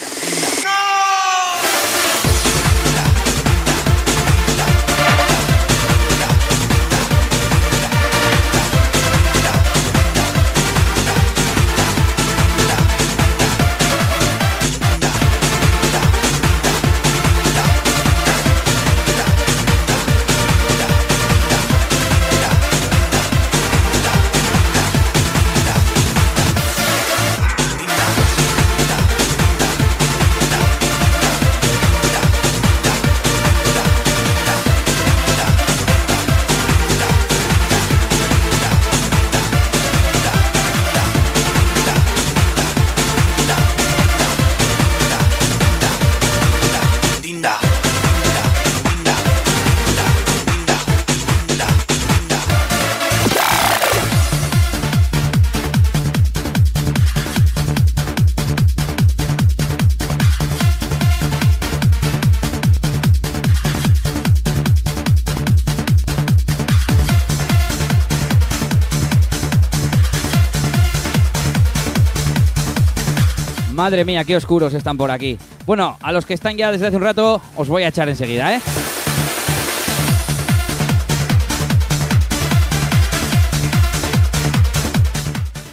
Madre 73.83 74.05
mía, 74.05 74.23
qué 74.23 74.37
oscuros 74.37 74.73
están 74.75 74.97
por 74.97 75.11
aquí. 75.11 75.37
Bueno, 75.67 75.99
a 76.01 76.13
los 76.13 76.25
que 76.25 76.35
están 76.35 76.57
ya 76.57 76.71
desde 76.71 76.87
hace 76.87 76.95
un 76.95 77.03
rato, 77.03 77.43
os 77.57 77.67
voy 77.67 77.83
a 77.83 77.89
echar 77.89 78.09
enseguida, 78.09 78.55
¿eh? 78.55 78.61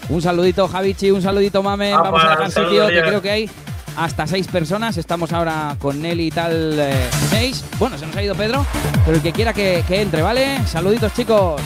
Un 0.10 0.24
saludito, 0.24 0.68
Javichi, 0.68 1.12
un 1.12 1.22
saludito, 1.22 1.62
Mame. 1.62 1.94
Ah, 1.94 2.02
Vamos 2.02 2.24
a 2.24 2.30
dejar 2.32 2.50
sitio, 2.50 2.88
que 2.88 3.00
creo 3.00 3.22
que 3.22 3.30
hay 3.30 3.50
hasta 3.96 4.26
seis 4.26 4.48
personas. 4.48 4.98
Estamos 4.98 5.32
ahora 5.32 5.76
con 5.78 6.02
Nelly 6.02 6.30
y 6.30 6.32
tal 6.32 6.80
eh, 6.80 7.08
seis. 7.30 7.64
Bueno, 7.78 7.96
se 8.00 8.08
nos 8.08 8.16
ha 8.16 8.24
ido 8.24 8.34
Pedro, 8.34 8.66
pero 9.06 9.18
el 9.18 9.22
que 9.22 9.32
quiera 9.32 9.54
que, 9.54 9.84
que 9.88 10.02
entre, 10.02 10.24
¿vale? 10.24 10.66
Saluditos, 10.66 11.14
chicos. 11.14 11.62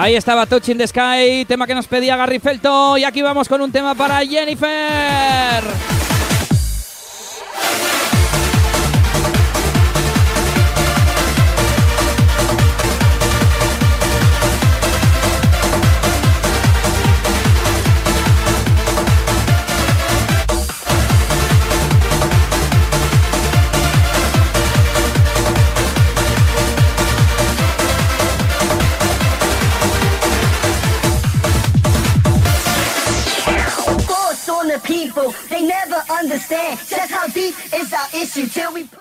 Ahí 0.00 0.14
estaba 0.14 0.46
Touching 0.46 0.78
the 0.78 0.86
Sky, 0.86 1.44
tema 1.44 1.66
que 1.66 1.74
nos 1.74 1.88
pedía 1.88 2.16
Gary 2.16 2.38
Felto. 2.38 2.96
Y 2.96 3.02
aquí 3.02 3.20
vamos 3.20 3.48
con 3.48 3.60
un 3.60 3.72
tema 3.72 3.96
para 3.96 4.24
Jennifer. 4.24 5.97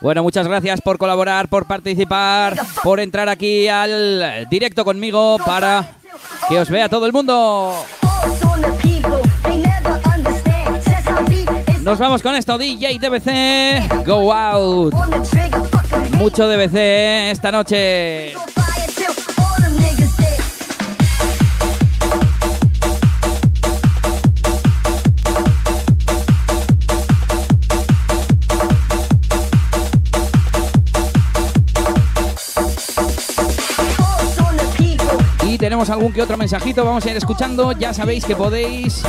Bueno, 0.08 0.24
muchas 0.24 0.48
gracias 0.48 0.80
por 0.80 0.98
colaborar, 0.98 1.50
por 1.50 1.66
participar, 1.66 2.56
por 2.82 3.02
entrar 3.02 3.28
aquí 3.28 3.68
al 3.68 4.48
directo 4.50 4.86
conmigo 4.86 5.36
para 5.46 5.98
que 6.48 6.58
os 6.58 6.70
vea 6.70 6.88
todo 6.88 7.06
el 7.08 7.12
mundo. 7.12 7.74
Nos 11.82 12.00
vamos 12.00 12.22
con 12.24 12.36
esto, 12.38 12.58
DJ 12.58 13.00
DBC, 13.00 14.06
Go 14.06 14.32
Out. 14.32 14.94
Mucho 16.12 16.48
DBC 16.48 17.32
esta 17.32 17.52
noche. 17.52 18.34
Tenemos 35.68 35.90
algún 35.90 36.14
que 36.14 36.22
otro 36.22 36.38
mensajito, 36.38 36.86
vamos 36.86 37.06
a 37.06 37.12
ir 37.12 37.18
escuchando. 37.18 37.74
Ya 37.74 37.94
sabéis 37.94 38.24
que 38.24 38.38
podéis 38.38 39.04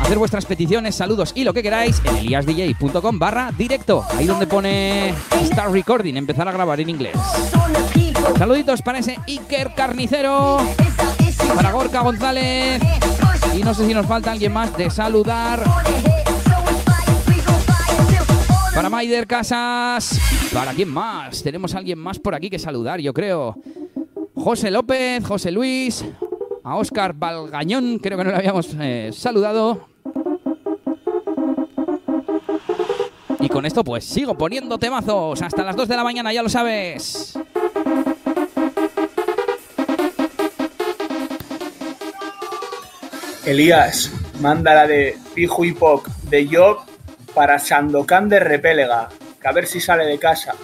hacer 0.00 0.18
vuestras 0.18 0.44
peticiones, 0.44 0.96
saludos 0.96 1.30
y 1.36 1.44
lo 1.44 1.54
que 1.54 1.62
queráis 1.62 2.02
en 2.04 2.16
eliasdj.com 2.16 3.20
barra 3.20 3.52
directo. 3.56 4.04
Ahí 4.16 4.26
donde 4.26 4.48
pone 4.48 5.14
Start 5.44 5.70
Recording, 5.72 6.16
empezar 6.16 6.48
a 6.48 6.50
grabar 6.50 6.80
en 6.80 6.90
inglés. 6.90 7.16
Saluditos 8.36 8.82
para 8.82 8.98
ese 8.98 9.16
Iker 9.28 9.74
Carnicero, 9.76 10.58
para 11.54 11.70
Gorka 11.70 12.00
González. 12.00 12.82
Y 13.54 13.62
no 13.62 13.72
sé 13.72 13.86
si 13.86 13.94
nos 13.94 14.06
falta 14.06 14.32
alguien 14.32 14.52
más 14.52 14.76
de 14.76 14.90
saludar. 14.90 15.62
Para 18.74 18.90
Maider 18.90 19.28
Casas. 19.28 20.18
¿Para 20.52 20.72
quién 20.72 20.88
más? 20.88 21.44
Tenemos 21.44 21.76
a 21.76 21.78
alguien 21.78 22.00
más 22.00 22.18
por 22.18 22.34
aquí 22.34 22.50
que 22.50 22.58
saludar, 22.58 22.98
yo 22.98 23.14
creo. 23.14 23.56
José 24.36 24.70
López, 24.70 25.24
José 25.24 25.50
Luis, 25.50 26.04
a 26.62 26.76
Óscar 26.76 27.14
Valgañón, 27.14 27.98
creo 27.98 28.18
que 28.18 28.24
no 28.24 28.30
le 28.30 28.36
habíamos 28.36 28.68
eh, 28.78 29.10
saludado. 29.12 29.88
Y 33.40 33.48
con 33.48 33.64
esto 33.64 33.82
pues 33.82 34.04
sigo 34.04 34.36
poniendo 34.36 34.78
temazos 34.78 35.40
hasta 35.40 35.64
las 35.64 35.74
2 35.74 35.88
de 35.88 35.96
la 35.96 36.04
mañana, 36.04 36.32
ya 36.32 36.42
lo 36.42 36.48
sabes. 36.48 37.38
Elías, 43.46 44.12
manda 44.40 44.74
la 44.74 44.86
de 44.86 45.16
Pijo 45.34 45.64
y 45.64 45.76
de 46.28 46.48
Job 46.52 46.78
para 47.34 47.58
Sandokan 47.58 48.28
de 48.28 48.40
Repélega, 48.40 49.08
que 49.40 49.48
a 49.48 49.52
ver 49.52 49.66
si 49.66 49.80
sale 49.80 50.04
de 50.04 50.18
casa. 50.18 50.54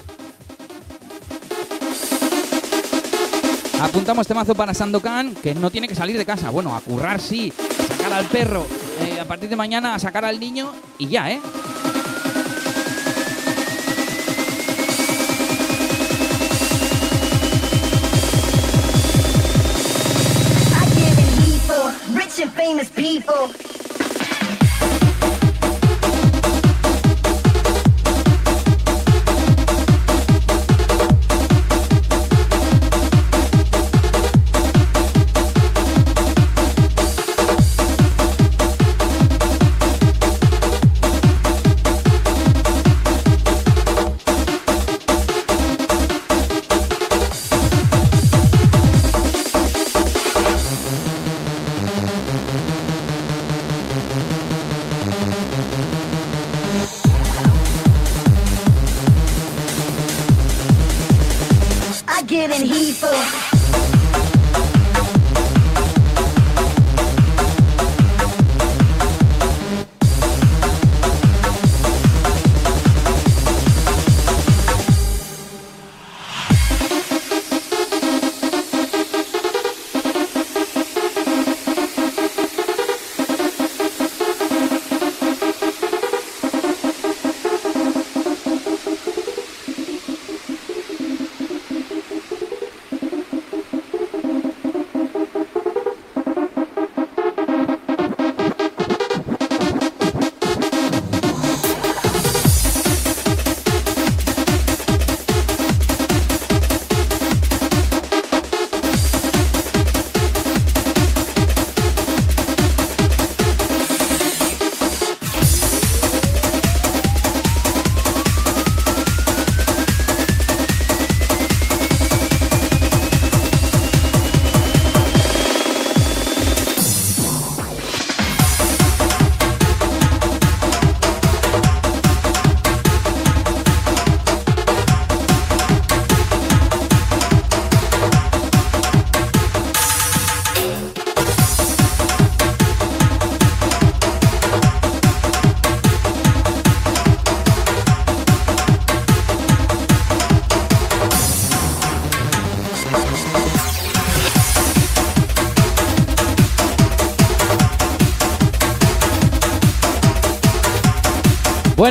Apuntamos 3.82 4.28
temazo 4.28 4.54
para 4.54 4.74
Sandokan, 4.74 5.34
que 5.34 5.56
no 5.56 5.68
tiene 5.68 5.88
que 5.88 5.96
salir 5.96 6.16
de 6.16 6.24
casa. 6.24 6.50
Bueno, 6.50 6.76
a 6.76 6.80
currar 6.80 7.20
sí, 7.20 7.52
a 7.59 7.86
sacar 7.88 8.12
al 8.12 8.26
perro. 8.26 8.64
eh, 9.00 9.18
a 9.18 9.24
partir 9.24 9.48
de 9.48 9.56
mañana 9.56 9.96
a 9.96 9.98
sacar 9.98 10.24
al 10.24 10.38
niño 10.38 10.72
y 10.98 11.09
ya, 11.09 11.32
¿eh? 11.32 11.40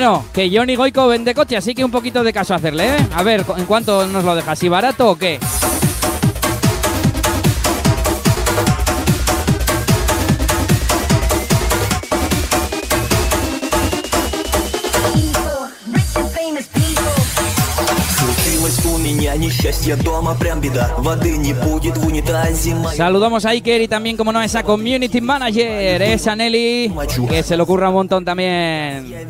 Bueno, 0.01 0.25
que 0.33 0.49
Johnny 0.51 0.75
Goico 0.75 1.07
vende 1.07 1.35
coche, 1.35 1.55
así 1.55 1.75
que 1.75 1.85
un 1.85 1.91
poquito 1.91 2.23
de 2.23 2.33
caso 2.33 2.55
hacerle, 2.55 2.87
¿eh? 2.87 3.07
A 3.13 3.21
ver, 3.21 3.45
¿en 3.55 3.65
cuánto 3.67 4.07
nos 4.07 4.23
lo 4.23 4.33
deja? 4.33 4.55
¿Si 4.55 4.67
barato 4.67 5.11
o 5.11 5.15
qué? 5.15 5.39
Saludamos 22.95 23.45
a 23.45 23.49
Iker 23.49 23.81
y 23.81 23.87
también, 23.87 24.15
como 24.15 24.31
no, 24.31 24.41
esa 24.41 24.63
community 24.63 25.21
manager, 25.21 26.01
esa 26.01 26.35
Nelly, 26.35 26.93
que 27.27 27.43
se 27.43 27.57
le 27.57 27.63
ocurra 27.63 27.89
un 27.89 27.95
montón 27.95 28.23
también. 28.23 29.27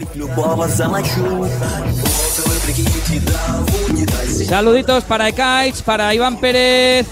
Saluditos 4.47 5.03
para 5.05 5.29
Ekaich, 5.29 5.81
para 5.83 6.13
Iván 6.13 6.37
Pérez 6.37 7.07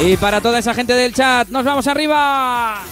y 0.00 0.16
para 0.16 0.40
toda 0.40 0.58
esa 0.58 0.74
gente 0.74 0.94
del 0.94 1.12
chat. 1.12 1.48
¡Nos 1.48 1.64
vamos 1.64 1.86
arriba! 1.86 2.84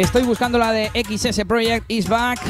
Estoy 0.00 0.22
buscando 0.22 0.56
la 0.56 0.72
de 0.72 0.90
XS 0.94 1.44
Project 1.44 1.84
Is 1.88 2.08
Back. 2.08 2.40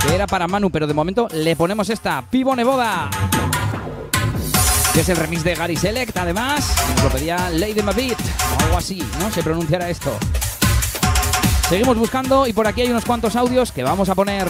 Que 0.00 0.14
era 0.14 0.26
para 0.26 0.48
Manu, 0.48 0.70
pero 0.70 0.86
de 0.86 0.94
momento 0.94 1.28
le 1.30 1.54
ponemos 1.56 1.90
esta, 1.90 2.22
Pivo 2.22 2.56
Neboda. 2.56 3.10
Que 4.94 5.00
es 5.00 5.08
el 5.10 5.18
remix 5.18 5.44
de 5.44 5.54
Gary 5.54 5.76
Select, 5.76 6.16
además. 6.16 6.74
Nos 6.94 7.04
lo 7.04 7.10
pedía 7.10 7.50
Lady 7.50 7.82
Mavit, 7.82 8.18
o 8.18 8.64
algo 8.64 8.78
así, 8.78 9.06
¿no? 9.20 9.30
Se 9.30 9.42
pronunciará 9.42 9.90
esto. 9.90 10.16
Seguimos 11.68 11.98
buscando 11.98 12.46
y 12.46 12.54
por 12.54 12.66
aquí 12.66 12.80
hay 12.80 12.88
unos 12.88 13.04
cuantos 13.04 13.36
audios 13.36 13.70
que 13.70 13.82
vamos 13.82 14.08
a 14.08 14.14
poner. 14.14 14.48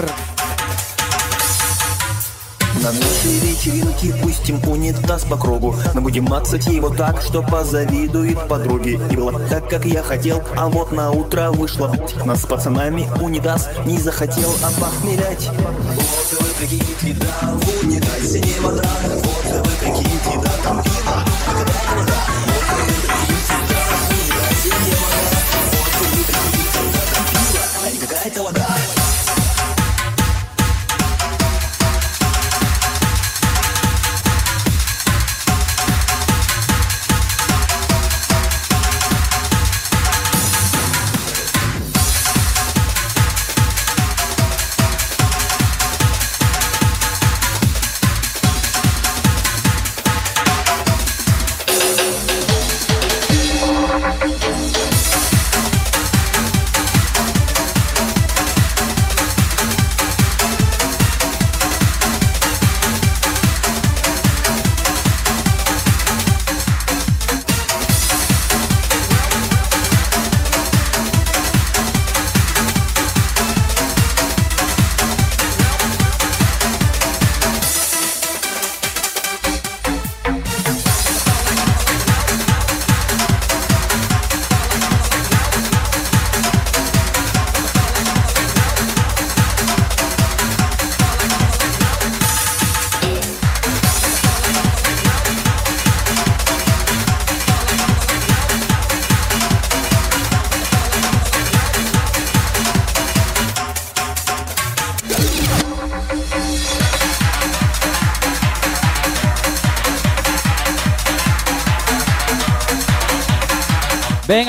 На 2.82 2.92
нашей 2.92 3.38
вечеринке 3.40 4.14
пустим 4.22 4.58
унитаз 4.66 5.24
по 5.24 5.36
кругу 5.36 5.74
Мы 5.92 6.00
будем 6.00 6.24
мацать 6.24 6.66
его 6.66 6.88
так, 6.88 7.20
что 7.20 7.42
позавидует 7.42 8.48
подруги 8.48 8.98
И 9.10 9.16
было 9.16 9.38
так, 9.50 9.68
как 9.68 9.84
я 9.84 10.02
хотел, 10.02 10.42
а 10.56 10.66
вот 10.68 10.90
на 10.90 11.10
утро 11.10 11.50
вышло 11.50 11.94
Нас 12.24 12.40
с 12.40 12.46
пацанами 12.46 13.06
унитаз 13.20 13.68
не 13.84 13.98
захотел 13.98 14.50
опохмелять 14.62 15.50
Вот 15.94 16.40
вы 16.40 16.46
прикиньте, 16.58 17.20
да, 17.20 17.52
в 17.52 17.84
унитазе 17.84 18.40
не 18.40 18.60
вода 18.60 18.84
Вот 19.12 19.66
вы 19.66 19.72
прикиньте, 19.80 20.40
да, 20.42 20.50
там 20.64 20.82
пиво 20.82 21.24
Какая 21.46 21.98
вода, 21.98 22.14
вот 22.46 22.64
вы 22.78 22.86
прикиньте, 22.86 23.54
да, 23.68 23.76
в 23.98 24.10
унитазе 24.10 24.68
не 24.86 24.92
вода 24.92 25.09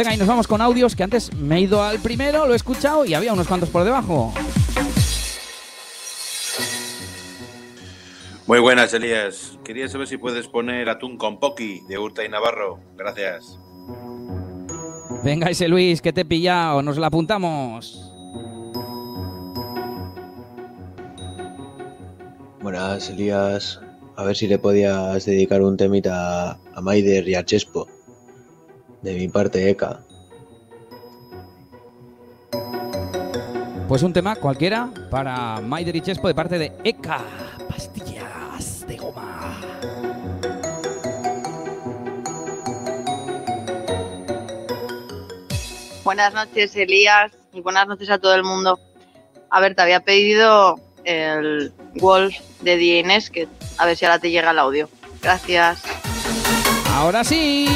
Venga, 0.00 0.14
y 0.14 0.16
nos 0.16 0.28
vamos 0.28 0.46
con 0.46 0.62
audios 0.62 0.96
que 0.96 1.02
antes 1.02 1.30
me 1.34 1.56
he 1.56 1.60
ido 1.60 1.82
al 1.82 1.98
primero, 1.98 2.46
lo 2.46 2.54
he 2.54 2.56
escuchado 2.56 3.04
y 3.04 3.12
había 3.12 3.34
unos 3.34 3.46
cuantos 3.46 3.68
por 3.68 3.84
debajo. 3.84 4.32
Muy 8.46 8.60
buenas, 8.60 8.94
Elías. 8.94 9.58
Quería 9.62 9.88
saber 9.88 10.06
si 10.06 10.16
puedes 10.16 10.48
poner 10.48 10.88
atún 10.88 11.18
con 11.18 11.38
Poki 11.38 11.82
de 11.86 11.98
Urta 11.98 12.24
y 12.24 12.30
Navarro. 12.30 12.80
Gracias. 12.96 13.58
Venga, 15.22 15.50
ese 15.50 15.68
Luis, 15.68 16.00
que 16.00 16.14
te 16.14 16.22
he 16.22 16.24
pillado, 16.24 16.82
nos 16.82 16.96
la 16.96 17.08
apuntamos. 17.08 18.10
Buenas, 22.62 23.10
Elías. 23.10 23.78
A 24.16 24.24
ver 24.24 24.34
si 24.34 24.46
le 24.46 24.58
podías 24.58 25.26
dedicar 25.26 25.60
un 25.60 25.76
temita 25.76 26.52
a 26.52 26.80
Maider 26.80 27.28
y 27.28 27.34
a 27.34 27.44
Chespo. 27.44 27.86
De 29.02 29.14
mi 29.14 29.28
parte, 29.28 29.70
Eka. 29.70 30.00
Pues 33.88 34.02
un 34.02 34.12
tema 34.12 34.36
cualquiera 34.36 34.90
para 35.10 35.60
Maider 35.60 35.96
y 35.96 36.00
Chespo 36.00 36.28
de 36.28 36.34
parte 36.34 36.58
de 36.58 36.72
Eka. 36.84 37.20
Pastillas 37.68 38.86
de 38.86 38.96
goma. 38.96 39.60
Buenas 46.04 46.34
noches, 46.34 46.76
Elías, 46.76 47.32
y 47.52 47.60
buenas 47.62 47.88
noches 47.88 48.10
a 48.10 48.18
todo 48.18 48.34
el 48.34 48.44
mundo. 48.44 48.78
A 49.48 49.60
ver, 49.60 49.74
te 49.74 49.82
había 49.82 50.00
pedido 50.00 50.78
el 51.04 51.72
Wolf 51.94 52.36
de 52.60 52.76
DNS, 52.76 53.30
que 53.30 53.48
a 53.78 53.86
ver 53.86 53.96
si 53.96 54.04
ahora 54.04 54.18
te 54.18 54.30
llega 54.30 54.50
el 54.50 54.58
audio. 54.58 54.88
Gracias. 55.22 55.82
Ahora 56.94 57.24
sí. 57.24 57.66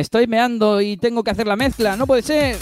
Estoy 0.00 0.26
meando 0.26 0.80
y 0.80 0.96
tengo 0.96 1.22
que 1.22 1.30
hacer 1.30 1.46
la 1.46 1.56
mezcla, 1.56 1.96
no 1.96 2.06
puede 2.06 2.22
ser. 2.22 2.56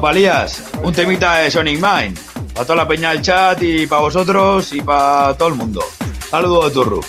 Papalías, 0.00 0.62
un 0.84 0.94
temita 0.94 1.38
de 1.38 1.50
Sonic 1.50 1.80
Mind. 1.82 2.16
Para 2.54 2.64
toda 2.64 2.76
la 2.76 2.86
peña 2.86 3.10
del 3.10 3.20
chat 3.20 3.60
y 3.60 3.84
para 3.84 4.02
vosotros 4.02 4.72
y 4.72 4.80
para 4.80 5.36
todo 5.36 5.48
el 5.48 5.56
mundo. 5.56 5.84
Saludos 6.30 6.66
de 6.66 6.70
Turru. 6.70 7.00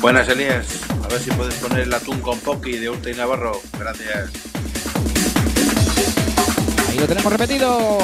Buenas, 0.00 0.28
Elías. 0.28 0.66
A 1.04 1.08
ver 1.08 1.20
si 1.20 1.32
puedes 1.32 1.54
poner 1.54 1.80
el 1.80 1.92
atún 1.92 2.20
con 2.20 2.38
Pocky 2.38 2.78
de 2.78 2.88
Urte 2.88 3.10
y 3.10 3.14
Navarro. 3.14 3.60
Gracias. 3.76 4.30
Ahí 6.88 6.98
lo 7.00 7.06
tenemos 7.08 7.32
repetido. 7.32 7.98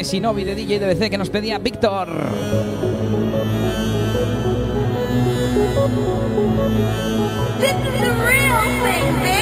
Ese 0.00 0.16
Shinobi 0.16 0.44
de 0.44 0.54
DJ 0.54 0.78
DBC 0.78 1.10
que 1.10 1.18
nos 1.18 1.28
pedía 1.30 1.58
Víctor. 1.58 2.08
This 7.58 7.70
is 7.70 8.00
the 8.00 8.10
real 8.24 8.60
thing, 8.82 9.14
bitch. 9.22 9.40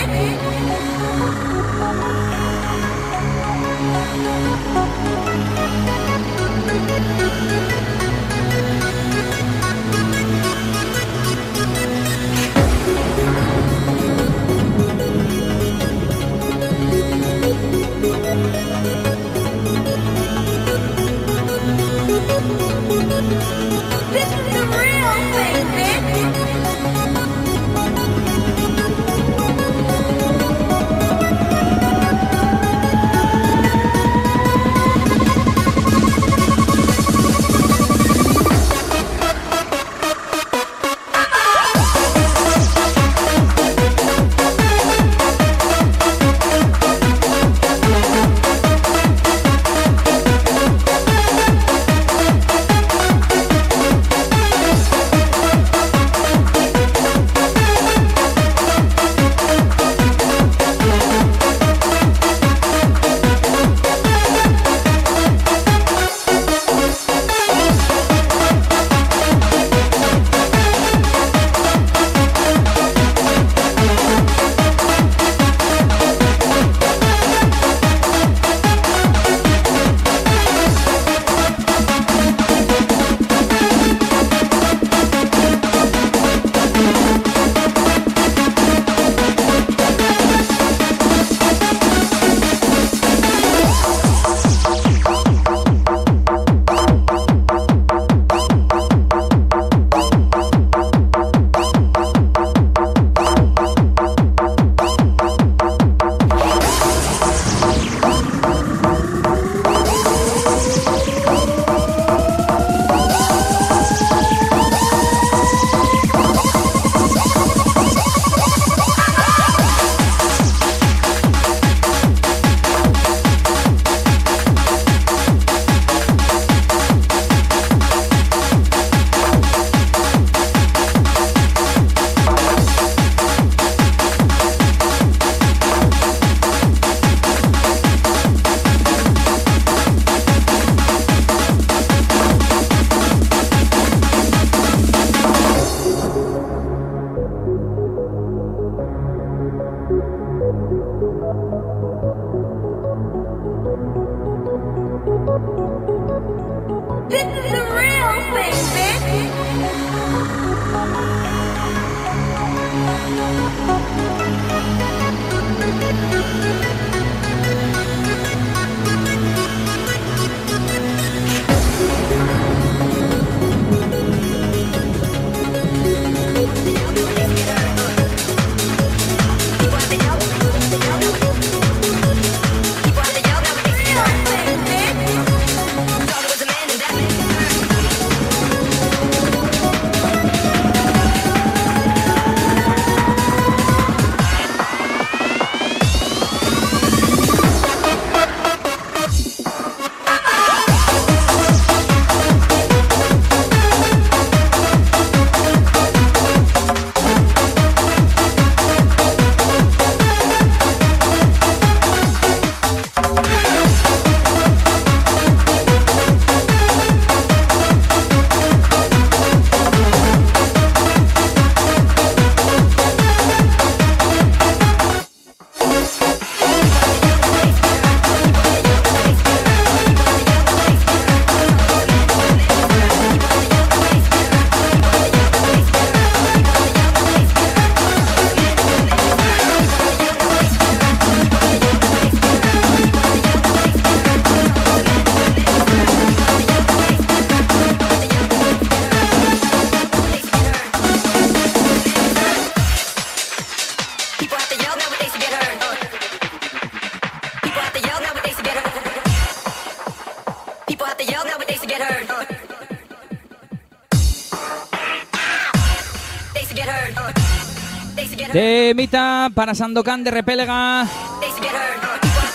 Temita 268.32 269.30
para 269.34 269.54
Sandokan 269.54 270.04
de 270.04 270.10
Repélega. 270.10 270.86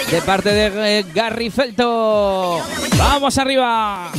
De 0.10 0.22
parte 0.22 0.50
de 0.50 1.00
eh, 1.00 1.06
Gary 1.14 1.50
Felto. 1.50 2.62
¡Vamos 2.98 3.38
arriba! 3.38 4.12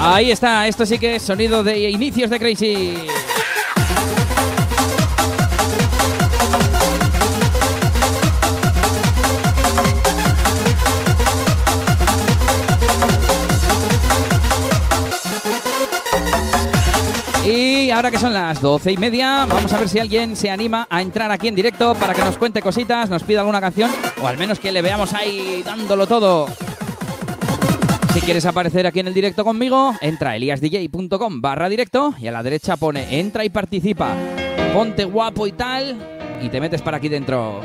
Ahí 0.00 0.30
está, 0.30 0.68
esto 0.68 0.86
sí 0.86 0.98
que 0.98 1.16
es 1.16 1.22
sonido 1.22 1.64
de 1.64 1.90
inicios 1.90 2.30
de 2.30 2.38
Crazy. 2.38 2.94
Ahora 17.96 18.10
que 18.10 18.18
son 18.18 18.34
las 18.34 18.60
doce 18.60 18.92
y 18.92 18.98
media, 18.98 19.46
vamos 19.48 19.72
a 19.72 19.78
ver 19.78 19.88
si 19.88 19.98
alguien 19.98 20.36
se 20.36 20.50
anima 20.50 20.86
a 20.90 21.00
entrar 21.00 21.30
aquí 21.30 21.48
en 21.48 21.54
directo 21.54 21.94
para 21.94 22.12
que 22.12 22.22
nos 22.22 22.36
cuente 22.36 22.60
cositas, 22.60 23.08
nos 23.08 23.22
pida 23.22 23.40
alguna 23.40 23.58
canción 23.58 23.90
o 24.20 24.28
al 24.28 24.36
menos 24.36 24.60
que 24.60 24.70
le 24.70 24.82
veamos 24.82 25.14
ahí 25.14 25.62
dándolo 25.64 26.06
todo. 26.06 26.46
Si 28.12 28.20
quieres 28.20 28.44
aparecer 28.44 28.86
aquí 28.86 29.00
en 29.00 29.06
el 29.06 29.14
directo 29.14 29.44
conmigo, 29.44 29.94
entra 30.02 30.30
a 30.30 30.36
eliasdj.com 30.36 31.40
barra 31.40 31.70
directo 31.70 32.14
y 32.20 32.26
a 32.26 32.32
la 32.32 32.42
derecha 32.42 32.76
pone 32.76 33.18
entra 33.18 33.46
y 33.46 33.48
participa. 33.48 34.14
Ponte 34.74 35.04
guapo 35.04 35.46
y 35.46 35.52
tal 35.52 35.96
y 36.42 36.50
te 36.50 36.60
metes 36.60 36.82
para 36.82 36.98
aquí 36.98 37.08
dentro. 37.08 37.62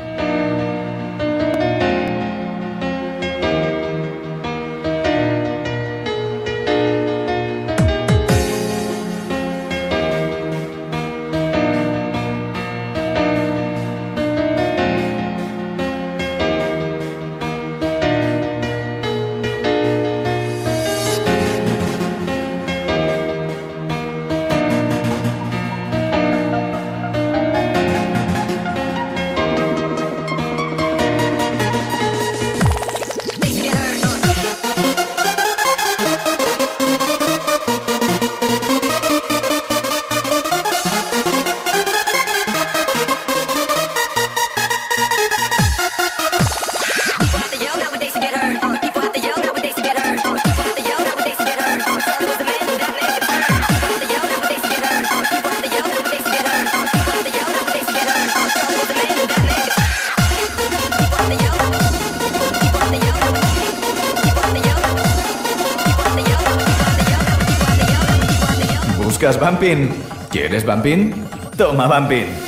¿Quieres 70.32 70.66
Bumping? 70.66 71.12
Toma 71.56 71.86
Bumping. 71.86 72.41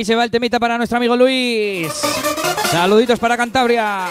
Aquí 0.00 0.06
se 0.06 0.14
va 0.14 0.24
el 0.24 0.30
temita 0.30 0.58
para 0.58 0.78
nuestro 0.78 0.96
amigo 0.96 1.14
Luis. 1.14 1.92
Saluditos 2.70 3.18
para 3.18 3.36
Cantabria. 3.36 4.06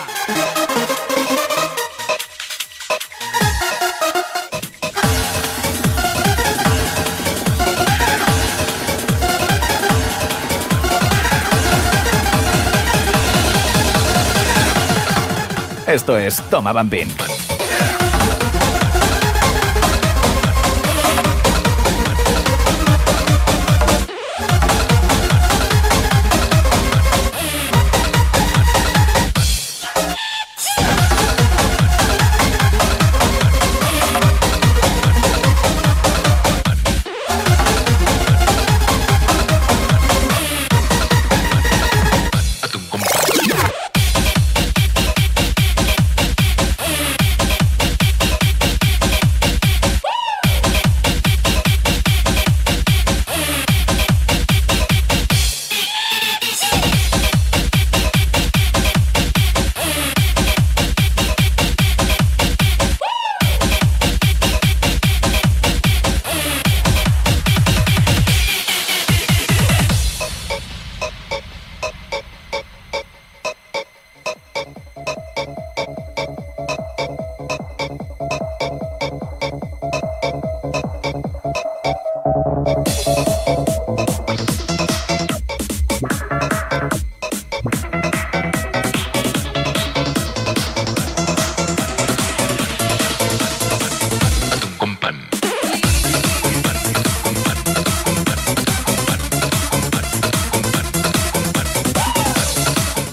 Esto 15.87 16.19
es 16.19 16.39
Toma 16.51 16.71
Bumping. 16.71 17.38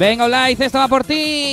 Venga, 0.08 0.26
Olaiz, 0.26 0.60
esto 0.60 0.78
va 0.78 0.86
por 0.86 1.02
ti. 1.02 1.45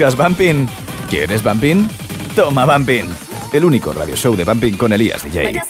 ¿Buscas 0.00 0.16
Bumping? 0.16 0.66
¿Quieres 1.10 1.42
Bumping? 1.42 1.86
Toma 2.34 2.64
Bumping. 2.64 3.04
El 3.52 3.66
único 3.66 3.92
radio 3.92 4.16
show 4.16 4.34
de 4.34 4.44
Bumping 4.44 4.78
con 4.78 4.94
Elías 4.94 5.22
DJ. 5.22 5.60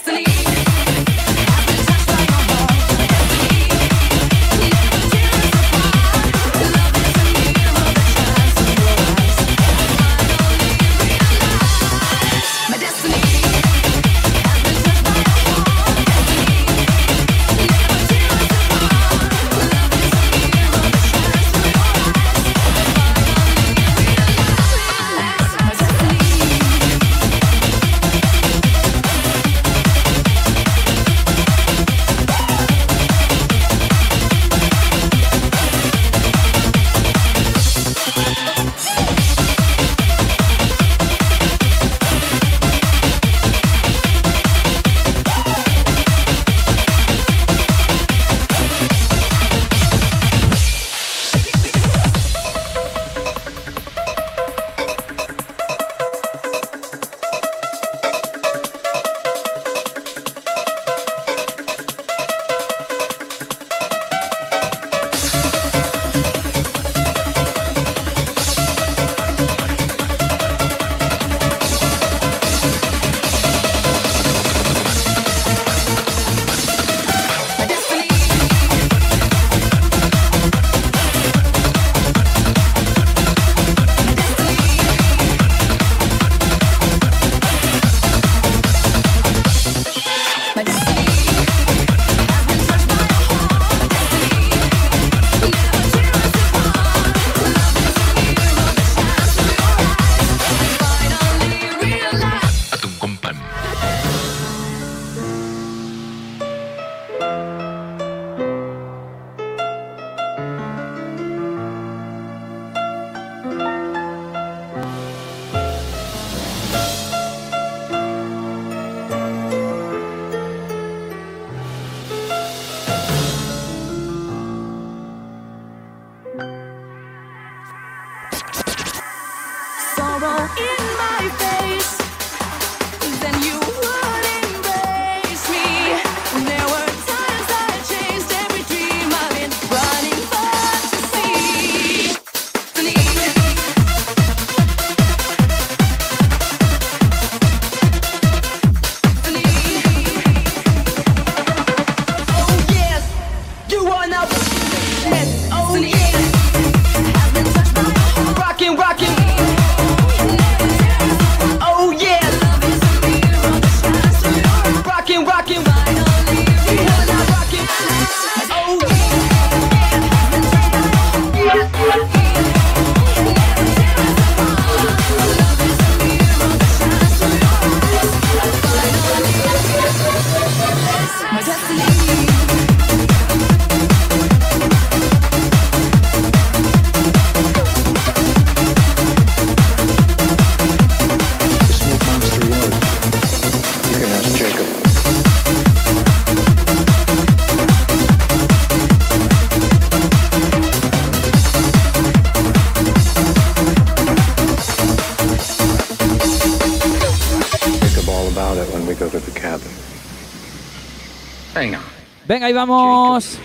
Vamos. 212.65 213.39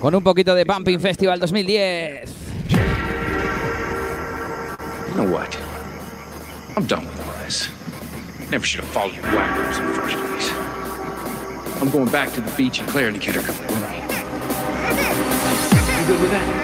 Con 0.00 0.14
un 0.14 0.22
poquito 0.22 0.54
de 0.54 0.64
Pumping 0.66 1.00
Festival 1.00 1.40
2010. 1.40 2.30
You 5.08 5.22
know 5.22 5.30
what? 5.30 5.56
I'm 6.76 6.86
done 6.86 7.06
with 7.06 7.20
all 7.26 7.32
this. 7.44 7.68
Never 8.50 8.66
should 8.66 8.84
have 8.84 8.92
followed 8.92 9.14
you 9.14 9.22
whackers 9.22 9.78
in 9.78 9.86
the 9.86 9.94
first 9.94 10.16
place. 10.16 10.52
I'm 11.80 11.90
going 11.90 12.10
back 12.10 12.32
to 12.34 12.40
the 12.40 12.50
beach 12.56 12.78
and 12.80 12.88
Claire 12.88 13.08
and 13.08 13.16
the 13.16 13.20
kid 13.20 13.36
are 13.36 13.42
coming 13.42 13.62
with 13.62 13.80
me. 13.90 13.96
You 16.00 16.06
good 16.06 16.20
with 16.20 16.30
that? 16.30 16.55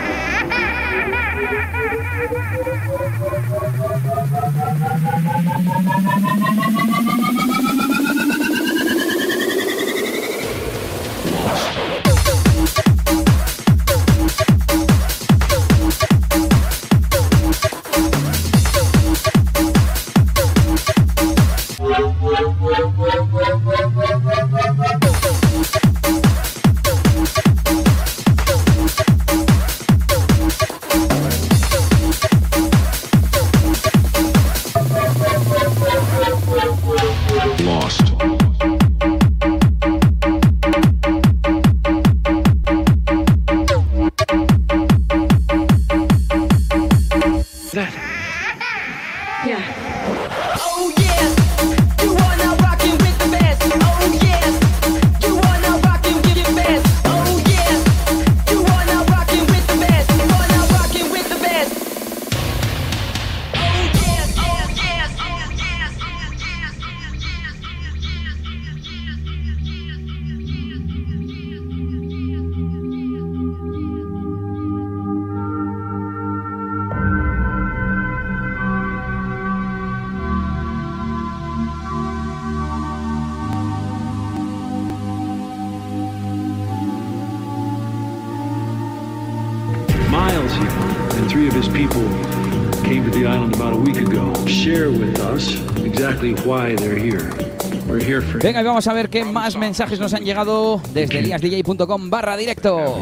Vamos 98.72 98.88
a 98.88 98.94
ver 98.94 99.10
qué 99.10 99.22
más 99.22 99.54
mensajes 99.54 100.00
nos 100.00 100.14
han 100.14 100.24
llegado 100.24 100.80
desde 100.94 101.18
eliasdj.com 101.18 102.08
barra 102.08 102.38
directo. 102.38 102.96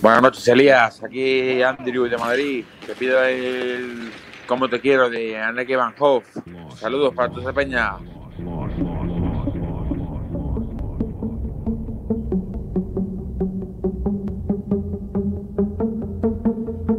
Buenas 0.00 0.22
noches, 0.22 0.46
Elías. 0.46 1.02
Aquí 1.02 1.60
Andrew 1.62 2.04
de 2.04 2.16
Madrid. 2.16 2.64
Te 2.86 2.94
pido 2.94 3.24
el 3.24 4.12
Cómo 4.46 4.68
te 4.68 4.80
quiero 4.80 5.10
de 5.10 5.36
Anneke 5.36 5.74
Van 5.74 5.92
Hoff. 5.98 6.24
Saludos 6.78 7.12
para 7.12 7.30
toda 7.30 7.42
esa 7.42 7.52
peña. 7.52 7.96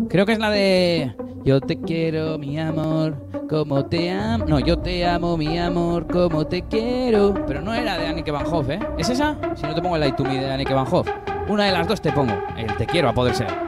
Creo 0.10 0.26
que 0.26 0.34
es 0.34 0.40
la 0.40 0.52
de 0.52 1.16
Yo 1.46 1.62
te 1.62 1.80
quiero, 1.80 2.40
mi 2.40 2.60
amor, 2.60 3.16
como 3.48 3.86
te 3.86 4.10
amo. 4.10 4.46
No, 4.48 4.60
yo 4.60 4.80
te 4.80 5.06
amo, 5.06 5.38
mi 5.38 5.60
amor, 5.60 6.08
como 6.08 6.48
te 6.48 6.64
quiero. 6.64 7.36
Pero 7.46 7.62
no 7.62 7.72
era 7.72 8.00
de 8.00 8.08
Anneke 8.08 8.32
Van 8.32 8.48
Hoff, 8.52 8.68
¿eh? 8.72 8.80
¿Es 8.98 9.12
esa? 9.12 9.38
Si 9.56 9.62
no 9.62 9.76
te 9.76 9.82
pongo 9.84 9.96
el 9.96 10.02
Light 10.02 10.16
to 10.16 10.24
Me 10.24 10.40
de 10.40 10.52
Anneke 10.52 10.74
Van 10.74 10.88
Hoff. 10.90 11.08
Una 11.48 11.66
de 11.66 11.72
las 11.72 11.88
dos 11.88 12.02
te 12.02 12.12
pongo. 12.12 12.34
El 12.58 12.76
te 12.78 12.88
quiero 12.88 13.10
a 13.10 13.14
poder 13.14 13.36
ser. 13.36 13.65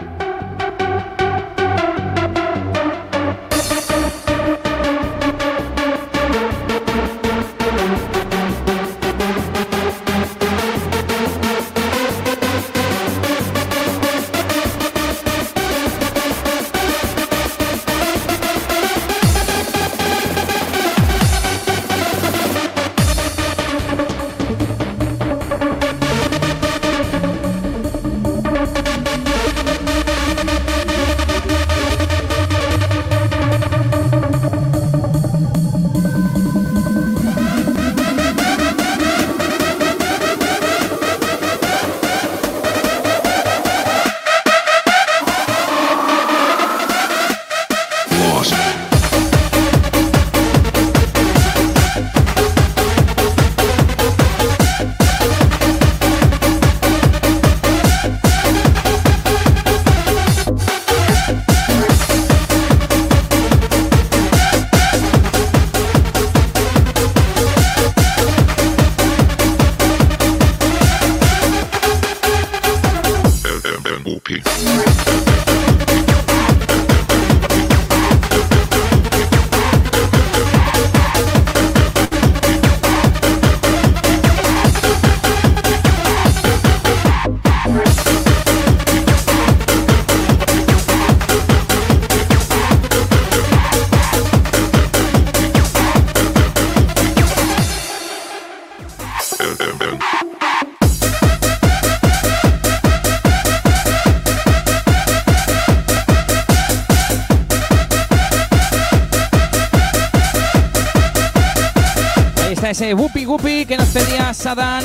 Whoopi 113.08 113.26
Whoopi 113.26 113.66
que 113.66 113.78
nos 113.78 113.88
pedía 113.88 114.34
Sadan. 114.34 114.84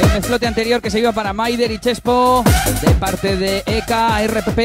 El 0.00 0.12
mezclote 0.14 0.46
anterior 0.46 0.80
que 0.80 0.92
se 0.92 1.00
iba 1.00 1.10
para 1.10 1.32
Maider 1.32 1.72
y 1.72 1.80
Chespo 1.80 2.44
de 2.82 2.90
parte 2.92 3.36
de 3.36 3.64
E 3.66 3.78
EK, 3.78 3.90
RPP. 4.28 4.60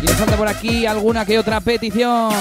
Y 0.00 0.06
nos 0.06 0.14
falta 0.14 0.36
por 0.36 0.46
aquí 0.46 0.86
alguna 0.86 1.26
que 1.26 1.40
otra 1.40 1.60
petición. 1.60 2.32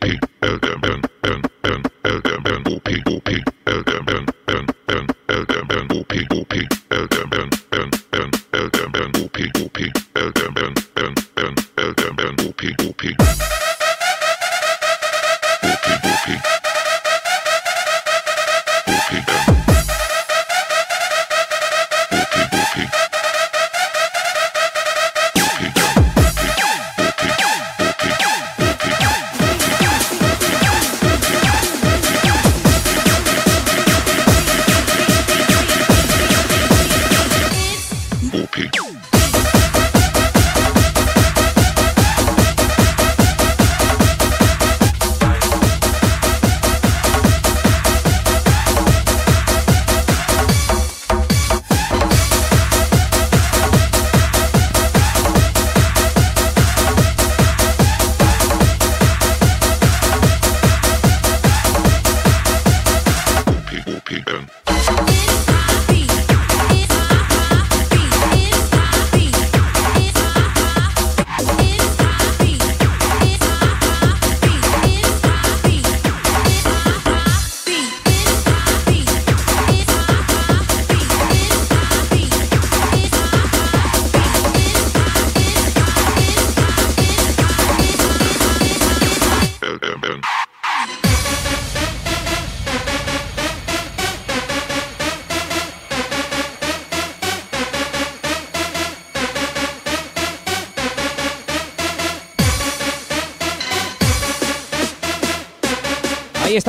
Ahí 0.00 0.18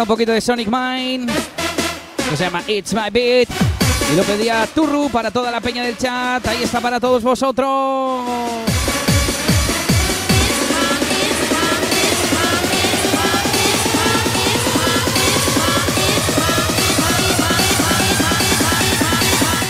un 0.04 0.08
poquito 0.08 0.32
de 0.32 0.42
Sonic 0.42 0.68
Mine. 0.68 1.32
Que 2.30 2.38
se 2.38 2.44
llama 2.44 2.62
It's 2.68 2.94
My 2.94 3.10
Beat. 3.12 3.50
Y 4.12 4.16
lo 4.16 4.24
pedía 4.24 4.68
Turru 4.68 5.10
para 5.10 5.32
toda 5.32 5.52
la 5.52 5.60
peña 5.62 5.84
del 5.84 5.98
chat. 5.98 6.46
Ahí 6.48 6.64
está 6.64 6.80
para 6.82 7.00
todos 7.00 7.24
vosotros. 7.24 8.24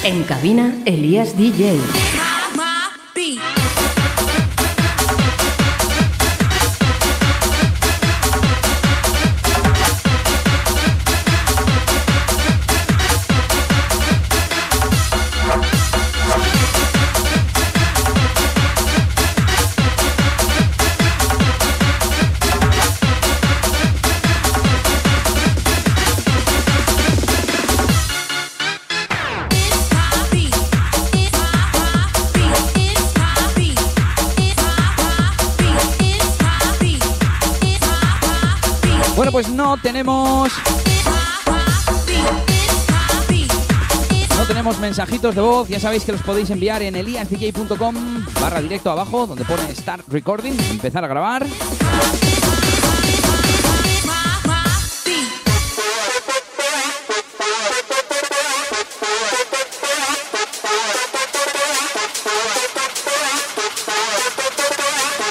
En 0.04 0.24
cabina, 0.24 0.74
Elías 0.86 1.38
DJ. 1.38 2.17
De 45.36 45.42
voz, 45.42 45.68
ya 45.68 45.80
sabéis 45.80 46.06
que 46.06 46.12
los 46.14 46.22
podéis 46.22 46.50
enviar 46.50 46.82
en 46.82 46.96
eliasdj.com 46.96 48.26
barra 48.40 48.62
directo 48.62 48.92
abajo, 48.92 49.28
donde 49.28 49.44
pone 49.44 49.74
Start 49.76 50.08
Recording, 50.08 50.54
empezar 50.72 51.04
a 51.04 51.08
grabar. 51.08 51.46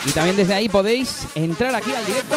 Y 0.04 0.10
también 0.10 0.36
desde 0.36 0.54
ahí 0.54 0.68
podéis 0.68 1.26
entrar 1.34 1.74
aquí 1.74 1.92
al 1.92 2.04
directo 2.04 2.36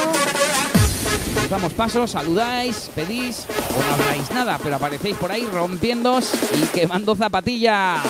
os 1.50 1.50
damos 1.50 1.74
pasos, 1.74 2.12
saludáis, 2.12 2.92
pedís 2.94 3.48
no 3.88 3.94
habláis 3.94 4.30
nada, 4.32 4.60
pero 4.62 4.76
aparecéis 4.76 5.16
por 5.18 5.32
ahí 5.32 5.46
rompiéndos 5.46 6.32
y 6.54 6.66
quemando 6.68 7.16
zapatilla. 7.16 8.02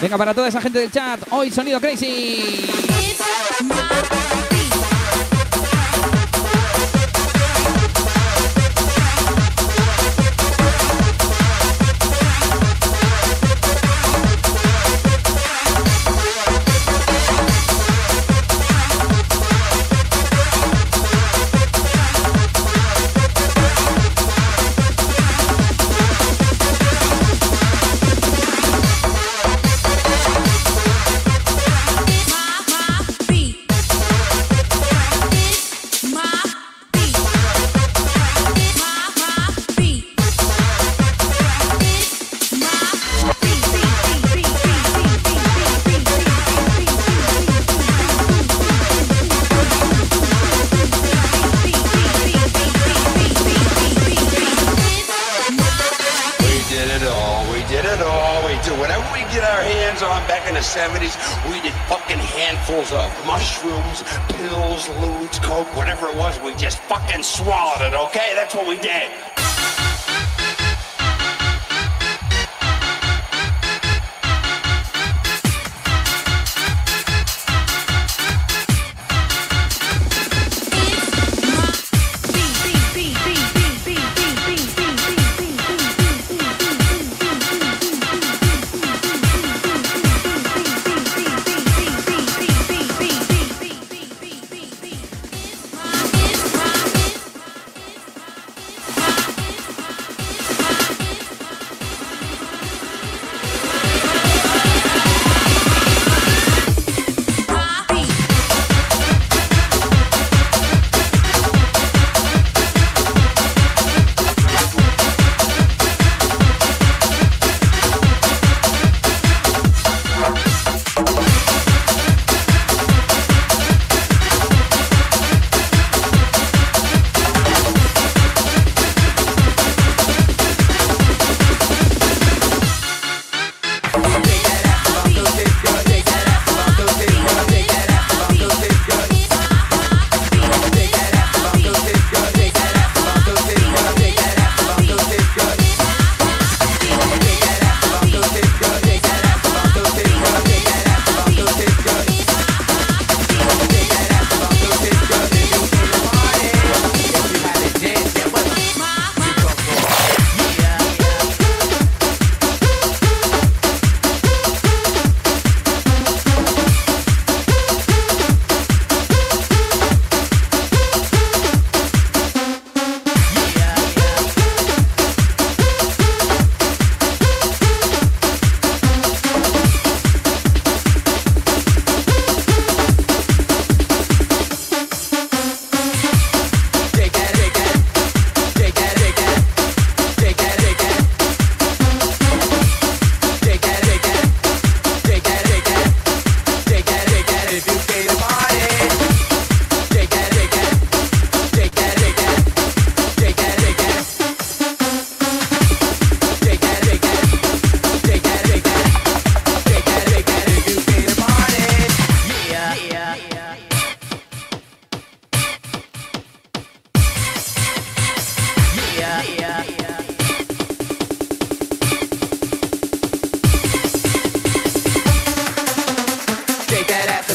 Venga, 0.00 0.16
para 0.16 0.34
toda 0.34 0.48
esa 0.48 0.60
gente 0.60 0.78
del 0.78 0.90
chat, 0.90 1.20
hoy 1.30 1.50
sonido 1.50 1.80
crazy. 1.80 2.77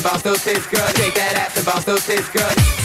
bounce 0.04 0.22
those 0.22 0.44
hips, 0.44 0.68
girl. 0.68 0.86
Shake 0.96 1.16
that 1.16 1.36
ass 1.36 1.58
and 1.58 1.66
bounce 1.66 1.86
those 1.86 2.06
hips, 2.06 2.30
girl. 2.30 2.83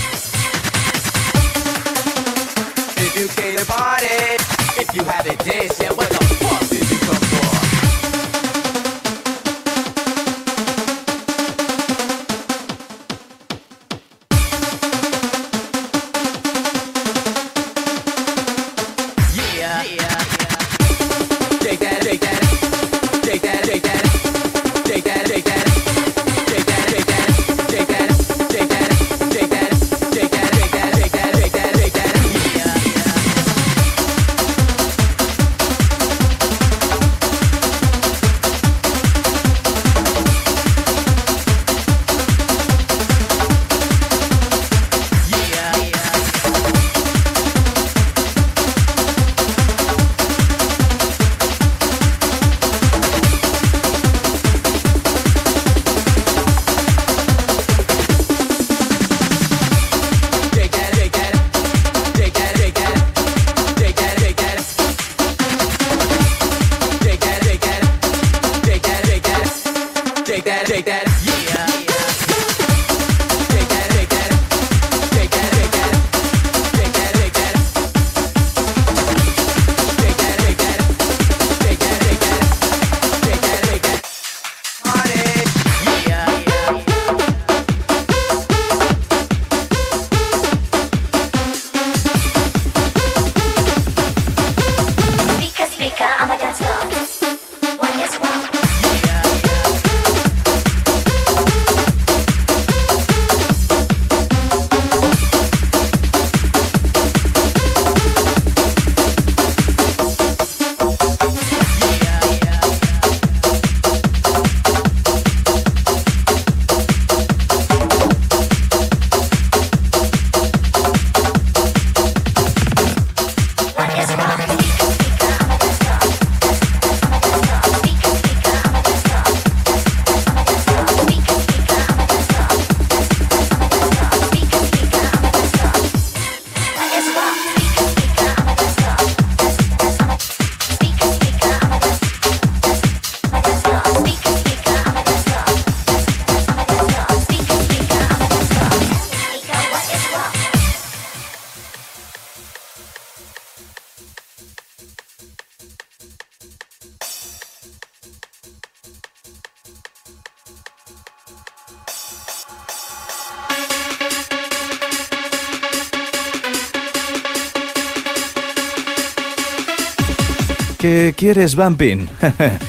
¿Quieres 171.19 171.57
Bumping? 171.57 172.07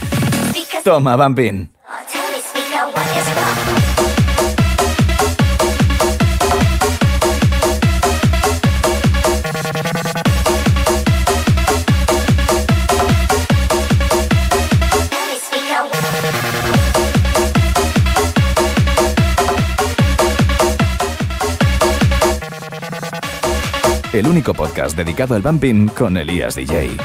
Toma, 0.84 1.16
Bumping. 1.16 1.70
el 24.12 24.28
único 24.28 24.54
podcast 24.56 24.98
dedicado 24.98 25.36
al 25.36 25.42
bumping 25.44 25.88
con 25.90 26.18
Elías 26.18 26.56
DJ. 26.56 26.98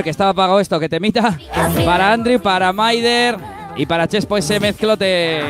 Joder, 0.00 0.04
que 0.04 0.10
estaba 0.10 0.30
apagado 0.30 0.60
esto, 0.60 0.80
que 0.80 0.88
te 0.88 0.96
temita. 0.96 1.38
Para 1.84 2.12
Andrew, 2.12 2.40
para 2.40 2.72
Maider 2.72 3.36
y 3.76 3.84
para 3.84 4.08
Chespo 4.08 4.38
ese 4.38 4.58
mezclote. 4.58 5.42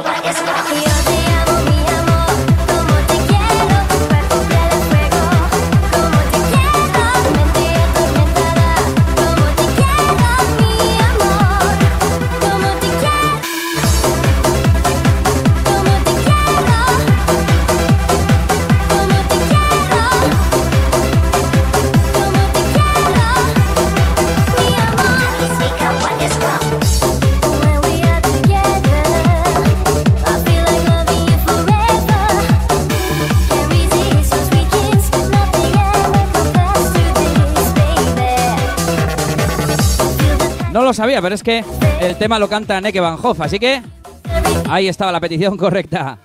What 0.00 0.24
is 0.24 0.40
wrong? 0.42 0.89
Lo 40.90 40.94
sabía, 40.94 41.22
pero 41.22 41.36
es 41.36 41.44
que 41.44 41.64
el 42.00 42.16
tema 42.16 42.36
lo 42.40 42.48
canta 42.48 42.80
Neke 42.80 42.98
Van 42.98 43.16
Hoff, 43.22 43.40
así 43.42 43.60
que 43.60 43.80
ahí 44.68 44.88
estaba 44.88 45.12
la 45.12 45.20
petición 45.20 45.56
correcta. 45.56 46.18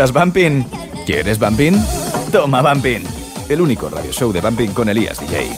¿Buscas? 0.00 0.14
¿Quieres 1.04 1.38
Bumping? 1.38 1.74
Toma 2.32 2.62
Bumping. 2.62 3.04
El 3.50 3.60
único 3.60 3.90
radio 3.90 4.10
show 4.10 4.32
de 4.32 4.40
Bumping 4.40 4.72
con 4.72 4.88
Elías 4.88 5.20
DJ. 5.20 5.54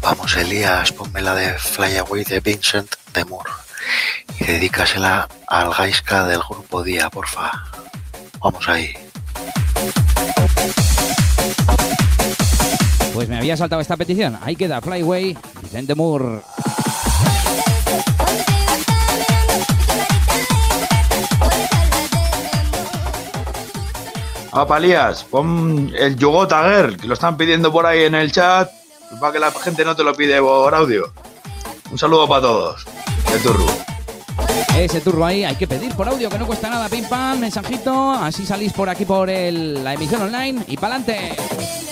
Vamos, 0.00 0.36
Elías, 0.36 0.92
ponme 0.92 1.20
la 1.20 1.34
de 1.34 1.58
Fly 1.58 1.98
Away 1.98 2.24
de 2.24 2.40
Vincent 2.40 2.90
de 3.12 3.24
Moore 3.26 3.50
y 4.40 4.44
dedícasela 4.44 5.28
al 5.46 5.74
Gaiska 5.74 6.24
del 6.26 6.40
grupo 6.40 6.82
Día, 6.82 7.10
porfa. 7.10 7.50
Vamos 8.40 8.66
ahí. 8.66 8.94
Pues 13.18 13.28
me 13.28 13.36
había 13.36 13.56
saltado 13.56 13.82
esta 13.82 13.96
petición. 13.96 14.38
Ahí 14.42 14.54
queda 14.54 14.80
Flyway, 14.80 15.36
Vicente 15.60 15.92
Moore. 15.96 16.38
Ah, 24.52 24.66
Palías, 24.66 25.24
pon 25.24 25.92
el 25.98 26.16
Girl, 26.16 26.96
que 26.96 27.06
lo 27.06 27.14
están 27.14 27.36
pidiendo 27.36 27.70
por 27.70 27.86
ahí 27.86 28.04
en 28.04 28.14
el 28.14 28.32
chat, 28.32 28.70
para 29.20 29.32
que 29.32 29.38
la 29.38 29.50
gente 29.50 29.84
no 29.84 29.94
te 29.94 30.02
lo 30.02 30.14
pide 30.14 30.40
por 30.40 30.74
audio. 30.74 31.12
Un 31.90 31.98
saludo 31.98 32.26
para 32.28 32.42
todos. 32.42 32.84
De 33.32 33.38
Turru. 33.40 33.66
Ese 34.76 35.00
turbo 35.00 35.24
ahí 35.24 35.42
hay 35.44 35.56
que 35.56 35.66
pedir 35.66 35.92
por 35.96 36.08
audio, 36.08 36.30
que 36.30 36.38
no 36.38 36.46
cuesta 36.46 36.70
nada. 36.70 36.88
Pim 36.88 37.04
pam, 37.08 37.40
mensajito. 37.40 38.12
Así 38.12 38.46
salís 38.46 38.72
por 38.72 38.88
aquí 38.88 39.04
por 39.04 39.28
el- 39.28 39.82
la 39.82 39.94
emisión 39.94 40.22
online 40.22 40.62
y 40.68 40.76
pa'lante. 40.76 41.34
Con 41.36 41.87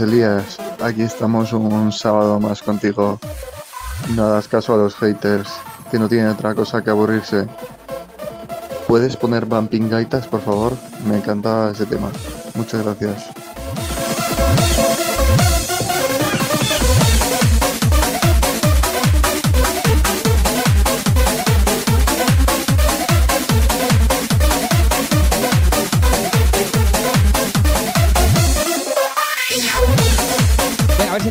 Elías. 0.00 0.58
Aquí 0.80 1.02
estamos 1.02 1.52
un 1.52 1.92
sábado 1.92 2.40
más 2.40 2.62
contigo. 2.62 3.18
No 4.14 4.24
hagas 4.24 4.48
caso 4.48 4.74
a 4.74 4.76
los 4.76 4.94
haters, 4.96 5.48
que 5.90 5.98
no 5.98 6.08
tienen 6.08 6.28
otra 6.28 6.54
cosa 6.54 6.82
que 6.82 6.90
aburrirse. 6.90 7.46
¿Puedes 8.88 9.16
poner 9.16 9.46
Bumping 9.46 9.88
Gaitas, 9.88 10.26
por 10.26 10.40
favor? 10.40 10.72
Me 11.06 11.16
encanta 11.16 11.70
ese 11.70 11.86
tema. 11.86 12.10
Muchas 12.54 12.82
gracias. 12.82 13.39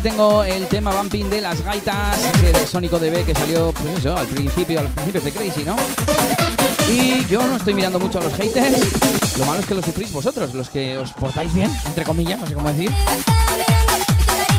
Tengo 0.02 0.44
el 0.44 0.66
tema 0.66 0.92
bumping 0.92 1.28
de 1.28 1.40
las 1.40 1.62
gaitas, 1.62 2.16
de 2.40 2.66
Sónico 2.66 2.98
DB 2.98 3.24
que 3.24 3.34
salió, 3.34 3.72
pues 3.72 4.06
al 4.06 4.26
principio, 4.26 4.80
al 4.80 4.88
principio 4.88 5.20
de 5.20 5.32
Crazy, 5.32 5.64
¿no? 5.64 5.76
Y 6.90 7.24
yo 7.26 7.46
no 7.46 7.56
estoy 7.56 7.74
mirando 7.74 7.98
mucho 7.98 8.18
a 8.18 8.22
los 8.22 8.32
haters. 8.34 9.38
Lo 9.38 9.44
malo 9.44 9.60
es 9.60 9.66
que 9.66 9.74
lo 9.74 9.82
sufrís 9.82 10.10
vosotros, 10.12 10.54
los 10.54 10.70
que 10.70 10.96
os 10.96 11.12
portáis 11.12 11.52
bien, 11.52 11.70
entre 11.86 12.04
comillas, 12.04 12.40
no 12.40 12.46
sé 12.46 12.54
cómo 12.54 12.72
decir. 12.72 12.90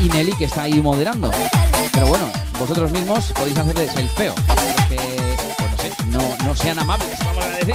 y 0.00 0.08
Nelly 0.08 0.32
que 0.32 0.44
está 0.44 0.62
ahí 0.62 0.80
moderando. 0.80 1.30
Pero 1.92 2.06
bueno, 2.06 2.30
vosotros 2.58 2.92
mismos 2.92 3.32
podéis 3.32 3.58
hacerles 3.58 3.96
el 3.96 4.08
feo. 4.10 4.34
Los 4.36 4.86
que, 4.86 5.36
pues 5.56 6.06
no 6.08 6.20
no, 6.20 6.44
no 6.44 6.56
sean 6.56 6.78
amables, 6.78 7.18
vamos 7.24 7.44
a 7.44 7.48
decir. 7.48 7.74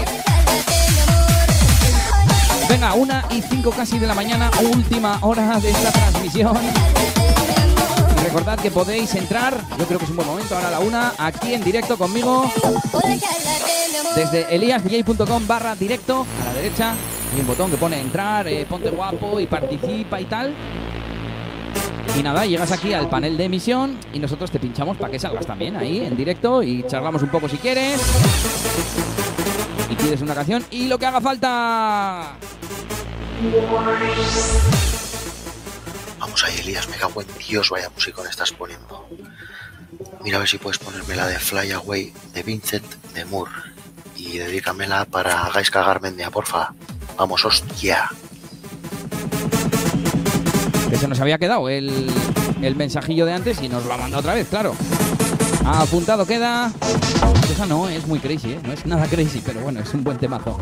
Venga, 2.70 2.94
una 2.94 3.26
y 3.32 3.42
cinco 3.42 3.72
casi 3.72 4.00
de 4.00 4.08
la 4.08 4.14
mañana, 4.14 4.52
última 4.74 5.18
hora 5.22 5.60
de 5.60 5.72
esta 5.72 5.92
transmisión. 5.92 6.58
Recordad 8.38 8.60
que 8.60 8.70
podéis 8.70 9.16
entrar, 9.16 9.60
yo 9.80 9.86
creo 9.88 9.98
que 9.98 10.06
es 10.06 10.12
un 10.12 10.18
buen 10.18 10.28
momento, 10.28 10.56
ahora 10.56 10.70
la 10.70 10.80
una, 10.80 11.14
aquí 11.18 11.56
en 11.56 11.64
directo 11.64 11.98
conmigo, 11.98 12.46
desde 14.16 14.54
eliasdj.com 14.54 15.48
barra 15.48 15.76
directo, 15.76 16.24
a 16.40 16.46
la 16.46 16.54
derecha, 16.54 16.94
hay 17.34 17.42
un 17.42 17.48
botón 17.48 17.72
que 17.72 17.78
pone 17.78 18.00
entrar, 18.00 18.48
eh, 18.48 18.68
ponte 18.70 18.92
guapo 18.92 19.40
y 19.40 19.48
participa 19.48 20.22
y 20.22 20.26
tal. 20.26 20.54
Y 22.16 22.22
nada, 22.22 22.46
llegas 22.46 22.72
aquí 22.72 22.94
al 22.94 23.10
panel 23.10 23.38
de 23.38 23.46
emisión 23.46 23.98
y 24.14 24.20
nosotros 24.20 24.52
te 24.52 24.60
pinchamos 24.60 24.98
para 24.98 25.12
que 25.12 25.18
salgas 25.18 25.48
también 25.48 25.76
ahí 25.76 26.06
en 26.06 26.16
directo 26.16 26.62
y 26.62 26.84
charlamos 26.84 27.24
un 27.24 27.30
poco 27.30 27.50
si 27.50 27.58
quieres. 27.58 28.00
Y 29.90 29.96
pides 29.96 30.22
una 30.22 30.36
canción 30.36 30.64
y 30.70 30.88
lo 30.88 31.00
que 31.00 31.08
haga 31.08 31.22
falta. 31.22 32.38
Vamos 36.38 36.54
ahí, 36.54 36.60
Elías, 36.60 36.88
me 36.88 36.98
cago 36.98 37.20
en 37.20 37.28
Dios, 37.48 37.72
vaya 37.72 37.90
música 37.90 38.22
estás 38.30 38.52
poniendo. 38.52 39.08
Mira 40.24 40.38
a 40.38 40.40
ver 40.40 40.48
si 40.48 40.60
puedes 40.60 40.78
ponerme 40.78 41.16
la 41.16 41.26
de 41.26 41.40
Fly 41.40 41.72
Away 41.72 42.14
de 42.32 42.44
Vincent 42.44 42.86
de 43.16 43.26
Moore. 43.26 43.52
Y 44.16 44.38
dedícamela 44.38 45.06
para 45.06 45.50
Gaiska 45.50 45.82
Garmendia, 45.82 46.30
porfa. 46.30 46.76
Vamos, 47.18 47.44
hostia. 47.44 48.12
Que 50.92 50.98
se 50.98 51.08
nos 51.08 51.20
había 51.22 51.40
quedado 51.40 51.70
el, 51.70 52.08
el 52.62 52.76
mensajillo 52.76 53.26
de 53.26 53.34
antes 53.34 53.60
y 53.64 53.68
nos 53.68 53.86
lo 53.86 53.94
ha 53.94 53.98
mandado 53.98 54.20
otra 54.20 54.36
vez, 54.36 54.48
claro. 54.48 54.76
Apuntado 55.66 56.28
queda. 56.28 56.72
Esa 57.52 57.66
no 57.66 57.90
es 57.90 58.06
muy 58.06 58.20
crazy, 58.20 58.52
¿eh? 58.52 58.60
no 58.64 58.74
es 58.74 58.86
nada 58.86 59.08
crazy, 59.08 59.42
pero 59.44 59.62
bueno, 59.62 59.80
es 59.80 59.92
un 59.92 60.04
buen 60.04 60.20
temazo. 60.20 60.60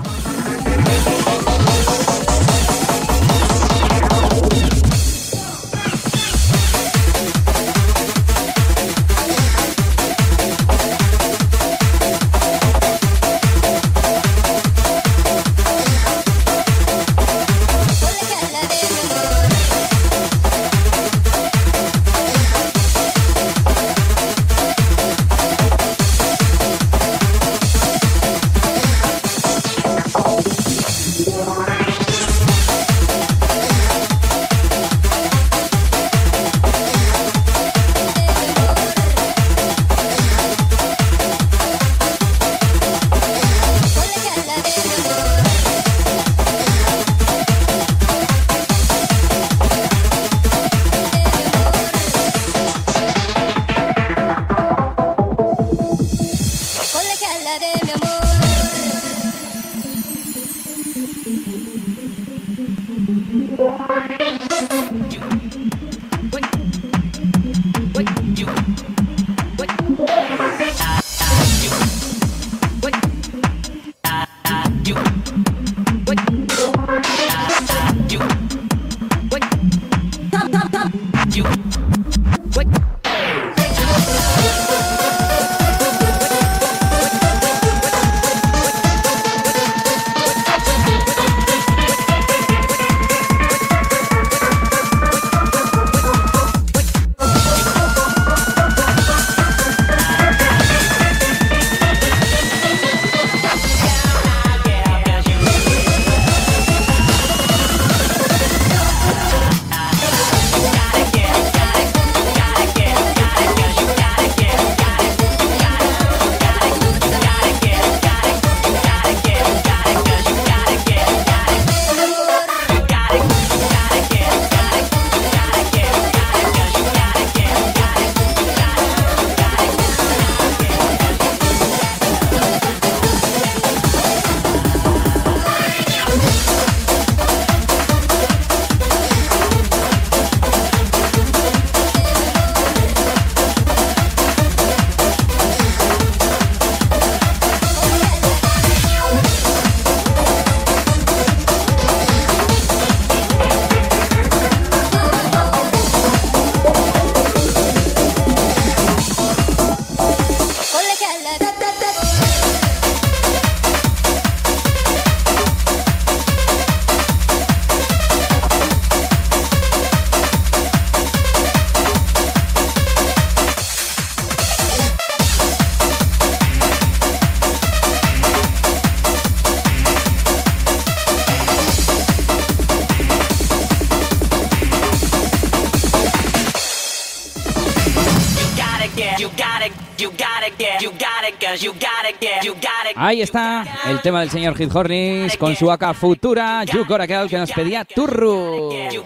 Ahí 193.05 193.21
está 193.21 193.63
el 193.87 194.01
tema 194.01 194.21
del 194.21 194.31
señor 194.31 194.57
Hit 194.57 194.75
Hornis 194.75 195.37
con 195.37 195.55
su 195.55 195.69
AK 195.69 195.93
Futura, 195.93 196.63
You 196.63 196.85
Gotta 196.87 197.05
Girl, 197.05 197.29
que 197.29 197.37
nos 197.37 197.51
pedía 197.51 197.85
Turru. 197.85 198.71
You 198.89 199.03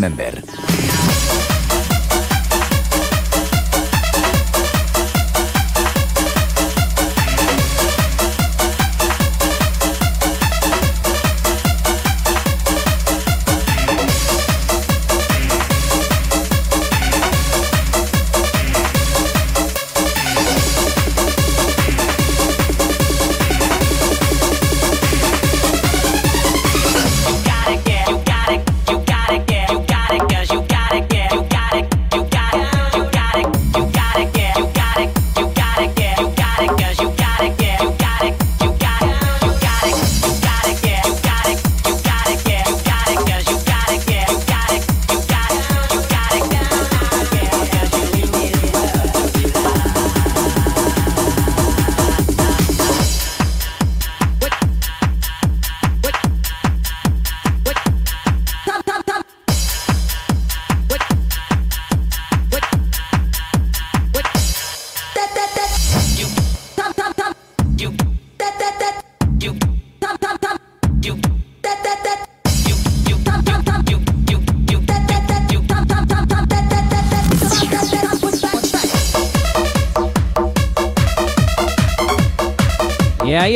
Remember. 0.00 0.49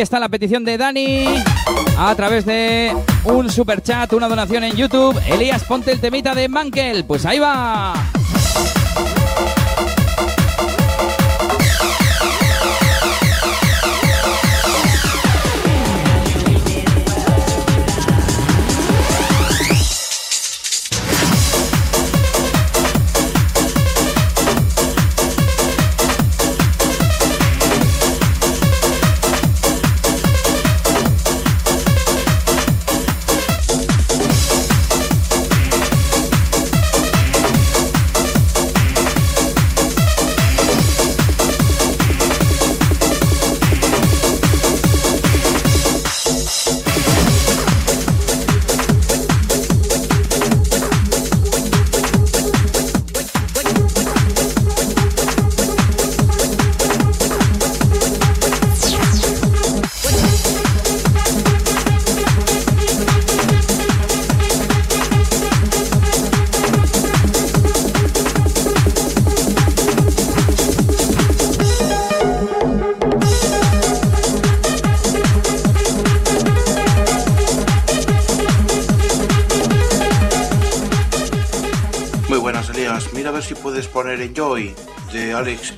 Está 0.05 0.21
la 0.21 0.29
petición 0.29 0.65
de 0.65 0.77
Dani 0.77 1.25
a 1.99 2.15
través 2.15 2.45
de 2.45 2.95
un 3.25 3.51
super 3.51 3.83
chat, 3.83 4.13
una 4.13 4.29
donación 4.29 4.63
en 4.63 4.77
YouTube. 4.77 5.19
Elías, 5.27 5.65
ponte 5.65 5.93
el 5.93 6.01
temita 6.01 6.35
de 6.35 6.49
Mankel. 6.49 7.05
Pues 7.05 7.25
ahí 7.25 7.39
va. 7.39 7.95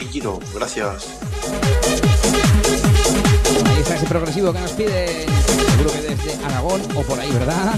Giro. 0.06 0.38
Gracias. 0.54 1.18
Ahí 3.66 3.80
está 3.80 3.94
ese 3.96 4.06
progresivo 4.06 4.52
que 4.52 4.60
nos 4.60 4.72
pide. 4.72 5.26
Seguro 5.70 5.92
que 5.92 6.00
desde 6.02 6.44
Aragón 6.44 6.80
o 6.94 7.02
por 7.02 7.18
ahí, 7.18 7.30
¿verdad? 7.32 7.74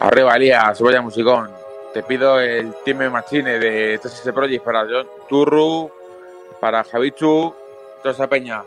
Arriba, 0.00 0.36
Elías, 0.36 0.80
vaya 0.80 1.00
musicón. 1.00 1.50
Te 1.94 2.02
pido 2.02 2.40
el 2.40 2.74
Time 2.84 3.08
Machine 3.08 3.58
de 3.58 3.98
TSS 3.98 4.32
Project 4.32 4.64
para 4.64 4.80
John 4.80 5.06
Turru, 5.28 5.90
para 6.60 6.82
Javichu, 6.82 7.54
toda 8.02 8.12
esa 8.12 8.26
peña. 8.26 8.64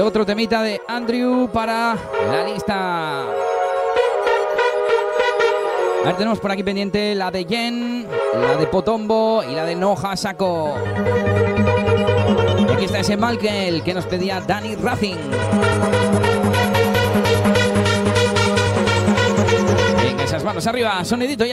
Otro 0.00 0.24
temita 0.24 0.62
de 0.62 0.80
Andrew 0.88 1.50
para 1.52 1.96
la 2.30 2.44
lista. 2.44 3.22
A 3.22 3.26
ver, 6.04 6.16
tenemos 6.16 6.38
por 6.38 6.50
aquí 6.50 6.62
pendiente 6.62 7.14
la 7.14 7.30
de 7.30 7.44
Jen, 7.44 8.06
la 8.34 8.56
de 8.56 8.66
Potombo 8.68 9.42
y 9.42 9.54
la 9.54 9.64
de 9.64 9.74
Noja 9.74 10.16
Saco. 10.16 10.74
Aquí 12.72 12.84
está 12.84 13.00
ese 13.00 13.16
Malkel 13.16 13.82
que 13.82 13.92
nos 13.92 14.06
pedía 14.06 14.40
Danny 14.40 14.76
Racing. 14.76 15.16
Venga, 20.02 20.24
esas 20.24 20.44
manos 20.44 20.66
arriba, 20.66 21.04
sonidito 21.04 21.44
y 21.44 21.52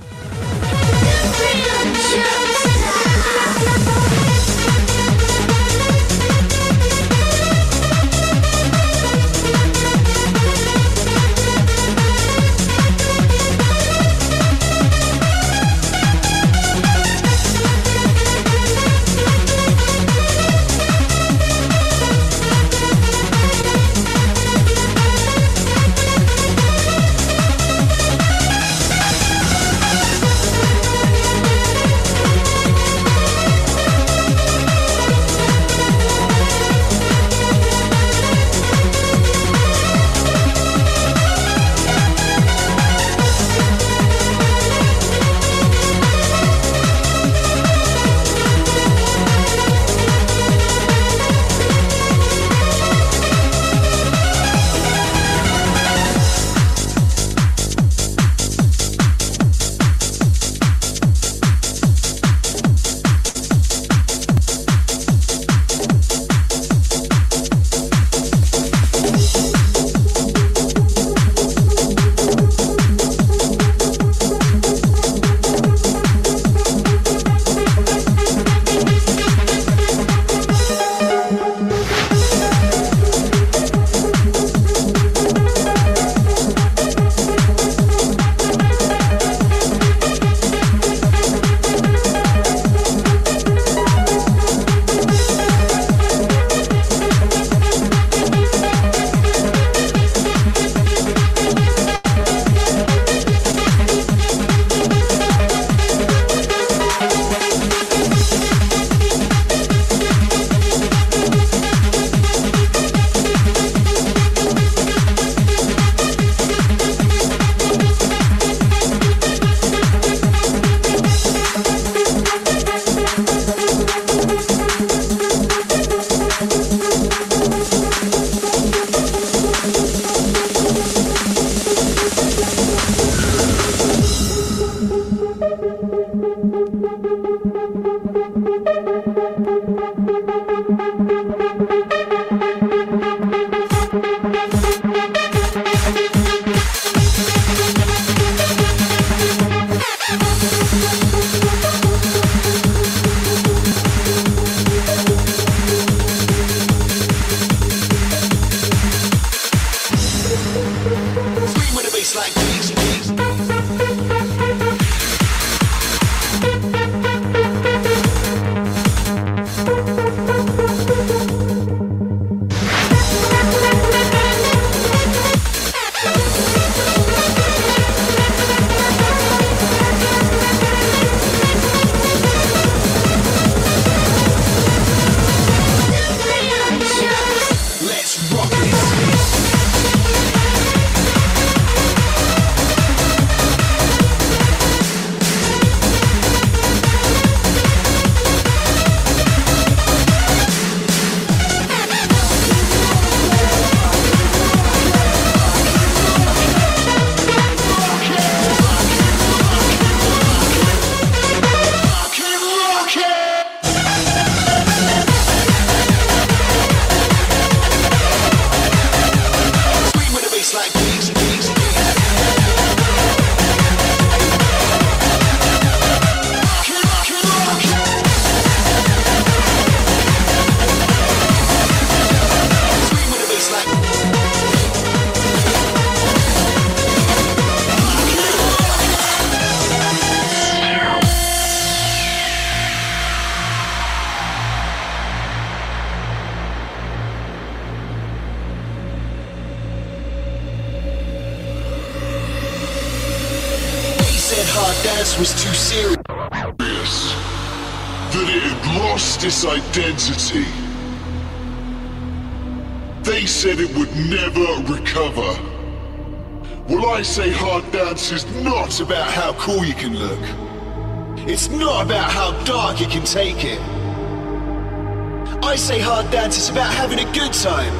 night, 276.31 276.37
it's 276.37 276.49
about 276.49 276.73
having 276.73 276.99
a 276.99 277.11
good 277.13 277.33
time, 277.33 277.73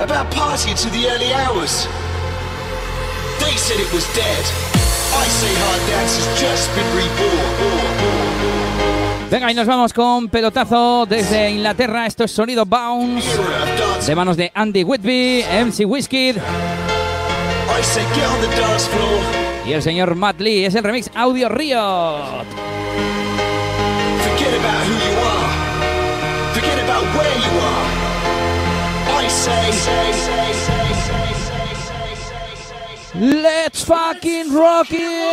about 0.00 0.30
partying 0.32 0.76
to 0.82 0.88
the 0.90 1.08
early 1.08 1.32
hours. 1.32 1.86
They 3.40 3.56
said 3.56 3.80
it 3.80 3.92
was 3.92 4.04
dead. 4.14 4.44
I 5.14 5.26
say 5.28 5.52
hard 5.54 5.82
dance 5.90 6.16
has 6.16 6.40
just 6.40 6.70
been 6.74 6.86
reborn. 6.96 7.90
Venga, 9.30 9.50
y 9.50 9.54
nos 9.54 9.66
vamos 9.66 9.92
con 9.92 10.28
pelotazo 10.28 11.06
desde 11.06 11.50
Inglaterra. 11.50 12.06
Esto 12.06 12.24
es 12.24 12.30
sonido 12.32 12.66
bounce 12.66 13.26
de 14.06 14.14
manos 14.14 14.36
de 14.36 14.52
Andy 14.54 14.84
Whitby, 14.84 15.44
MC 15.64 15.86
Whiskey 15.86 16.34
y 19.66 19.72
el 19.72 19.82
señor 19.82 20.14
Matt 20.14 20.40
Lee. 20.40 20.66
Es 20.66 20.74
el 20.74 20.84
remix 20.84 21.10
Audio 21.14 21.48
Río. 21.48 22.42
Let's 33.14 33.82
fucking 33.84 34.52
rock 34.52 34.86
it! 34.90 35.32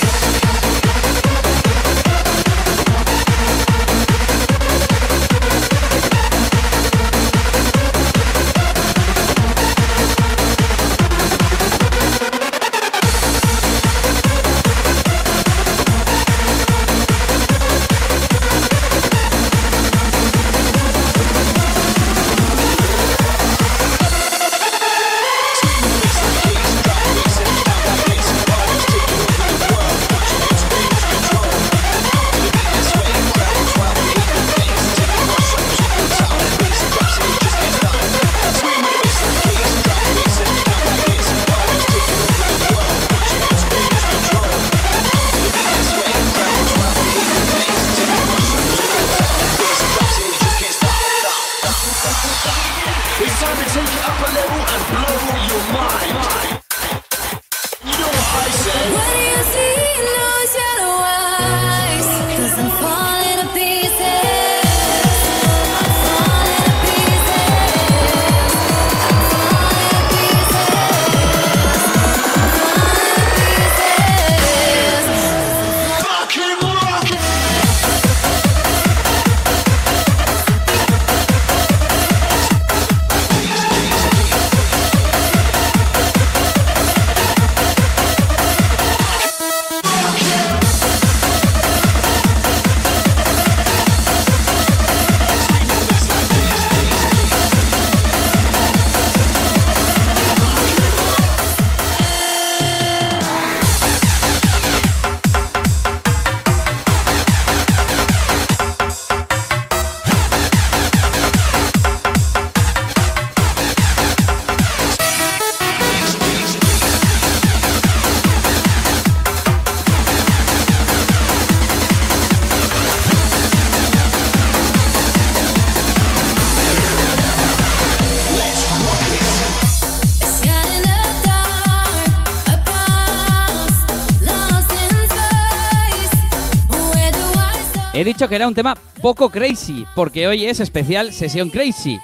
He 138.01 138.03
dicho 138.03 138.27
que 138.27 138.33
era 138.33 138.47
un 138.47 138.55
tema 138.55 138.75
poco 138.99 139.29
crazy, 139.29 139.85
porque 139.93 140.27
hoy 140.27 140.47
es 140.47 140.59
especial 140.59 141.13
sesión 141.13 141.51
crazy. 141.51 141.99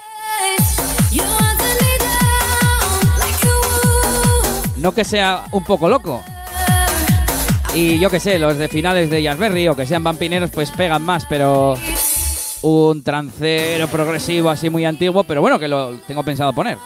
No 4.76 4.92
que 4.92 5.04
sea 5.04 5.46
un 5.52 5.64
poco 5.64 5.90
loco. 5.90 6.24
Y 7.74 7.98
yo 7.98 8.12
que 8.12 8.20
sé, 8.20 8.38
los 8.38 8.60
de 8.60 8.68
finales 8.68 9.10
de 9.10 9.24
Jazzberry 9.24 9.70
o 9.70 9.76
que 9.76 9.88
sean 9.88 10.04
vampineros, 10.04 10.52
pues 10.52 10.70
pegan 10.70 11.02
más, 11.02 11.26
pero 11.28 11.76
un 12.62 13.02
trancero 13.02 13.88
progresivo 13.88 14.52
así 14.52 14.70
muy 14.70 14.86
antiguo, 14.86 15.24
pero 15.24 15.42
bueno, 15.42 15.58
que 15.58 15.68
lo 15.68 15.98
tengo 16.02 16.22
pensado 16.22 16.54
poner. 16.54 16.78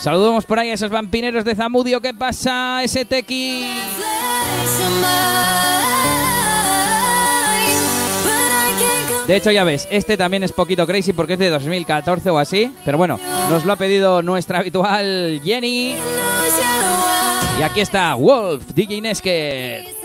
Saludamos 0.00 0.46
por 0.46 0.58
ahí 0.58 0.70
a 0.70 0.74
esos 0.74 0.88
vampineros 0.88 1.44
de 1.44 1.54
Zamudio. 1.54 2.00
¿Qué 2.00 2.14
pasa, 2.14 2.82
ese 2.82 3.04
De 9.26 9.36
hecho, 9.36 9.50
ya 9.50 9.64
ves, 9.64 9.88
este 9.90 10.18
también 10.18 10.42
es 10.44 10.52
poquito 10.52 10.86
crazy 10.86 11.14
porque 11.14 11.32
es 11.34 11.38
de 11.38 11.48
2014 11.48 12.28
o 12.30 12.38
así. 12.38 12.74
Pero 12.84 12.98
bueno, 12.98 13.18
nos 13.48 13.64
lo 13.64 13.72
ha 13.72 13.76
pedido 13.76 14.22
nuestra 14.22 14.58
habitual 14.58 15.40
Jenny. 15.42 15.96
Y 17.58 17.62
aquí 17.62 17.80
está 17.80 18.14
Wolf, 18.14 18.64
DJ 18.74 19.00
Nesket. 19.00 20.03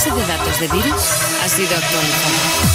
Base 0.00 0.10
de 0.12 0.26
datos 0.26 0.60
de 0.60 0.68
virus 0.68 1.02
ha 1.42 1.48
sido 1.48 1.76
actualizada. 1.76 2.69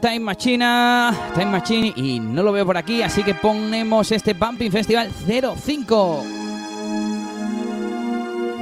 Time 0.00 0.20
Machine, 0.20 0.64
Time 1.34 1.50
Machine 1.50 1.92
y 1.96 2.20
no 2.20 2.42
lo 2.42 2.52
veo 2.52 2.64
por 2.64 2.76
aquí, 2.76 3.02
así 3.02 3.22
que 3.22 3.34
ponemos 3.34 4.12
este 4.12 4.32
Bumping 4.32 4.70
Festival 4.70 5.10
05. 5.10 6.24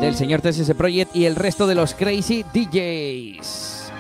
del 0.01 0.15
señor 0.15 0.41
TSS 0.41 0.73
Project 0.75 1.15
y 1.15 1.27
el 1.27 1.37
resto 1.37 1.67
de 1.67 1.75
los 1.75 1.95
Crazy 1.95 2.45
DJs. 2.55 3.93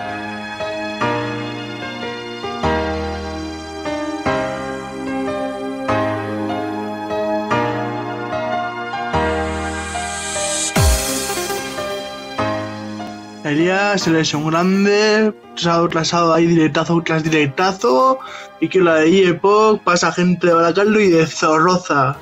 Elías, 13.44 14.06
eres 14.06 14.32
un 14.32 14.48
grande, 14.48 15.34
trasado, 15.60 15.88
trasado 15.88 16.32
ahí, 16.32 16.46
directazo 16.46 17.02
tras 17.04 17.22
directazo, 17.22 18.18
y 18.60 18.68
que 18.68 18.80
la 18.80 18.96
de 18.96 19.26
J-Pop 19.26 19.82
pasa 19.84 20.10
gente 20.10 20.46
de 20.46 20.54
Baracaldo 20.54 20.98
y 20.98 21.08
de 21.08 21.26
Zorroza. 21.26 22.16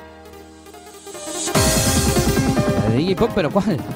La 2.83 2.95
de 2.95 3.15
Pop, 3.15 3.31
pero 3.33 3.49
¿cuál? 3.49 3.77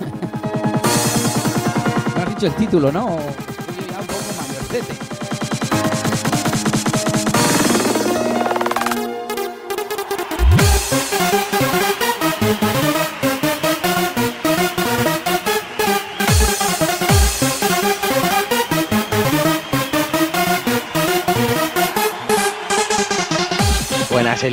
No 2.15 2.21
has 2.21 2.29
dicho 2.29 2.47
el 2.47 2.53
título, 2.55 2.91
¿no? 2.91 3.05
Un 3.05 3.17
poco 3.17 4.23
mayorcete. 4.37 5.02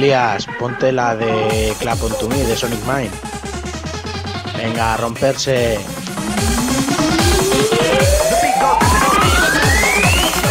Elías, 0.00 0.46
ponte 0.58 0.92
la 0.92 1.14
de 1.14 1.74
Clap 1.78 2.02
on 2.02 2.16
to 2.16 2.26
Me 2.26 2.38
de 2.38 2.56
Sonic 2.56 2.80
Mine. 2.86 3.10
Venga, 4.56 4.94
a 4.94 4.96
romperse. 4.96 5.78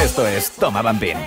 Esto 0.04 0.28
es 0.28 0.52
Toma 0.52 0.84
Bambín. 0.84 1.18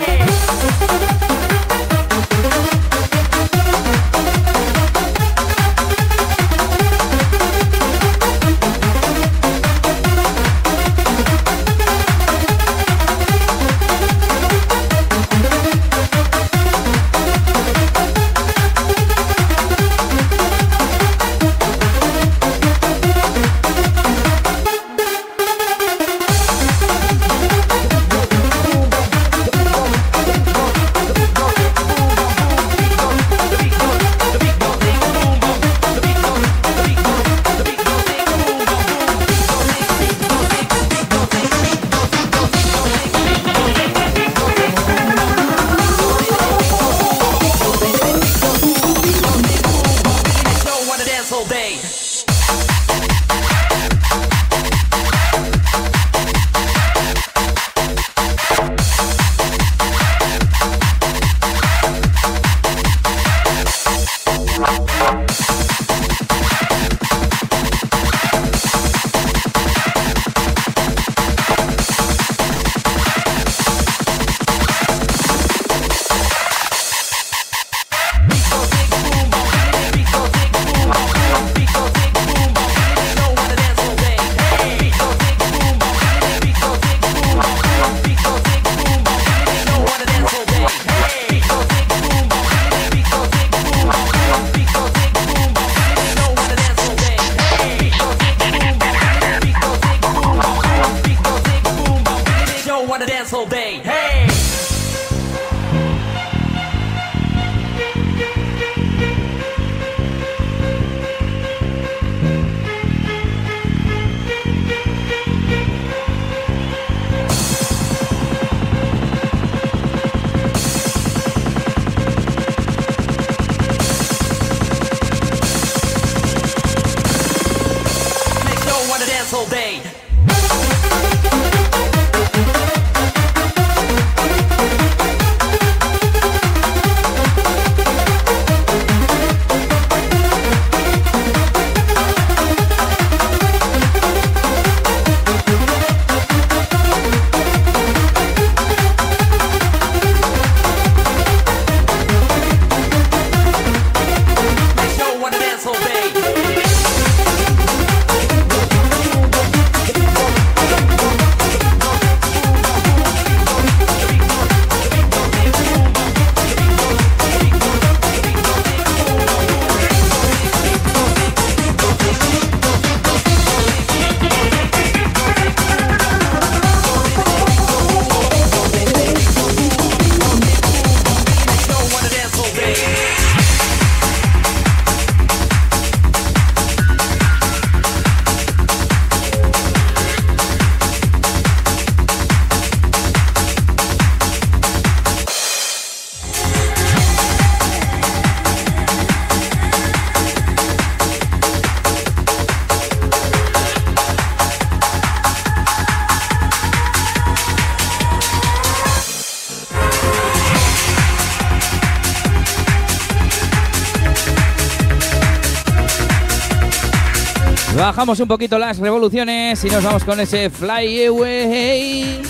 Bajamos 218.03 218.19
un 218.19 218.27
poquito 218.27 218.59
las 218.59 218.79
revoluciones 218.79 219.65
y 219.65 219.71
nos 219.71 219.85
vamos 219.85 220.03
con 220.03 220.19
ese 220.19 220.51
Fly 220.51 221.07
Away. 221.07 222.21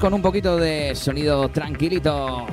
Con 0.00 0.14
un 0.14 0.22
poquito 0.22 0.56
de 0.56 0.94
sonido 0.94 1.48
tranquilito. 1.50 2.46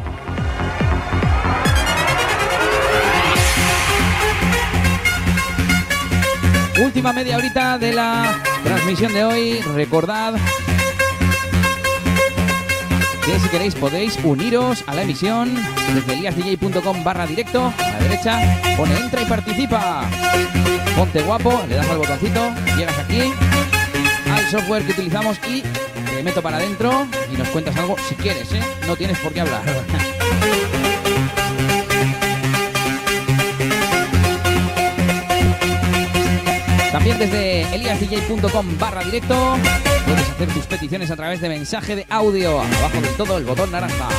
Última 6.84 7.14
media 7.14 7.38
horita 7.38 7.78
de 7.78 7.94
la 7.94 8.40
transmisión 8.64 9.14
de 9.14 9.24
hoy. 9.24 9.60
Recordad 9.74 10.36
que 13.26 13.40
si 13.40 13.48
queréis 13.48 13.76
podéis 13.76 14.20
uniros 14.24 14.84
a 14.86 14.94
la 14.94 15.04
emisión 15.04 15.56
desde 15.96 16.14
eliasdj.com 16.14 17.04
barra 17.04 17.26
directo. 17.26 17.74
A 17.78 17.92
la 17.92 18.00
derecha 18.00 18.62
pone 18.76 18.98
entra 19.00 19.22
y 19.22 19.26
participa. 19.26 20.04
Ponte 20.98 21.22
guapo, 21.22 21.64
le 21.70 21.76
das 21.76 21.90
al 21.90 21.98
botoncito, 21.98 22.52
llegas 22.76 23.00
aquí 23.00 23.32
al 24.32 24.52
software 24.52 24.86
que 24.86 24.92
utilizamos 24.92 25.38
y 25.48 25.64
meto 26.28 26.42
para 26.42 26.58
adentro 26.58 27.08
y 27.32 27.38
nos 27.38 27.48
cuentas 27.48 27.78
algo 27.78 27.96
si 28.10 28.14
quieres, 28.16 28.52
¿eh? 28.52 28.60
No 28.86 28.98
tienes 28.98 29.18
por 29.20 29.32
qué 29.32 29.40
hablar. 29.40 29.64
También 36.92 37.18
desde 37.18 37.74
eliasdj.com 37.74 38.78
barra 38.78 39.06
directo 39.06 39.58
puedes 40.06 40.30
hacer 40.30 40.50
tus 40.50 40.66
peticiones 40.66 41.12
a 41.12 41.16
través 41.16 41.40
de 41.40 41.48
mensaje 41.48 41.96
de 41.96 42.06
audio. 42.10 42.60
Abajo 42.60 43.00
del 43.00 43.16
todo 43.16 43.38
el 43.38 43.46
botón 43.46 43.72
naranja. 43.72 44.10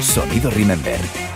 Sonido 0.00 0.48
Remember. 0.48 1.27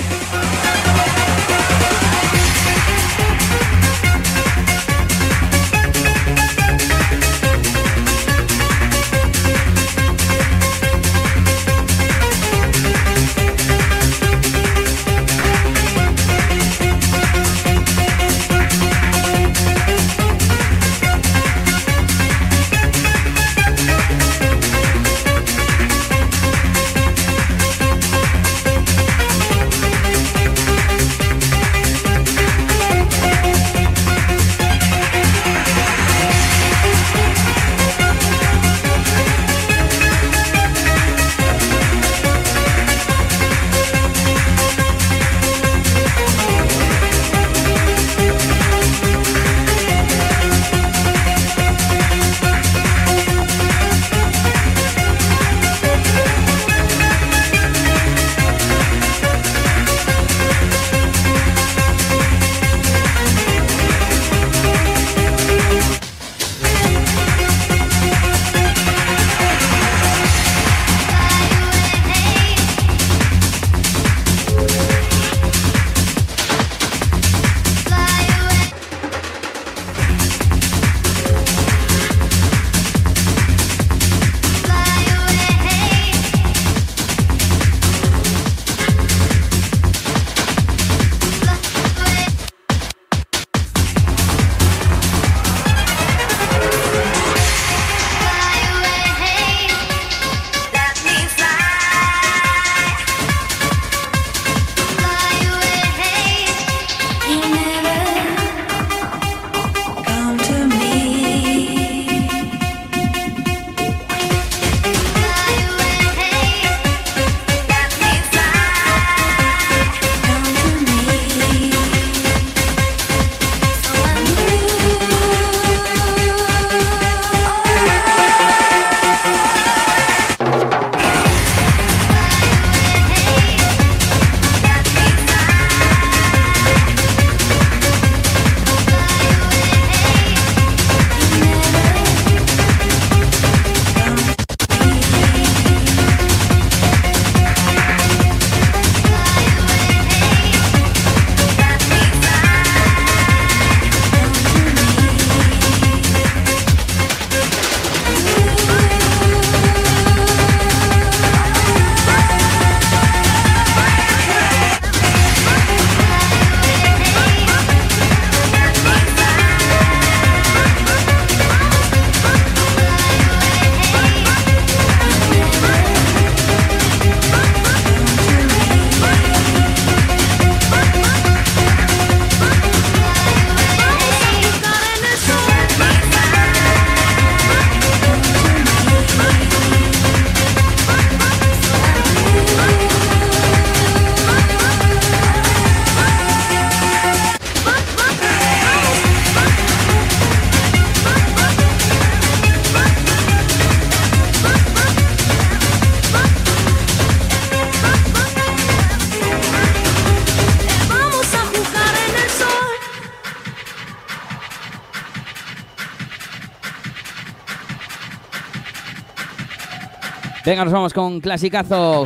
Venga, 220.53 220.65
nos 220.65 220.75
vamos 220.75 220.93
con 220.93 221.19
clasicazo. 221.23 222.05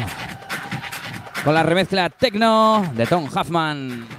Con 1.42 1.52
la 1.52 1.64
remezcla 1.64 2.08
Tecno 2.10 2.88
de 2.94 3.04
Tom 3.04 3.24
Huffman. 3.24 4.15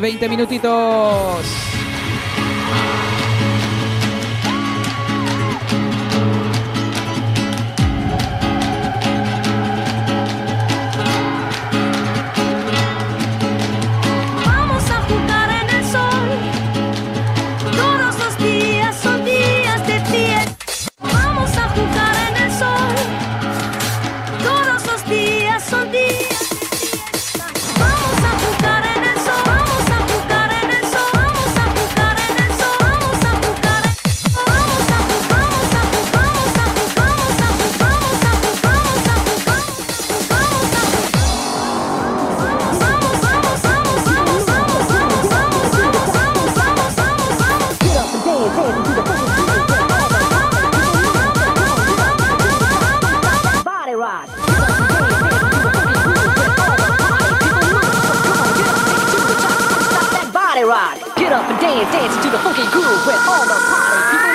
20 0.00 0.28
minutitos. 0.28 1.61
Rock. 60.72 60.96
Get 61.16 61.32
up 61.32 61.44
and 61.50 61.60
dance, 61.60 61.92
dance 61.92 62.16
to 62.24 62.30
the 62.30 62.38
funky 62.38 62.64
groove 62.72 63.06
with 63.06 63.20
all 63.28 63.44
the 63.44 63.58
party 63.68 64.16
people. 64.16 64.31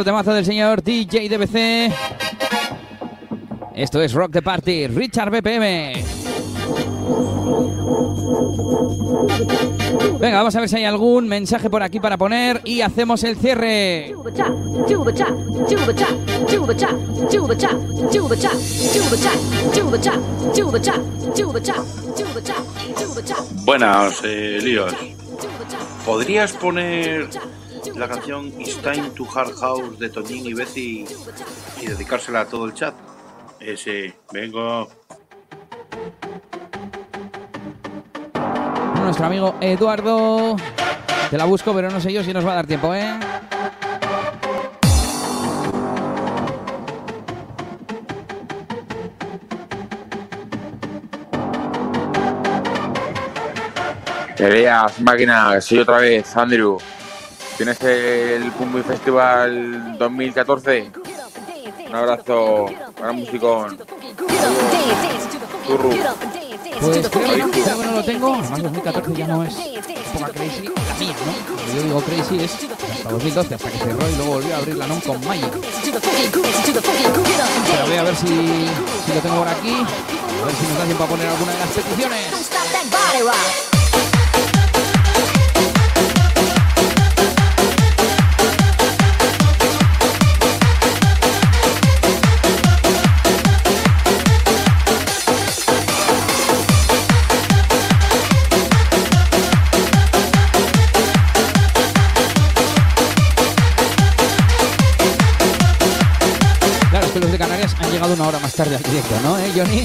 otro 0.00 0.12
temazo 0.12 0.32
del 0.32 0.46
señor 0.46 0.82
DJ 0.82 1.28
DBC. 1.28 1.92
Esto 3.74 4.00
es 4.00 4.14
Rock 4.14 4.32
the 4.32 4.40
Party, 4.40 4.86
Richard 4.86 5.30
BPM. 5.30 5.92
Venga, 10.18 10.38
vamos 10.38 10.56
a 10.56 10.60
ver 10.60 10.68
si 10.70 10.76
hay 10.76 10.84
algún 10.84 11.28
mensaje 11.28 11.68
por 11.68 11.82
aquí 11.82 12.00
para 12.00 12.16
poner 12.16 12.62
y 12.64 12.80
hacemos 12.80 13.24
el 13.24 13.36
cierre. 13.36 14.14
Buenas, 23.64 24.20
eh, 24.24 24.82
¿Podrías 26.06 26.52
poner 26.52 27.28
la 28.00 28.08
canción 28.08 28.46
It's 28.58 28.78
Time 28.78 29.10
to 29.10 29.26
Hard 29.30 29.54
House 29.56 29.98
de 29.98 30.08
Toñín 30.08 30.46
y 30.46 30.54
Betsy 30.54 31.04
y 31.82 31.86
dedicársela 31.86 32.40
a 32.40 32.46
todo 32.46 32.64
el 32.64 32.72
chat? 32.72 32.94
Ese, 33.60 34.14
vengo. 34.32 34.88
Nuestro 39.02 39.26
amigo 39.26 39.54
Eduardo. 39.60 40.56
Te 41.28 41.36
la 41.36 41.44
busco, 41.44 41.74
pero 41.74 41.90
no 41.90 42.00
sé 42.00 42.10
yo 42.10 42.24
si 42.24 42.32
nos 42.32 42.46
va 42.46 42.52
a 42.52 42.54
dar 42.54 42.66
tiempo, 42.66 42.94
¿eh? 42.94 43.20
Elías, 54.38 54.98
máquina, 55.02 55.60
soy 55.60 55.80
otra 55.80 55.98
vez, 55.98 56.34
Andrew. 56.34 56.78
¿Tienes 57.60 57.76
el 57.82 58.50
Pumbi 58.52 58.80
Festival 58.80 59.98
2014? 59.98 60.90
Un 61.90 61.94
abrazo, 61.94 62.64
gran 62.96 63.16
musicón. 63.16 63.76
Turru. 65.66 65.90
Pues 66.80 67.06
creo, 67.10 67.50
que 67.50 67.60
no 67.84 67.92
lo 67.92 68.02
tengo. 68.02 68.32
Además, 68.32 68.62
2014 68.62 69.12
ya 69.12 69.26
no 69.26 69.44
es 69.44 69.54
época 69.58 70.32
crazy, 70.32 70.62
la 70.62 70.70
mía, 70.94 71.14
¿no? 71.26 71.32
Cuando 71.54 71.74
yo 71.74 71.82
digo 71.82 72.00
crazy 72.00 72.44
es 72.44 72.56
hasta 72.92 73.10
2012, 73.10 73.54
hasta 73.54 73.70
que 73.70 73.76
cerró 73.76 74.08
y 74.08 74.16
luego 74.16 74.32
volvió 74.32 74.54
a 74.54 74.56
abrir 74.56 74.76
la 74.76 74.86
NOM 74.86 75.00
con 75.02 75.22
Magic. 75.26 75.52
Pero 75.82 76.00
voy 77.86 77.96
a 77.98 78.02
ver 78.04 78.16
si, 78.16 78.26
si 78.26 79.12
lo 79.14 79.20
tengo 79.20 79.36
por 79.36 79.48
aquí. 79.48 79.74
A 79.74 80.44
ver 80.46 80.54
si 80.54 80.66
nos 80.66 80.78
da 80.78 80.84
tiempo 80.86 81.04
a 81.04 81.08
poner 81.08 81.28
alguna 81.28 81.52
de 81.52 81.58
las 81.58 81.68
peticiones. 81.68 82.26
Una 108.14 108.28
hora 108.28 108.38
más 108.38 108.54
tarde 108.54 108.76
al 108.76 108.82
directo, 108.82 109.14
¿no, 109.22 109.38
eh, 109.38 109.52
Johnny? 109.54 109.84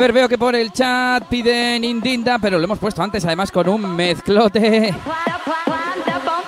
Ver, 0.00 0.12
veo 0.12 0.28
que 0.28 0.38
por 0.38 0.56
el 0.56 0.72
chat 0.72 1.24
piden 1.24 1.84
Indinda, 1.84 2.38
pero 2.38 2.58
lo 2.58 2.64
hemos 2.64 2.78
puesto 2.78 3.02
antes, 3.02 3.24
además 3.26 3.52
con 3.52 3.68
un 3.68 3.94
mezclote. 3.94 4.94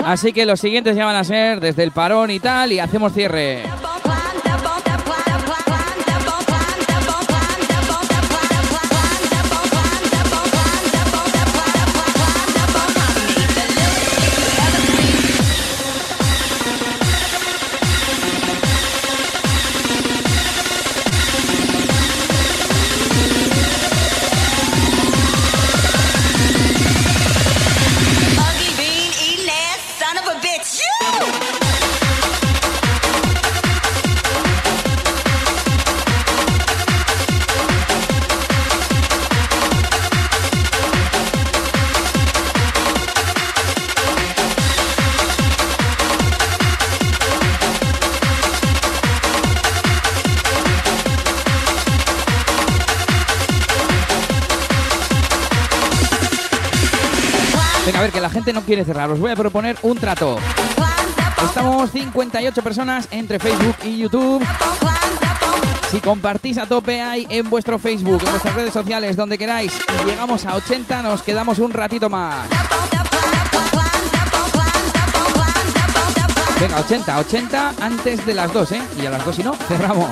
Así 0.05 0.33
que 0.33 0.47
los 0.47 0.59
siguientes 0.59 0.97
ya 0.97 1.05
van 1.05 1.17
a 1.17 1.25
ser 1.25 1.61
desde 1.61 1.83
el 1.83 1.93
parón 1.93 2.31
y 2.31 2.41
tal, 2.41 2.73
y 2.73 2.81
hacemos 2.81 3.13
cierre. 3.13 3.63
No 58.51 58.62
quiere 58.62 58.85
cerrar. 58.85 59.11
Os 59.11 59.21
voy 59.21 59.31
a 59.31 59.37
proponer 59.37 59.77
un 59.83 59.99
trato. 59.99 60.39
Estamos 61.45 61.91
58 61.91 62.62
personas 62.62 63.09
entre 63.11 63.39
Facebook 63.39 63.77
y 63.85 63.99
YouTube. 63.99 64.43
Si 65.91 66.01
compartís 66.01 66.57
a 66.57 66.65
tope 66.65 67.03
ahí 67.03 67.27
en 67.29 67.51
vuestro 67.51 67.79
Facebook, 67.79 68.23
en 68.25 68.31
vuestras 68.31 68.55
redes 68.55 68.73
sociales, 68.73 69.15
donde 69.15 69.37
queráis, 69.37 69.73
llegamos 70.07 70.47
a 70.47 70.55
80, 70.55 71.03
nos 71.03 71.23
quedamos 71.23 71.59
un 71.59 71.71
ratito 71.73 72.09
más. 72.09 72.49
Venga, 76.59 76.81
80, 76.81 77.19
80 77.19 77.75
antes 77.81 78.25
de 78.25 78.35
las 78.35 78.53
2, 78.53 78.73
¿eh? 78.73 78.83
Y 79.03 79.07
a 79.07 79.11
las 79.11 79.25
2 79.25 79.37
si 79.37 79.43
no, 79.43 79.55
cerramos. 79.55 80.09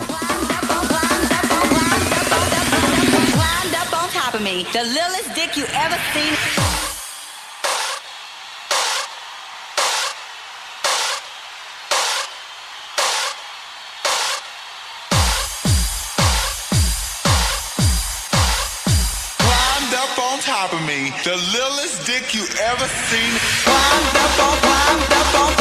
The 21.30 21.36
littlest 21.36 22.04
dick 22.06 22.34
you 22.34 22.42
ever 22.42 22.86
seen. 23.06 23.32
Climbed 23.62 24.16
up 24.18 24.34
climbed 24.66 25.12
up 25.12 25.34
on, 25.38 25.52
up 25.52 25.59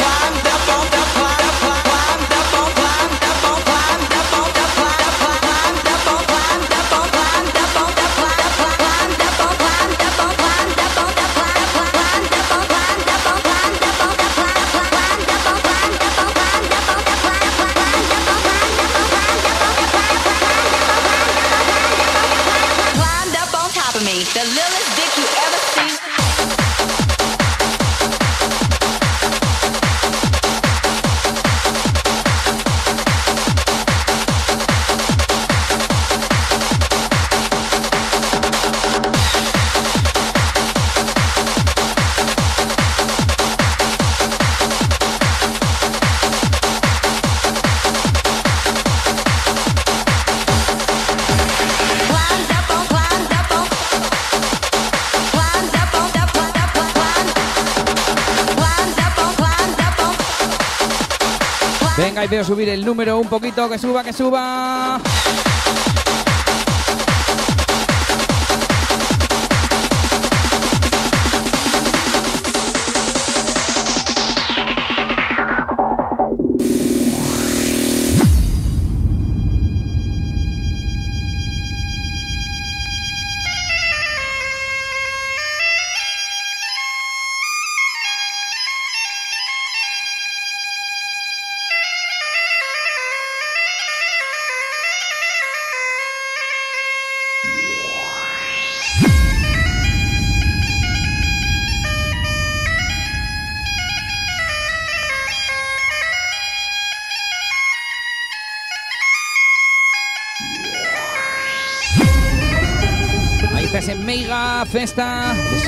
veo 62.30 62.44
subir 62.44 62.68
el 62.68 62.84
número 62.84 63.18
un 63.18 63.28
poquito, 63.28 63.68
que 63.68 63.76
suba, 63.76 64.04
que 64.04 64.12
suba. 64.12 65.00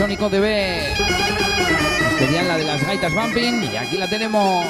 Sónico. 0.03 0.29
Nos 0.29 0.33
pedían 2.19 2.49
la 2.49 2.57
de 2.57 2.65
las 2.65 2.85
gaitas 2.85 3.15
bumping 3.15 3.63
y 3.73 3.77
aquí 3.77 3.97
la 3.97 4.09
tenemos. 4.09 4.67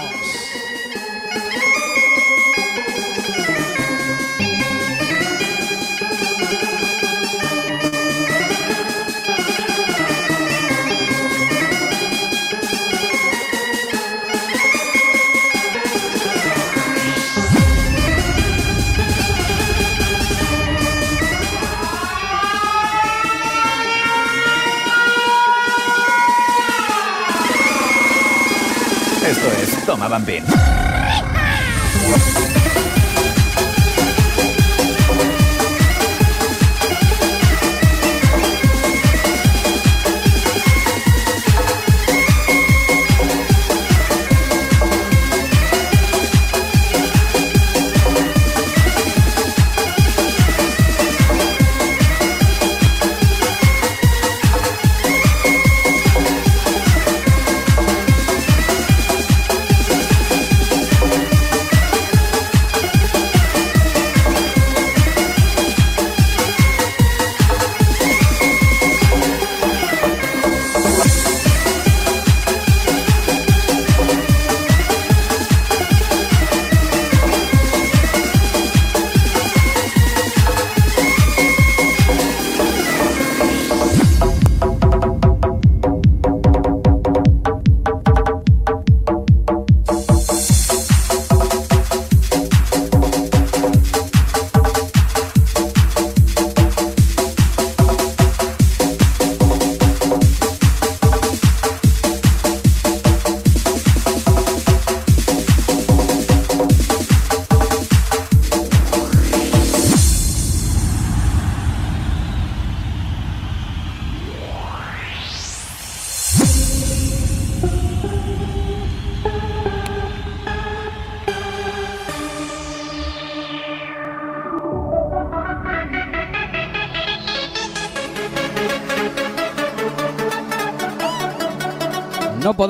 anaven 30.13 30.25
bé. 30.27 30.43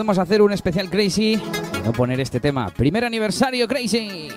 Podemos 0.03 0.19
hacer 0.19 0.43
un 0.43 0.51
especial 0.51 0.91
Crazy 0.91 1.41
no 1.85 1.93
poner 1.93 2.19
este 2.19 2.41
tema. 2.41 2.69
Primer 2.71 3.05
aniversario 3.05 3.69
Crazy. 3.69 4.31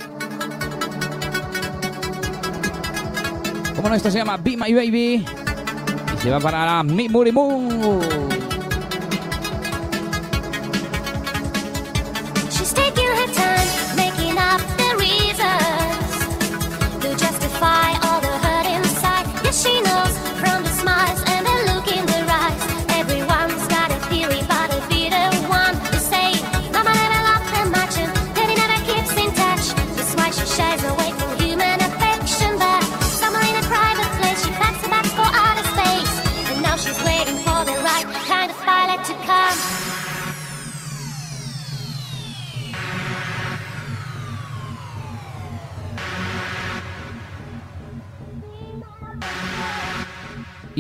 Como 3.76 3.90
no, 3.90 3.96
esto 3.96 4.12
se 4.12 4.20
llama 4.20 4.38
Be 4.38 4.56
My 4.56 4.72
Baby 4.76 5.26
y 6.16 6.22
se 6.22 6.30
va 6.30 6.40
para 6.40 6.84
Mi 6.84 7.10
Murimu. 7.10 8.05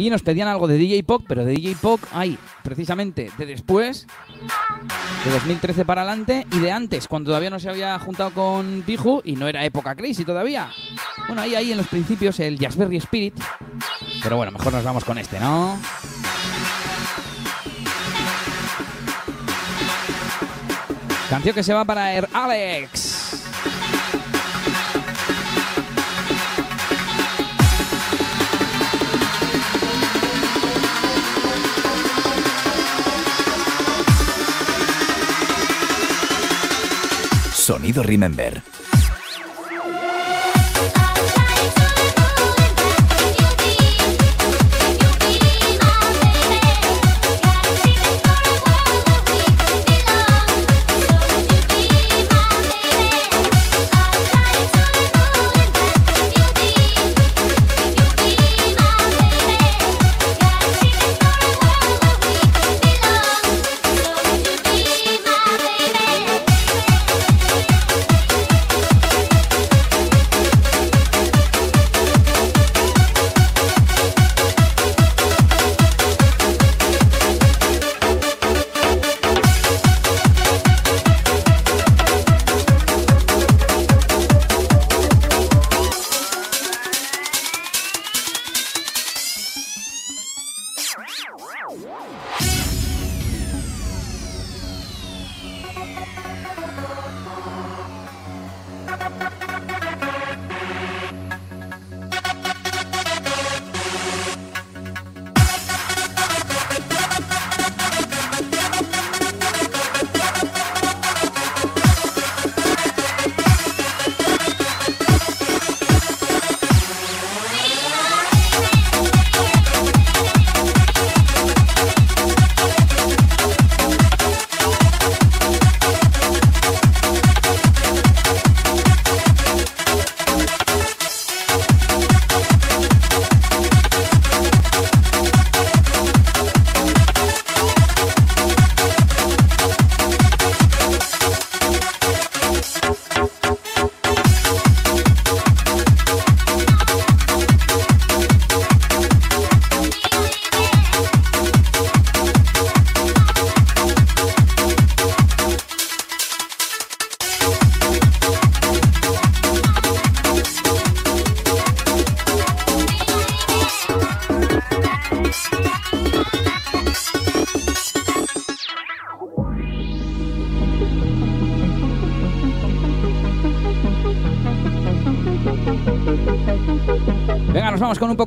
Y 0.06 0.12
nos 0.12 0.22
pedían 0.22 0.48
algo 0.48 0.68
de 0.68 0.78
DJ 0.78 1.04
Pop, 1.04 1.24
pero 1.28 1.44
de 1.44 1.54
DJ 1.54 1.78
Pop 1.82 2.00
hay 2.12 2.38
precisamente 2.62 3.32
de 3.40 3.48
después, 3.48 4.06
de 5.26 5.32
2013 5.32 5.84
para 5.84 6.04
adelante, 6.04 6.46
y 6.52 6.60
de 6.60 6.72
antes, 6.72 7.08
cuando 7.08 7.30
todavía 7.30 7.50
no 7.50 7.60
se 7.60 7.70
había 7.70 7.98
juntado 7.98 8.30
con 8.30 8.84
Piju 8.86 9.24
y 9.26 9.36
no 9.36 9.48
era 9.48 9.66
época 9.66 9.96
crazy 9.96 10.24
todavía. 10.24 10.70
Bueno, 11.26 11.42
ahí, 11.42 11.56
ahí 11.56 11.72
en 11.72 11.80
los 11.80 11.88
principios 11.88 12.40
el 12.40 12.60
Jazzberry 12.60 12.98
Spirit. 12.98 13.34
Pero 14.22 14.38
bueno, 14.38 14.52
mejor 14.52 14.74
nos 14.74 14.84
vamos 14.84 15.04
con 15.04 15.18
este, 15.18 15.40
¿no? 15.40 15.76
Canción 21.32 21.56
que 21.56 21.64
se 21.64 21.74
va 21.74 21.84
para 21.84 22.14
Air 22.14 22.30
Alex. 22.32 23.05
Sonido 37.66 38.04
Remember. 38.04 38.75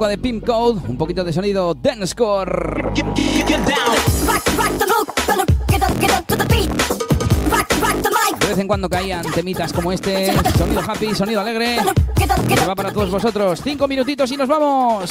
De 0.08 0.16
Pimp 0.16 0.44
Code, 0.44 0.80
un 0.88 0.96
poquito 0.96 1.22
de 1.22 1.32
sonido 1.32 1.74
Dancecore. 1.74 2.92
De 8.40 8.46
vez 8.46 8.58
en 8.58 8.66
cuando 8.66 8.88
caían 8.88 9.22
temitas 9.32 9.72
como 9.72 9.92
este, 9.92 10.32
sonido 10.56 10.80
happy, 10.80 11.14
sonido 11.14 11.40
alegre. 11.40 11.78
Que 12.16 12.66
va 12.66 12.74
para 12.74 12.90
todos 12.90 13.10
vosotros. 13.10 13.60
Cinco 13.62 13.86
minutitos 13.86 14.30
y 14.32 14.36
nos 14.36 14.48
vamos. 14.48 15.10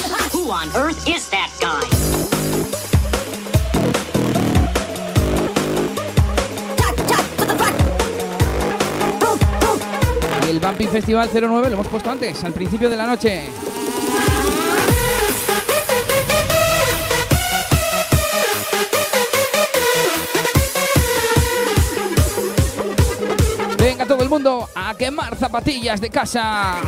El 10.50 10.59
Bumping 10.59 10.88
Festival 10.88 11.30
09 11.32 11.69
lo 11.69 11.74
hemos 11.76 11.88
puesto 11.88 12.09
antes, 12.09 12.43
al 12.43 12.53
principio 12.53 12.90
de 12.90 12.98
la 12.98 13.06
noche. 13.06 13.43
Quemar 25.08 25.38
zapatillas 25.38 26.02
de 26.02 26.10
casa. 26.10 26.82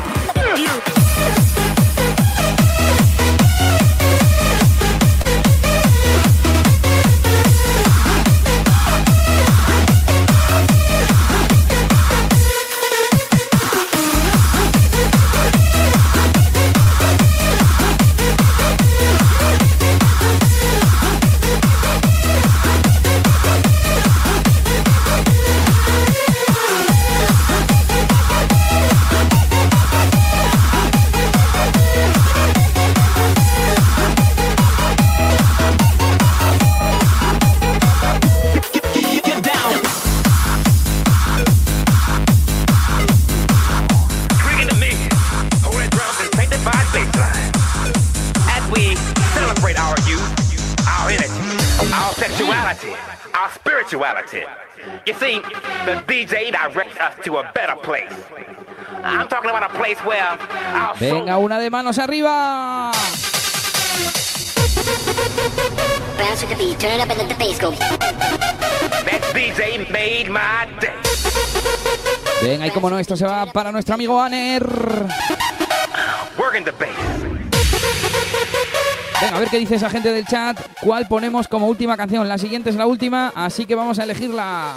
Venga, 60.99 61.37
una 61.37 61.59
de 61.59 61.69
manos 61.69 61.97
arriba. 61.97 62.91
Bounce 66.17 66.45
with 66.45 66.49
the 66.49 66.55
beat, 66.55 66.77
turn 66.77 66.91
it 66.91 67.01
up 67.01 67.09
and 67.09 67.19
let 67.19 67.29
the 67.29 67.35
bass 67.35 67.57
go. 67.57 67.71
that 67.71 69.21
DJ 69.33 69.89
made 69.89 70.29
my 70.29 70.67
day. 70.79 70.93
Venga, 72.41 72.67
y 72.67 72.71
como 72.71 72.89
no, 72.89 72.99
esto 72.99 73.15
se 73.15 73.25
va 73.25 73.45
para 73.45 73.71
nuestro 73.71 73.95
amigo 73.95 74.21
Aner. 74.21 74.65
Working 76.37 76.65
the 76.65 76.71
bass. 76.71 76.89
Venga, 79.21 79.37
a 79.37 79.39
ver 79.39 79.49
qué 79.49 79.57
dice 79.57 79.75
esa 79.75 79.89
gente 79.89 80.11
del 80.11 80.25
chat. 80.25 80.59
¿Cuál 80.81 81.07
ponemos 81.07 81.47
como 81.47 81.67
última 81.67 81.95
canción? 81.95 82.27
La 82.27 82.37
siguiente 82.37 82.69
es 82.69 82.75
la 82.75 82.87
última, 82.87 83.31
así 83.35 83.65
que 83.65 83.75
vamos 83.75 83.99
a 83.99 84.03
elegirla. 84.03 84.75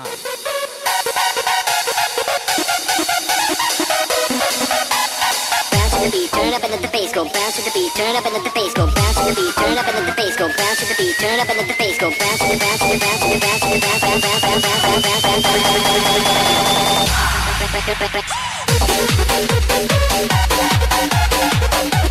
Beat, 7.83 7.94
turn 7.94 8.15
up 8.15 8.25
and 8.25 8.35
let 8.35 8.44
the 8.44 8.51
bass 8.55 8.73
go. 8.75 8.86
Bounce 8.86 9.17
with 9.19 9.35
the 9.35 9.43
beat, 9.43 9.55
turn 9.59 9.78
up 9.78 9.86
and 9.89 9.97
let 9.99 10.07
the 10.07 10.15
bass 10.15 10.36
go. 10.36 10.47
Bounce 10.47 10.78
with 10.81 10.89
the 10.91 10.97
beat, 11.02 11.17
turn 11.19 11.41
up 11.41 11.49
and 11.49 11.59
let 11.59 11.67
the 11.67 11.75
bass 11.75 11.99
go. 11.99 12.11
Bounce 12.11 12.41
with 12.43 12.52
the 12.52 12.59
bounce 12.62 12.83
with 12.83 12.94
the 12.94 12.99
bounce 13.02 13.23
with 13.27 13.35
the 13.35 13.43
bounce 13.43 13.62
with 13.62 13.75
the 13.75 13.83
bounce 13.83 14.02
bounce 14.02 14.23
bounce 14.23 14.43
bounce 14.43 14.62
bounce 14.62 15.02
bounce 15.02 15.02
bounce 15.02 15.02
bounce 15.02 15.27
bounce 17.99 18.12
bounce 18.12 18.43
Iba 21.73 21.99
a 21.99 22.02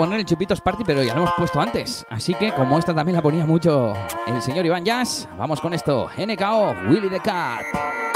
poner 0.00 0.18
el 0.18 0.24
Chupitos 0.24 0.62
Party, 0.62 0.82
pero 0.82 1.02
ya 1.02 1.14
lo 1.14 1.20
hemos 1.20 1.34
puesto 1.36 1.60
antes. 1.60 2.06
Así 2.08 2.32
que, 2.32 2.52
como 2.52 2.78
esta 2.78 2.94
también 2.94 3.16
la 3.16 3.22
ponía 3.22 3.44
mucho 3.44 3.92
el 4.26 4.40
señor 4.40 4.64
Iván 4.64 4.82
Jazz, 4.82 5.28
vamos 5.36 5.60
con 5.60 5.74
esto. 5.74 6.08
NKO, 6.16 6.74
Willy 6.88 7.10
the 7.10 7.20
Cat. 7.20 8.09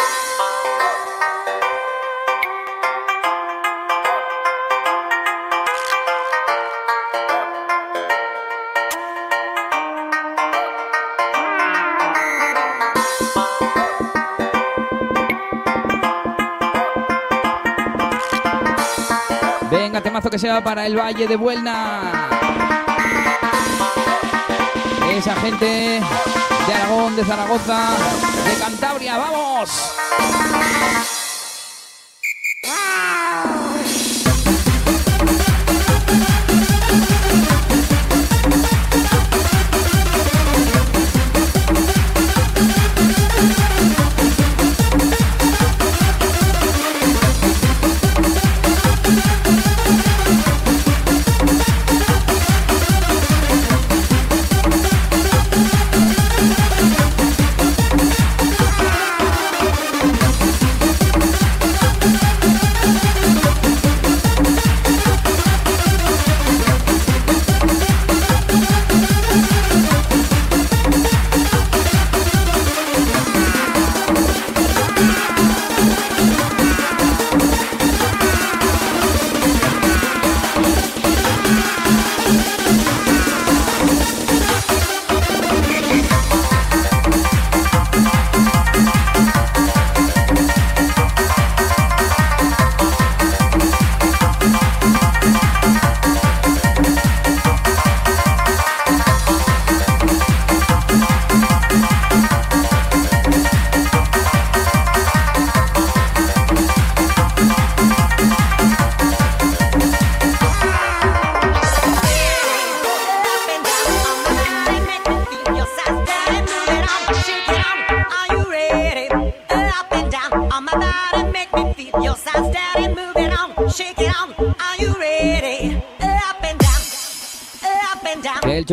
Que 20.35 20.39
sea 20.41 20.65
para 20.65 20.85
el 20.85 20.99
Valle 20.99 21.29
de 21.29 21.37
Buelna. 21.37 22.29
Esa 25.13 25.37
gente 25.37 26.01
de 26.67 26.75
Aragón, 26.75 27.15
de 27.15 27.25
Zaragoza, 27.25 27.91
de 28.45 28.59
Cantabria, 28.59 29.17
¡vamos! 29.17 29.71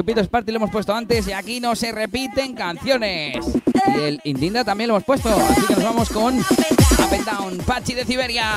Chupitos 0.01 0.30
Party 0.30 0.51
lo 0.51 0.57
hemos 0.57 0.71
puesto 0.71 0.95
antes 0.95 1.27
y 1.27 1.31
aquí 1.31 1.59
no 1.59 1.75
se 1.75 1.91
repiten 1.91 2.55
canciones. 2.55 3.38
Y 3.95 3.99
el 3.99 4.21
Indinda 4.23 4.63
también 4.63 4.88
lo 4.88 4.95
hemos 4.95 5.03
puesto. 5.03 5.30
Así 5.30 5.61
que 5.67 5.75
nos 5.75 5.83
vamos 5.83 6.09
con 6.09 6.39
Up 6.39 7.13
and 7.13 7.23
Down, 7.23 7.57
Pachi 7.59 7.93
de 7.93 8.03
Siberia. 8.03 8.49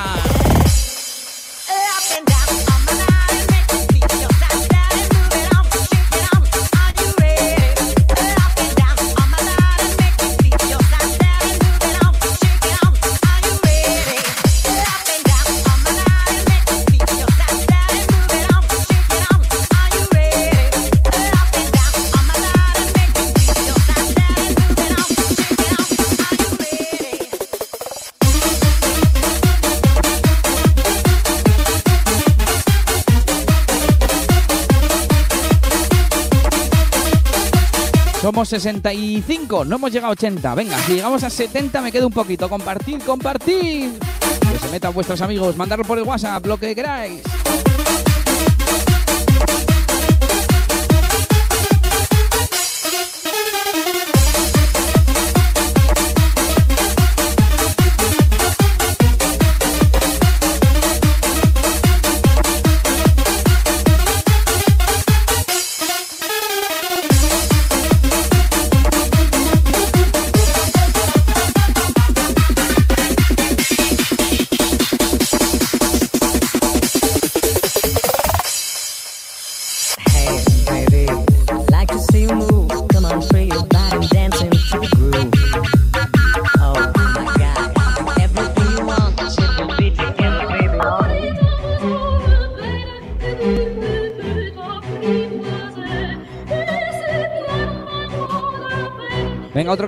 Somos 38.25 38.49
65, 38.49 39.65
no 39.65 39.75
hemos 39.75 39.91
llegado 39.91 40.07
a 40.07 40.13
80. 40.13 40.55
Venga, 40.55 40.79
si 40.79 40.93
llegamos 40.95 41.23
a 41.23 41.29
70 41.29 41.79
me 41.79 41.91
quedo 41.91 42.07
un 42.07 42.13
poquito. 42.13 42.49
Compartir, 42.49 42.99
compartir. 43.01 43.99
Que 44.51 44.57
se 44.57 44.67
metan 44.71 44.95
vuestros 44.95 45.21
amigos, 45.21 45.55
mandarlo 45.55 45.85
por 45.85 45.99
el 45.99 46.05
WhatsApp, 46.05 46.43
lo 46.47 46.57
que 46.57 46.73
queráis. 46.73 47.21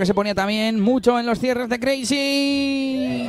Se 0.08 0.14
ponía 0.14 0.34
también 0.34 0.80
mucho 0.80 1.19
en 1.19 1.26
los 1.26 1.38
cierres 1.38 1.68
de 1.68 1.82
Crazy. 1.82 3.27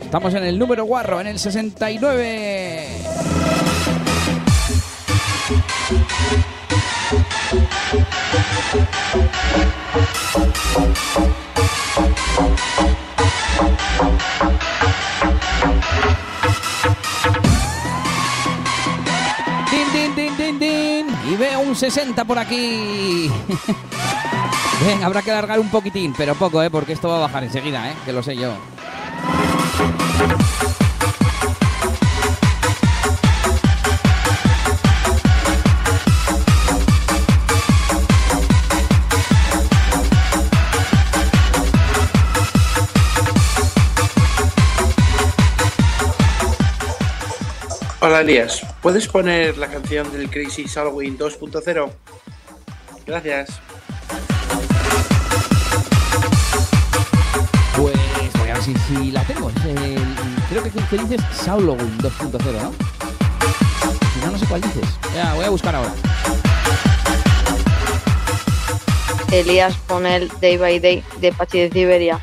Estamos 0.00 0.32
en 0.32 0.44
el 0.44 0.58
número 0.58 0.86
guarro, 0.86 1.20
en 1.20 1.26
el 1.26 1.38
69. 1.38 3.04
Din, 11.94 12.06
din, 20.16 20.36
din, 20.36 20.58
din. 20.58 21.06
Y 21.30 21.36
veo 21.36 21.60
un 21.60 21.76
60 21.76 22.24
por 22.24 22.38
aquí. 22.38 23.30
Venga, 24.84 25.06
habrá 25.06 25.22
que 25.22 25.30
alargar 25.30 25.60
un 25.60 25.70
poquitín, 25.70 26.12
pero 26.16 26.34
poco, 26.34 26.60
¿eh? 26.62 26.70
Porque 26.70 26.94
esto 26.94 27.08
va 27.08 27.18
a 27.18 27.20
bajar 27.20 27.44
enseguida, 27.44 27.88
¿eh? 27.88 27.94
Que 28.04 28.12
lo 28.12 28.24
sé 28.24 28.34
yo. 28.34 28.52
Hola 48.06 48.20
Elías, 48.20 48.60
¿puedes 48.82 49.08
poner 49.08 49.56
la 49.56 49.66
canción 49.68 50.12
del 50.12 50.28
Crazy 50.28 50.68
Halloween 50.68 51.16
2.0? 51.16 51.90
Gracias. 53.06 53.48
Pues 57.74 57.94
voy 58.38 58.50
a 58.50 58.52
ver 58.54 58.62
si, 58.62 58.74
si 58.74 59.10
la 59.10 59.22
tengo. 59.24 59.48
Es 59.48 59.64
el- 59.64 60.04
creo 60.50 60.62
que, 60.62 60.70
que 60.70 60.98
dices 60.98 61.20
Saulowin 61.32 61.96
2.0, 61.96 62.62
¿no? 62.62 62.72
Si 64.12 64.20
no, 64.22 64.32
no 64.32 64.38
sé 64.38 64.44
cuál 64.48 64.60
dices. 64.60 64.84
Ya, 65.14 65.32
voy 65.32 65.46
a 65.46 65.48
buscar 65.50 65.74
ahora. 65.74 65.94
Elías 69.32 69.74
pone 69.86 70.16
el 70.16 70.28
Day 70.42 70.58
by 70.58 70.78
Day 70.78 71.02
de 71.22 71.32
Pachi 71.32 71.58
de 71.60 71.70
Siberia. 71.70 72.20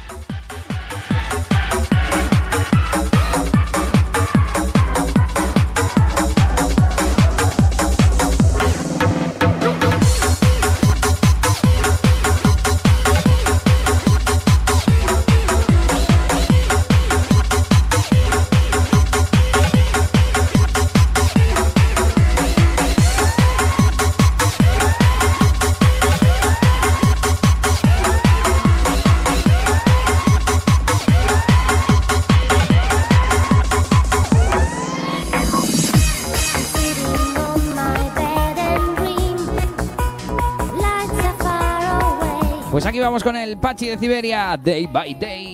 Vamos 43.12 43.24
con 43.26 43.36
el 43.36 43.58
Pachi 43.58 43.88
de 43.90 43.98
Siberia, 43.98 44.56
Day 44.56 44.88
by 44.88 45.14
Day. 45.16 45.51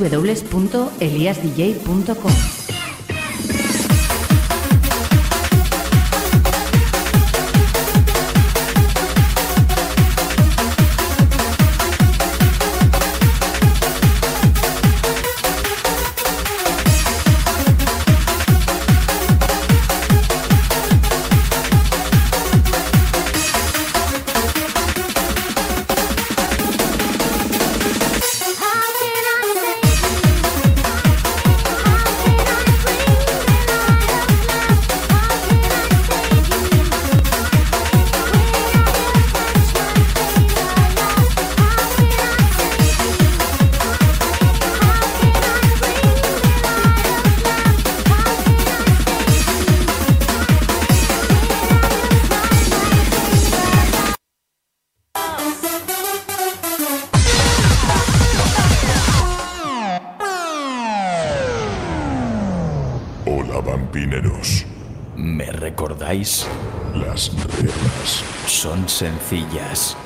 www.eliasdj.com 0.00 2.49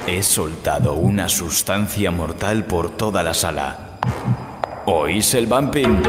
He 0.06 0.22
soltado 0.22 0.92
una 0.92 1.30
sustancia 1.30 2.10
mortal 2.10 2.66
por 2.66 2.90
toda 2.90 3.22
la 3.22 3.32
sala. 3.32 3.96
¿Oís 4.84 5.32
el 5.32 5.46
bumping? 5.46 6.02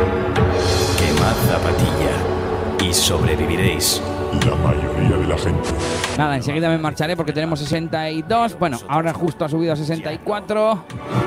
Quemad 0.98 1.36
zapatilla 1.48 2.86
y 2.86 2.94
sobreviviréis. 2.94 4.02
La 4.46 4.58
mayoría 4.58 5.18
de 5.18 5.28
la 5.28 5.38
gente. 5.38 5.70
Nada, 6.18 6.36
enseguida 6.36 6.68
me 6.68 6.78
marcharé 6.78 7.16
porque 7.16 7.32
tenemos 7.32 7.58
62. 7.60 8.60
Bueno, 8.60 8.80
ahora 8.90 9.14
justo 9.14 9.46
ha 9.46 9.50
subido 9.50 9.72
a 9.72 9.78
64. 9.78 10.84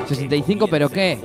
65, 0.07 0.67
pero 0.69 0.89
¿qué? 0.89 1.17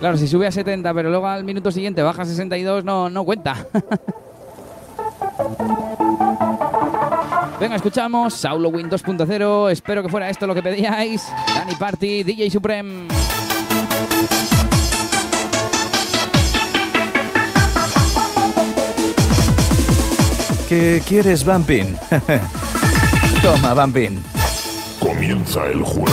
claro, 0.00 0.16
si 0.16 0.26
sube 0.26 0.46
a 0.46 0.52
70, 0.52 0.94
pero 0.94 1.10
luego 1.10 1.26
al 1.26 1.44
minuto 1.44 1.70
siguiente 1.70 2.00
baja 2.00 2.22
a 2.22 2.24
62, 2.24 2.82
no, 2.82 3.10
no 3.10 3.26
cuenta. 3.26 3.66
Venga, 7.72 7.86
escuchamos 7.86 8.34
Saulo 8.34 8.68
Win 8.68 8.90
2.0. 8.90 9.70
Espero 9.70 10.02
que 10.02 10.10
fuera 10.10 10.28
esto 10.28 10.46
lo 10.46 10.54
que 10.54 10.62
pedíais. 10.62 11.26
Dani 11.54 11.74
Party, 11.74 12.22
DJ 12.22 12.50
Supreme. 12.50 13.08
¿Qué 20.68 21.02
quieres, 21.08 21.46
Bumping? 21.46 21.96
Toma, 23.42 23.72
Bumping. 23.72 24.22
Comienza 25.00 25.64
el 25.64 25.82
juego. 25.82 26.12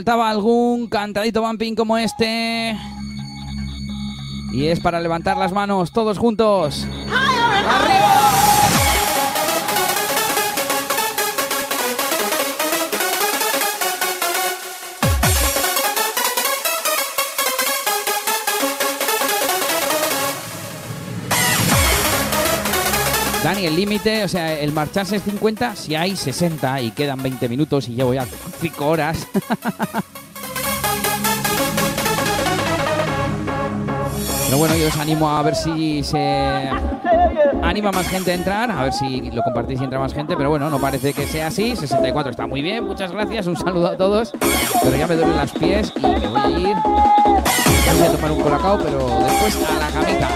Faltaba 0.00 0.30
algún 0.30 0.86
cantadito 0.86 1.42
bumping 1.42 1.74
como 1.74 1.98
este. 1.98 2.74
Y 4.50 4.68
es 4.68 4.80
para 4.80 4.98
levantar 4.98 5.36
las 5.36 5.52
manos 5.52 5.92
todos 5.92 6.16
juntos. 6.16 6.86
Dani, 23.50 23.66
el 23.66 23.74
límite, 23.74 24.22
o 24.22 24.28
sea, 24.28 24.56
el 24.60 24.70
marcharse 24.70 25.16
es 25.16 25.24
50 25.24 25.74
si 25.74 25.96
hay 25.96 26.14
60 26.14 26.82
y 26.82 26.92
quedan 26.92 27.20
20 27.20 27.48
minutos 27.48 27.88
y 27.88 27.96
llevo 27.96 28.14
ya 28.14 28.24
5 28.24 28.86
horas. 28.86 29.26
Pero 34.44 34.56
bueno, 34.56 34.76
yo 34.76 34.86
os 34.86 34.96
animo 34.98 35.28
a 35.28 35.42
ver 35.42 35.56
si 35.56 36.04
se 36.04 36.70
anima 37.60 37.90
más 37.90 38.06
gente 38.06 38.30
a 38.30 38.34
entrar, 38.34 38.70
a 38.70 38.84
ver 38.84 38.92
si 38.92 39.32
lo 39.32 39.42
compartís 39.42 39.80
y 39.80 39.84
entra 39.84 39.98
más 39.98 40.14
gente, 40.14 40.36
pero 40.36 40.50
bueno, 40.50 40.70
no 40.70 40.80
parece 40.80 41.12
que 41.12 41.26
sea 41.26 41.48
así. 41.48 41.74
64 41.74 42.30
está 42.30 42.46
muy 42.48 42.62
bien, 42.62 42.84
muchas 42.84 43.10
gracias, 43.12 43.48
un 43.48 43.56
saludo 43.56 43.88
a 43.88 43.96
todos. 43.96 44.32
Pero 44.82 44.96
ya 44.96 45.08
me 45.08 45.16
duelen 45.16 45.36
las 45.36 45.50
pies 45.52 45.92
y 45.96 46.00
me 46.00 46.26
voy 46.28 46.40
a 46.40 46.50
ir. 46.50 46.76
Voy 47.98 48.06
a 48.06 48.12
tomar 48.12 48.30
un 48.32 48.40
colacao, 48.42 48.78
pero 48.78 49.06
después 49.24 49.58
a 49.68 49.78
la 49.78 49.88
camita. 49.88 50.28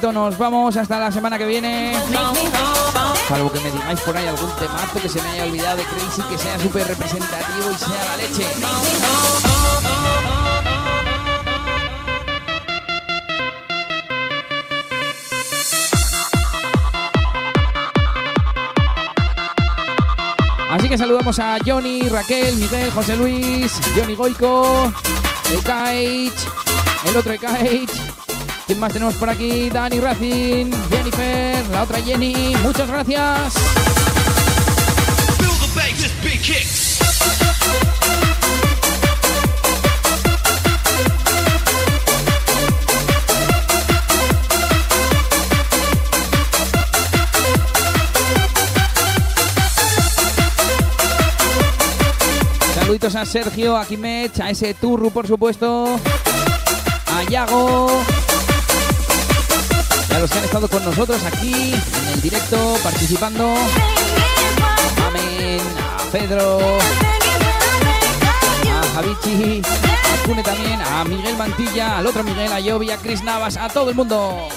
Nos 0.00 0.38
vamos 0.38 0.76
hasta 0.76 0.98
la 0.98 1.12
semana 1.12 1.36
que 1.36 1.44
viene. 1.44 1.92
Salvo 3.28 3.52
que 3.52 3.60
me 3.60 3.70
digáis 3.70 4.00
por 4.00 4.16
ahí 4.16 4.26
algún 4.26 4.50
temazo 4.56 5.00
que 5.00 5.08
se 5.08 5.20
me 5.20 5.28
haya 5.28 5.44
olvidado 5.44 5.76
de 5.76 5.84
Crazy, 5.84 6.22
que 6.22 6.38
sea 6.38 6.58
súper 6.58 6.86
representativo 6.88 7.70
y 7.70 7.74
sea 7.74 8.04
la 8.04 8.16
leche. 8.16 8.46
Así 20.70 20.88
que 20.88 20.96
saludamos 20.96 21.38
a 21.38 21.58
Johnny, 21.64 22.08
Raquel, 22.08 22.56
Miguel, 22.56 22.90
José 22.92 23.16
Luis, 23.16 23.78
Johnny 23.94 24.14
Goico, 24.14 24.90
el 25.52 25.62
Kaich, 25.62 26.32
el 27.08 27.16
otro 27.16 27.34
Kaich, 27.38 27.90
¿Quién 28.72 28.80
más 28.80 28.94
tenemos 28.94 29.14
por 29.16 29.28
aquí? 29.28 29.68
Dani 29.68 30.00
Racing, 30.00 30.70
Jennifer, 30.88 31.62
la 31.72 31.82
otra 31.82 32.00
Jenny. 32.00 32.56
Muchas 32.62 32.88
gracias. 32.88 33.52
Saluditos 52.74 53.16
a 53.16 53.26
Sergio, 53.26 53.76
a 53.76 53.84
Kimech, 53.84 54.40
a 54.40 54.48
ese 54.48 54.72
Turru, 54.72 55.10
por 55.10 55.26
supuesto, 55.26 56.00
a 57.14 57.22
Yago, 57.30 58.02
los 60.22 60.30
que 60.30 60.38
han 60.38 60.44
estado 60.44 60.68
con 60.68 60.84
nosotros 60.84 61.20
aquí 61.24 61.74
en 61.74 62.08
el 62.12 62.22
directo, 62.22 62.76
participando. 62.80 63.54
Amén, 65.04 65.60
a 65.84 66.12
Pedro, 66.12 66.60
a 68.70 68.94
Javichi, 68.94 69.62
Cune 70.24 70.44
también, 70.44 70.80
a 70.80 71.02
Miguel 71.02 71.36
Mantilla, 71.36 71.98
al 71.98 72.06
otro 72.06 72.22
Miguel, 72.22 72.52
a 72.52 72.60
Yobi, 72.60 72.92
a 72.92 72.98
Chris 72.98 73.24
Navas, 73.24 73.56
a 73.56 73.68
todo 73.68 73.90
el 73.90 73.96
mundo. 73.96 74.48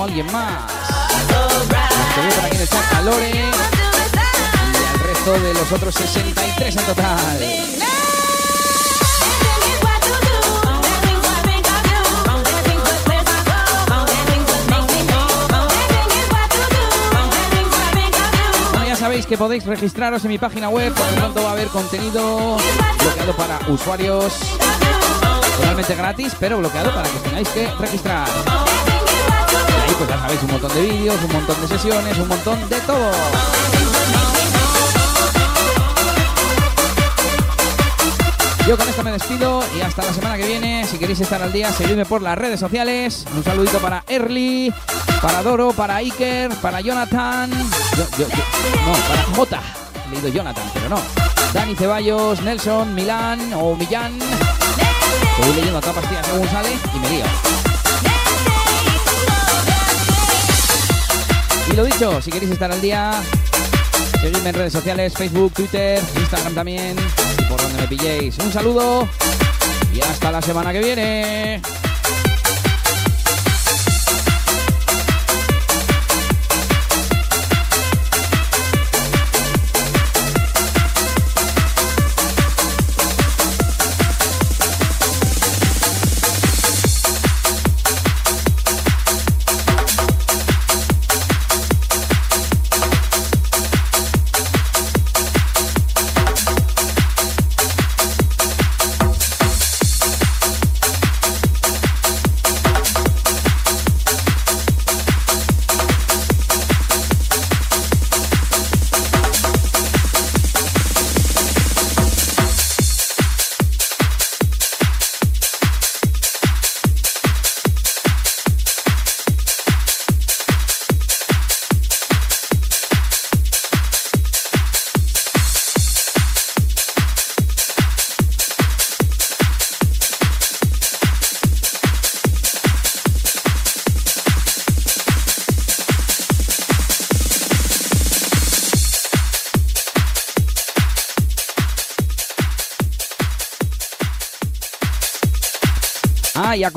Alguien 0.00 0.26
más. 0.32 0.62
Te 1.26 2.20
veo 2.20 2.30
por 2.36 2.44
aquí 2.44 2.56
en 2.56 2.62
el 2.62 2.68
chat 2.68 2.94
a 2.94 3.02
Lore. 3.02 3.30
Y 3.30 4.94
al 4.94 5.00
resto 5.00 5.32
de 5.32 5.54
los 5.54 5.72
otros 5.72 5.94
63 5.94 6.76
en 6.76 6.84
total. 6.84 7.38
Ya 18.86 18.96
sabéis 18.96 19.26
que 19.26 19.36
podéis 19.36 19.66
registraros 19.66 20.24
en 20.24 20.30
mi 20.30 20.38
página 20.38 20.68
web, 20.68 20.94
por 20.94 21.06
lo 21.06 21.16
pronto 21.16 21.42
va 21.42 21.50
a 21.50 21.52
haber 21.52 21.68
contenido 21.68 22.56
bloqueado 23.00 23.32
para 23.36 23.58
usuarios 23.68 24.32
totalmente 25.56 25.94
gratis, 25.96 26.36
pero 26.38 26.58
bloqueado 26.58 26.94
para 26.94 27.08
que 27.08 27.18
tengáis 27.18 27.48
que 27.48 27.68
registrar. 27.78 28.28
Pues 29.98 30.10
ya 30.10 30.18
sabéis 30.20 30.42
un 30.44 30.50
montón 30.52 30.74
de 30.74 30.80
vídeos, 30.80 31.16
un 31.24 31.32
montón 31.32 31.60
de 31.60 31.68
sesiones, 31.68 32.18
un 32.18 32.28
montón 32.28 32.68
de 32.68 32.80
todo. 32.82 33.10
Yo 38.68 38.76
con 38.76 38.88
esto 38.88 39.02
me 39.02 39.12
despido 39.12 39.64
y 39.76 39.80
hasta 39.80 40.04
la 40.04 40.12
semana 40.12 40.36
que 40.36 40.46
viene. 40.46 40.86
Si 40.86 40.98
queréis 40.98 41.18
estar 41.20 41.42
al 41.42 41.50
día, 41.50 41.72
seguidme 41.72 42.04
por 42.04 42.22
las 42.22 42.38
redes 42.38 42.60
sociales. 42.60 43.24
Un 43.34 43.42
saludito 43.42 43.78
para 43.78 44.04
Early, 44.06 44.72
para 45.20 45.42
Doro, 45.42 45.72
para 45.72 45.96
Iker, 45.96 46.54
para 46.56 46.80
Jonathan. 46.80 47.50
No, 47.50 48.92
para 49.08 49.22
Jota. 49.34 49.62
Leído 50.12 50.28
Jonathan, 50.28 50.70
pero 50.74 50.90
no. 50.90 51.00
Dani 51.52 51.74
Ceballos, 51.74 52.40
Nelson, 52.42 52.94
Milán 52.94 53.52
o 53.54 53.74
Millán. 53.74 54.18
Voy 55.40 55.56
leyendo 55.56 55.78
a 55.78 55.80
toda 55.80 55.94
pastilla 55.94 56.22
según 56.22 56.48
sale 56.48 56.70
y 56.94 56.98
me 56.98 57.10
lío. 57.10 57.57
Lo 61.78 61.84
dicho, 61.84 62.20
si 62.20 62.32
queréis 62.32 62.50
estar 62.50 62.72
al 62.72 62.80
día, 62.80 63.12
seguidme 64.20 64.48
en 64.48 64.54
redes 64.56 64.72
sociales, 64.72 65.14
Facebook, 65.14 65.52
Twitter, 65.52 66.02
Instagram 66.16 66.52
también, 66.52 66.96
por 67.48 67.62
donde 67.62 67.80
me 67.80 67.86
pilléis. 67.86 68.36
Un 68.38 68.52
saludo 68.52 69.08
y 69.94 70.00
hasta 70.00 70.32
la 70.32 70.42
semana 70.42 70.72
que 70.72 70.80
viene. 70.80 71.77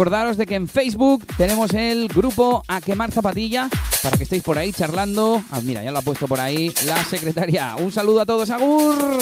Acordaros 0.01 0.35
de 0.35 0.47
que 0.47 0.55
en 0.55 0.67
Facebook 0.67 1.23
tenemos 1.37 1.75
el 1.75 2.07
grupo 2.07 2.63
A 2.67 2.81
Quemar 2.81 3.11
Zapatilla 3.11 3.69
para 4.01 4.17
que 4.17 4.23
estéis 4.23 4.41
por 4.41 4.57
ahí 4.57 4.73
charlando. 4.73 5.43
Ah, 5.51 5.61
mira, 5.61 5.83
ya 5.83 5.91
lo 5.91 5.99
ha 5.99 6.01
puesto 6.01 6.27
por 6.27 6.39
ahí 6.39 6.73
la 6.87 7.03
secretaria. 7.03 7.75
Un 7.75 7.91
saludo 7.91 8.21
a 8.21 8.25
todos, 8.25 8.49
Agur. 8.49 9.19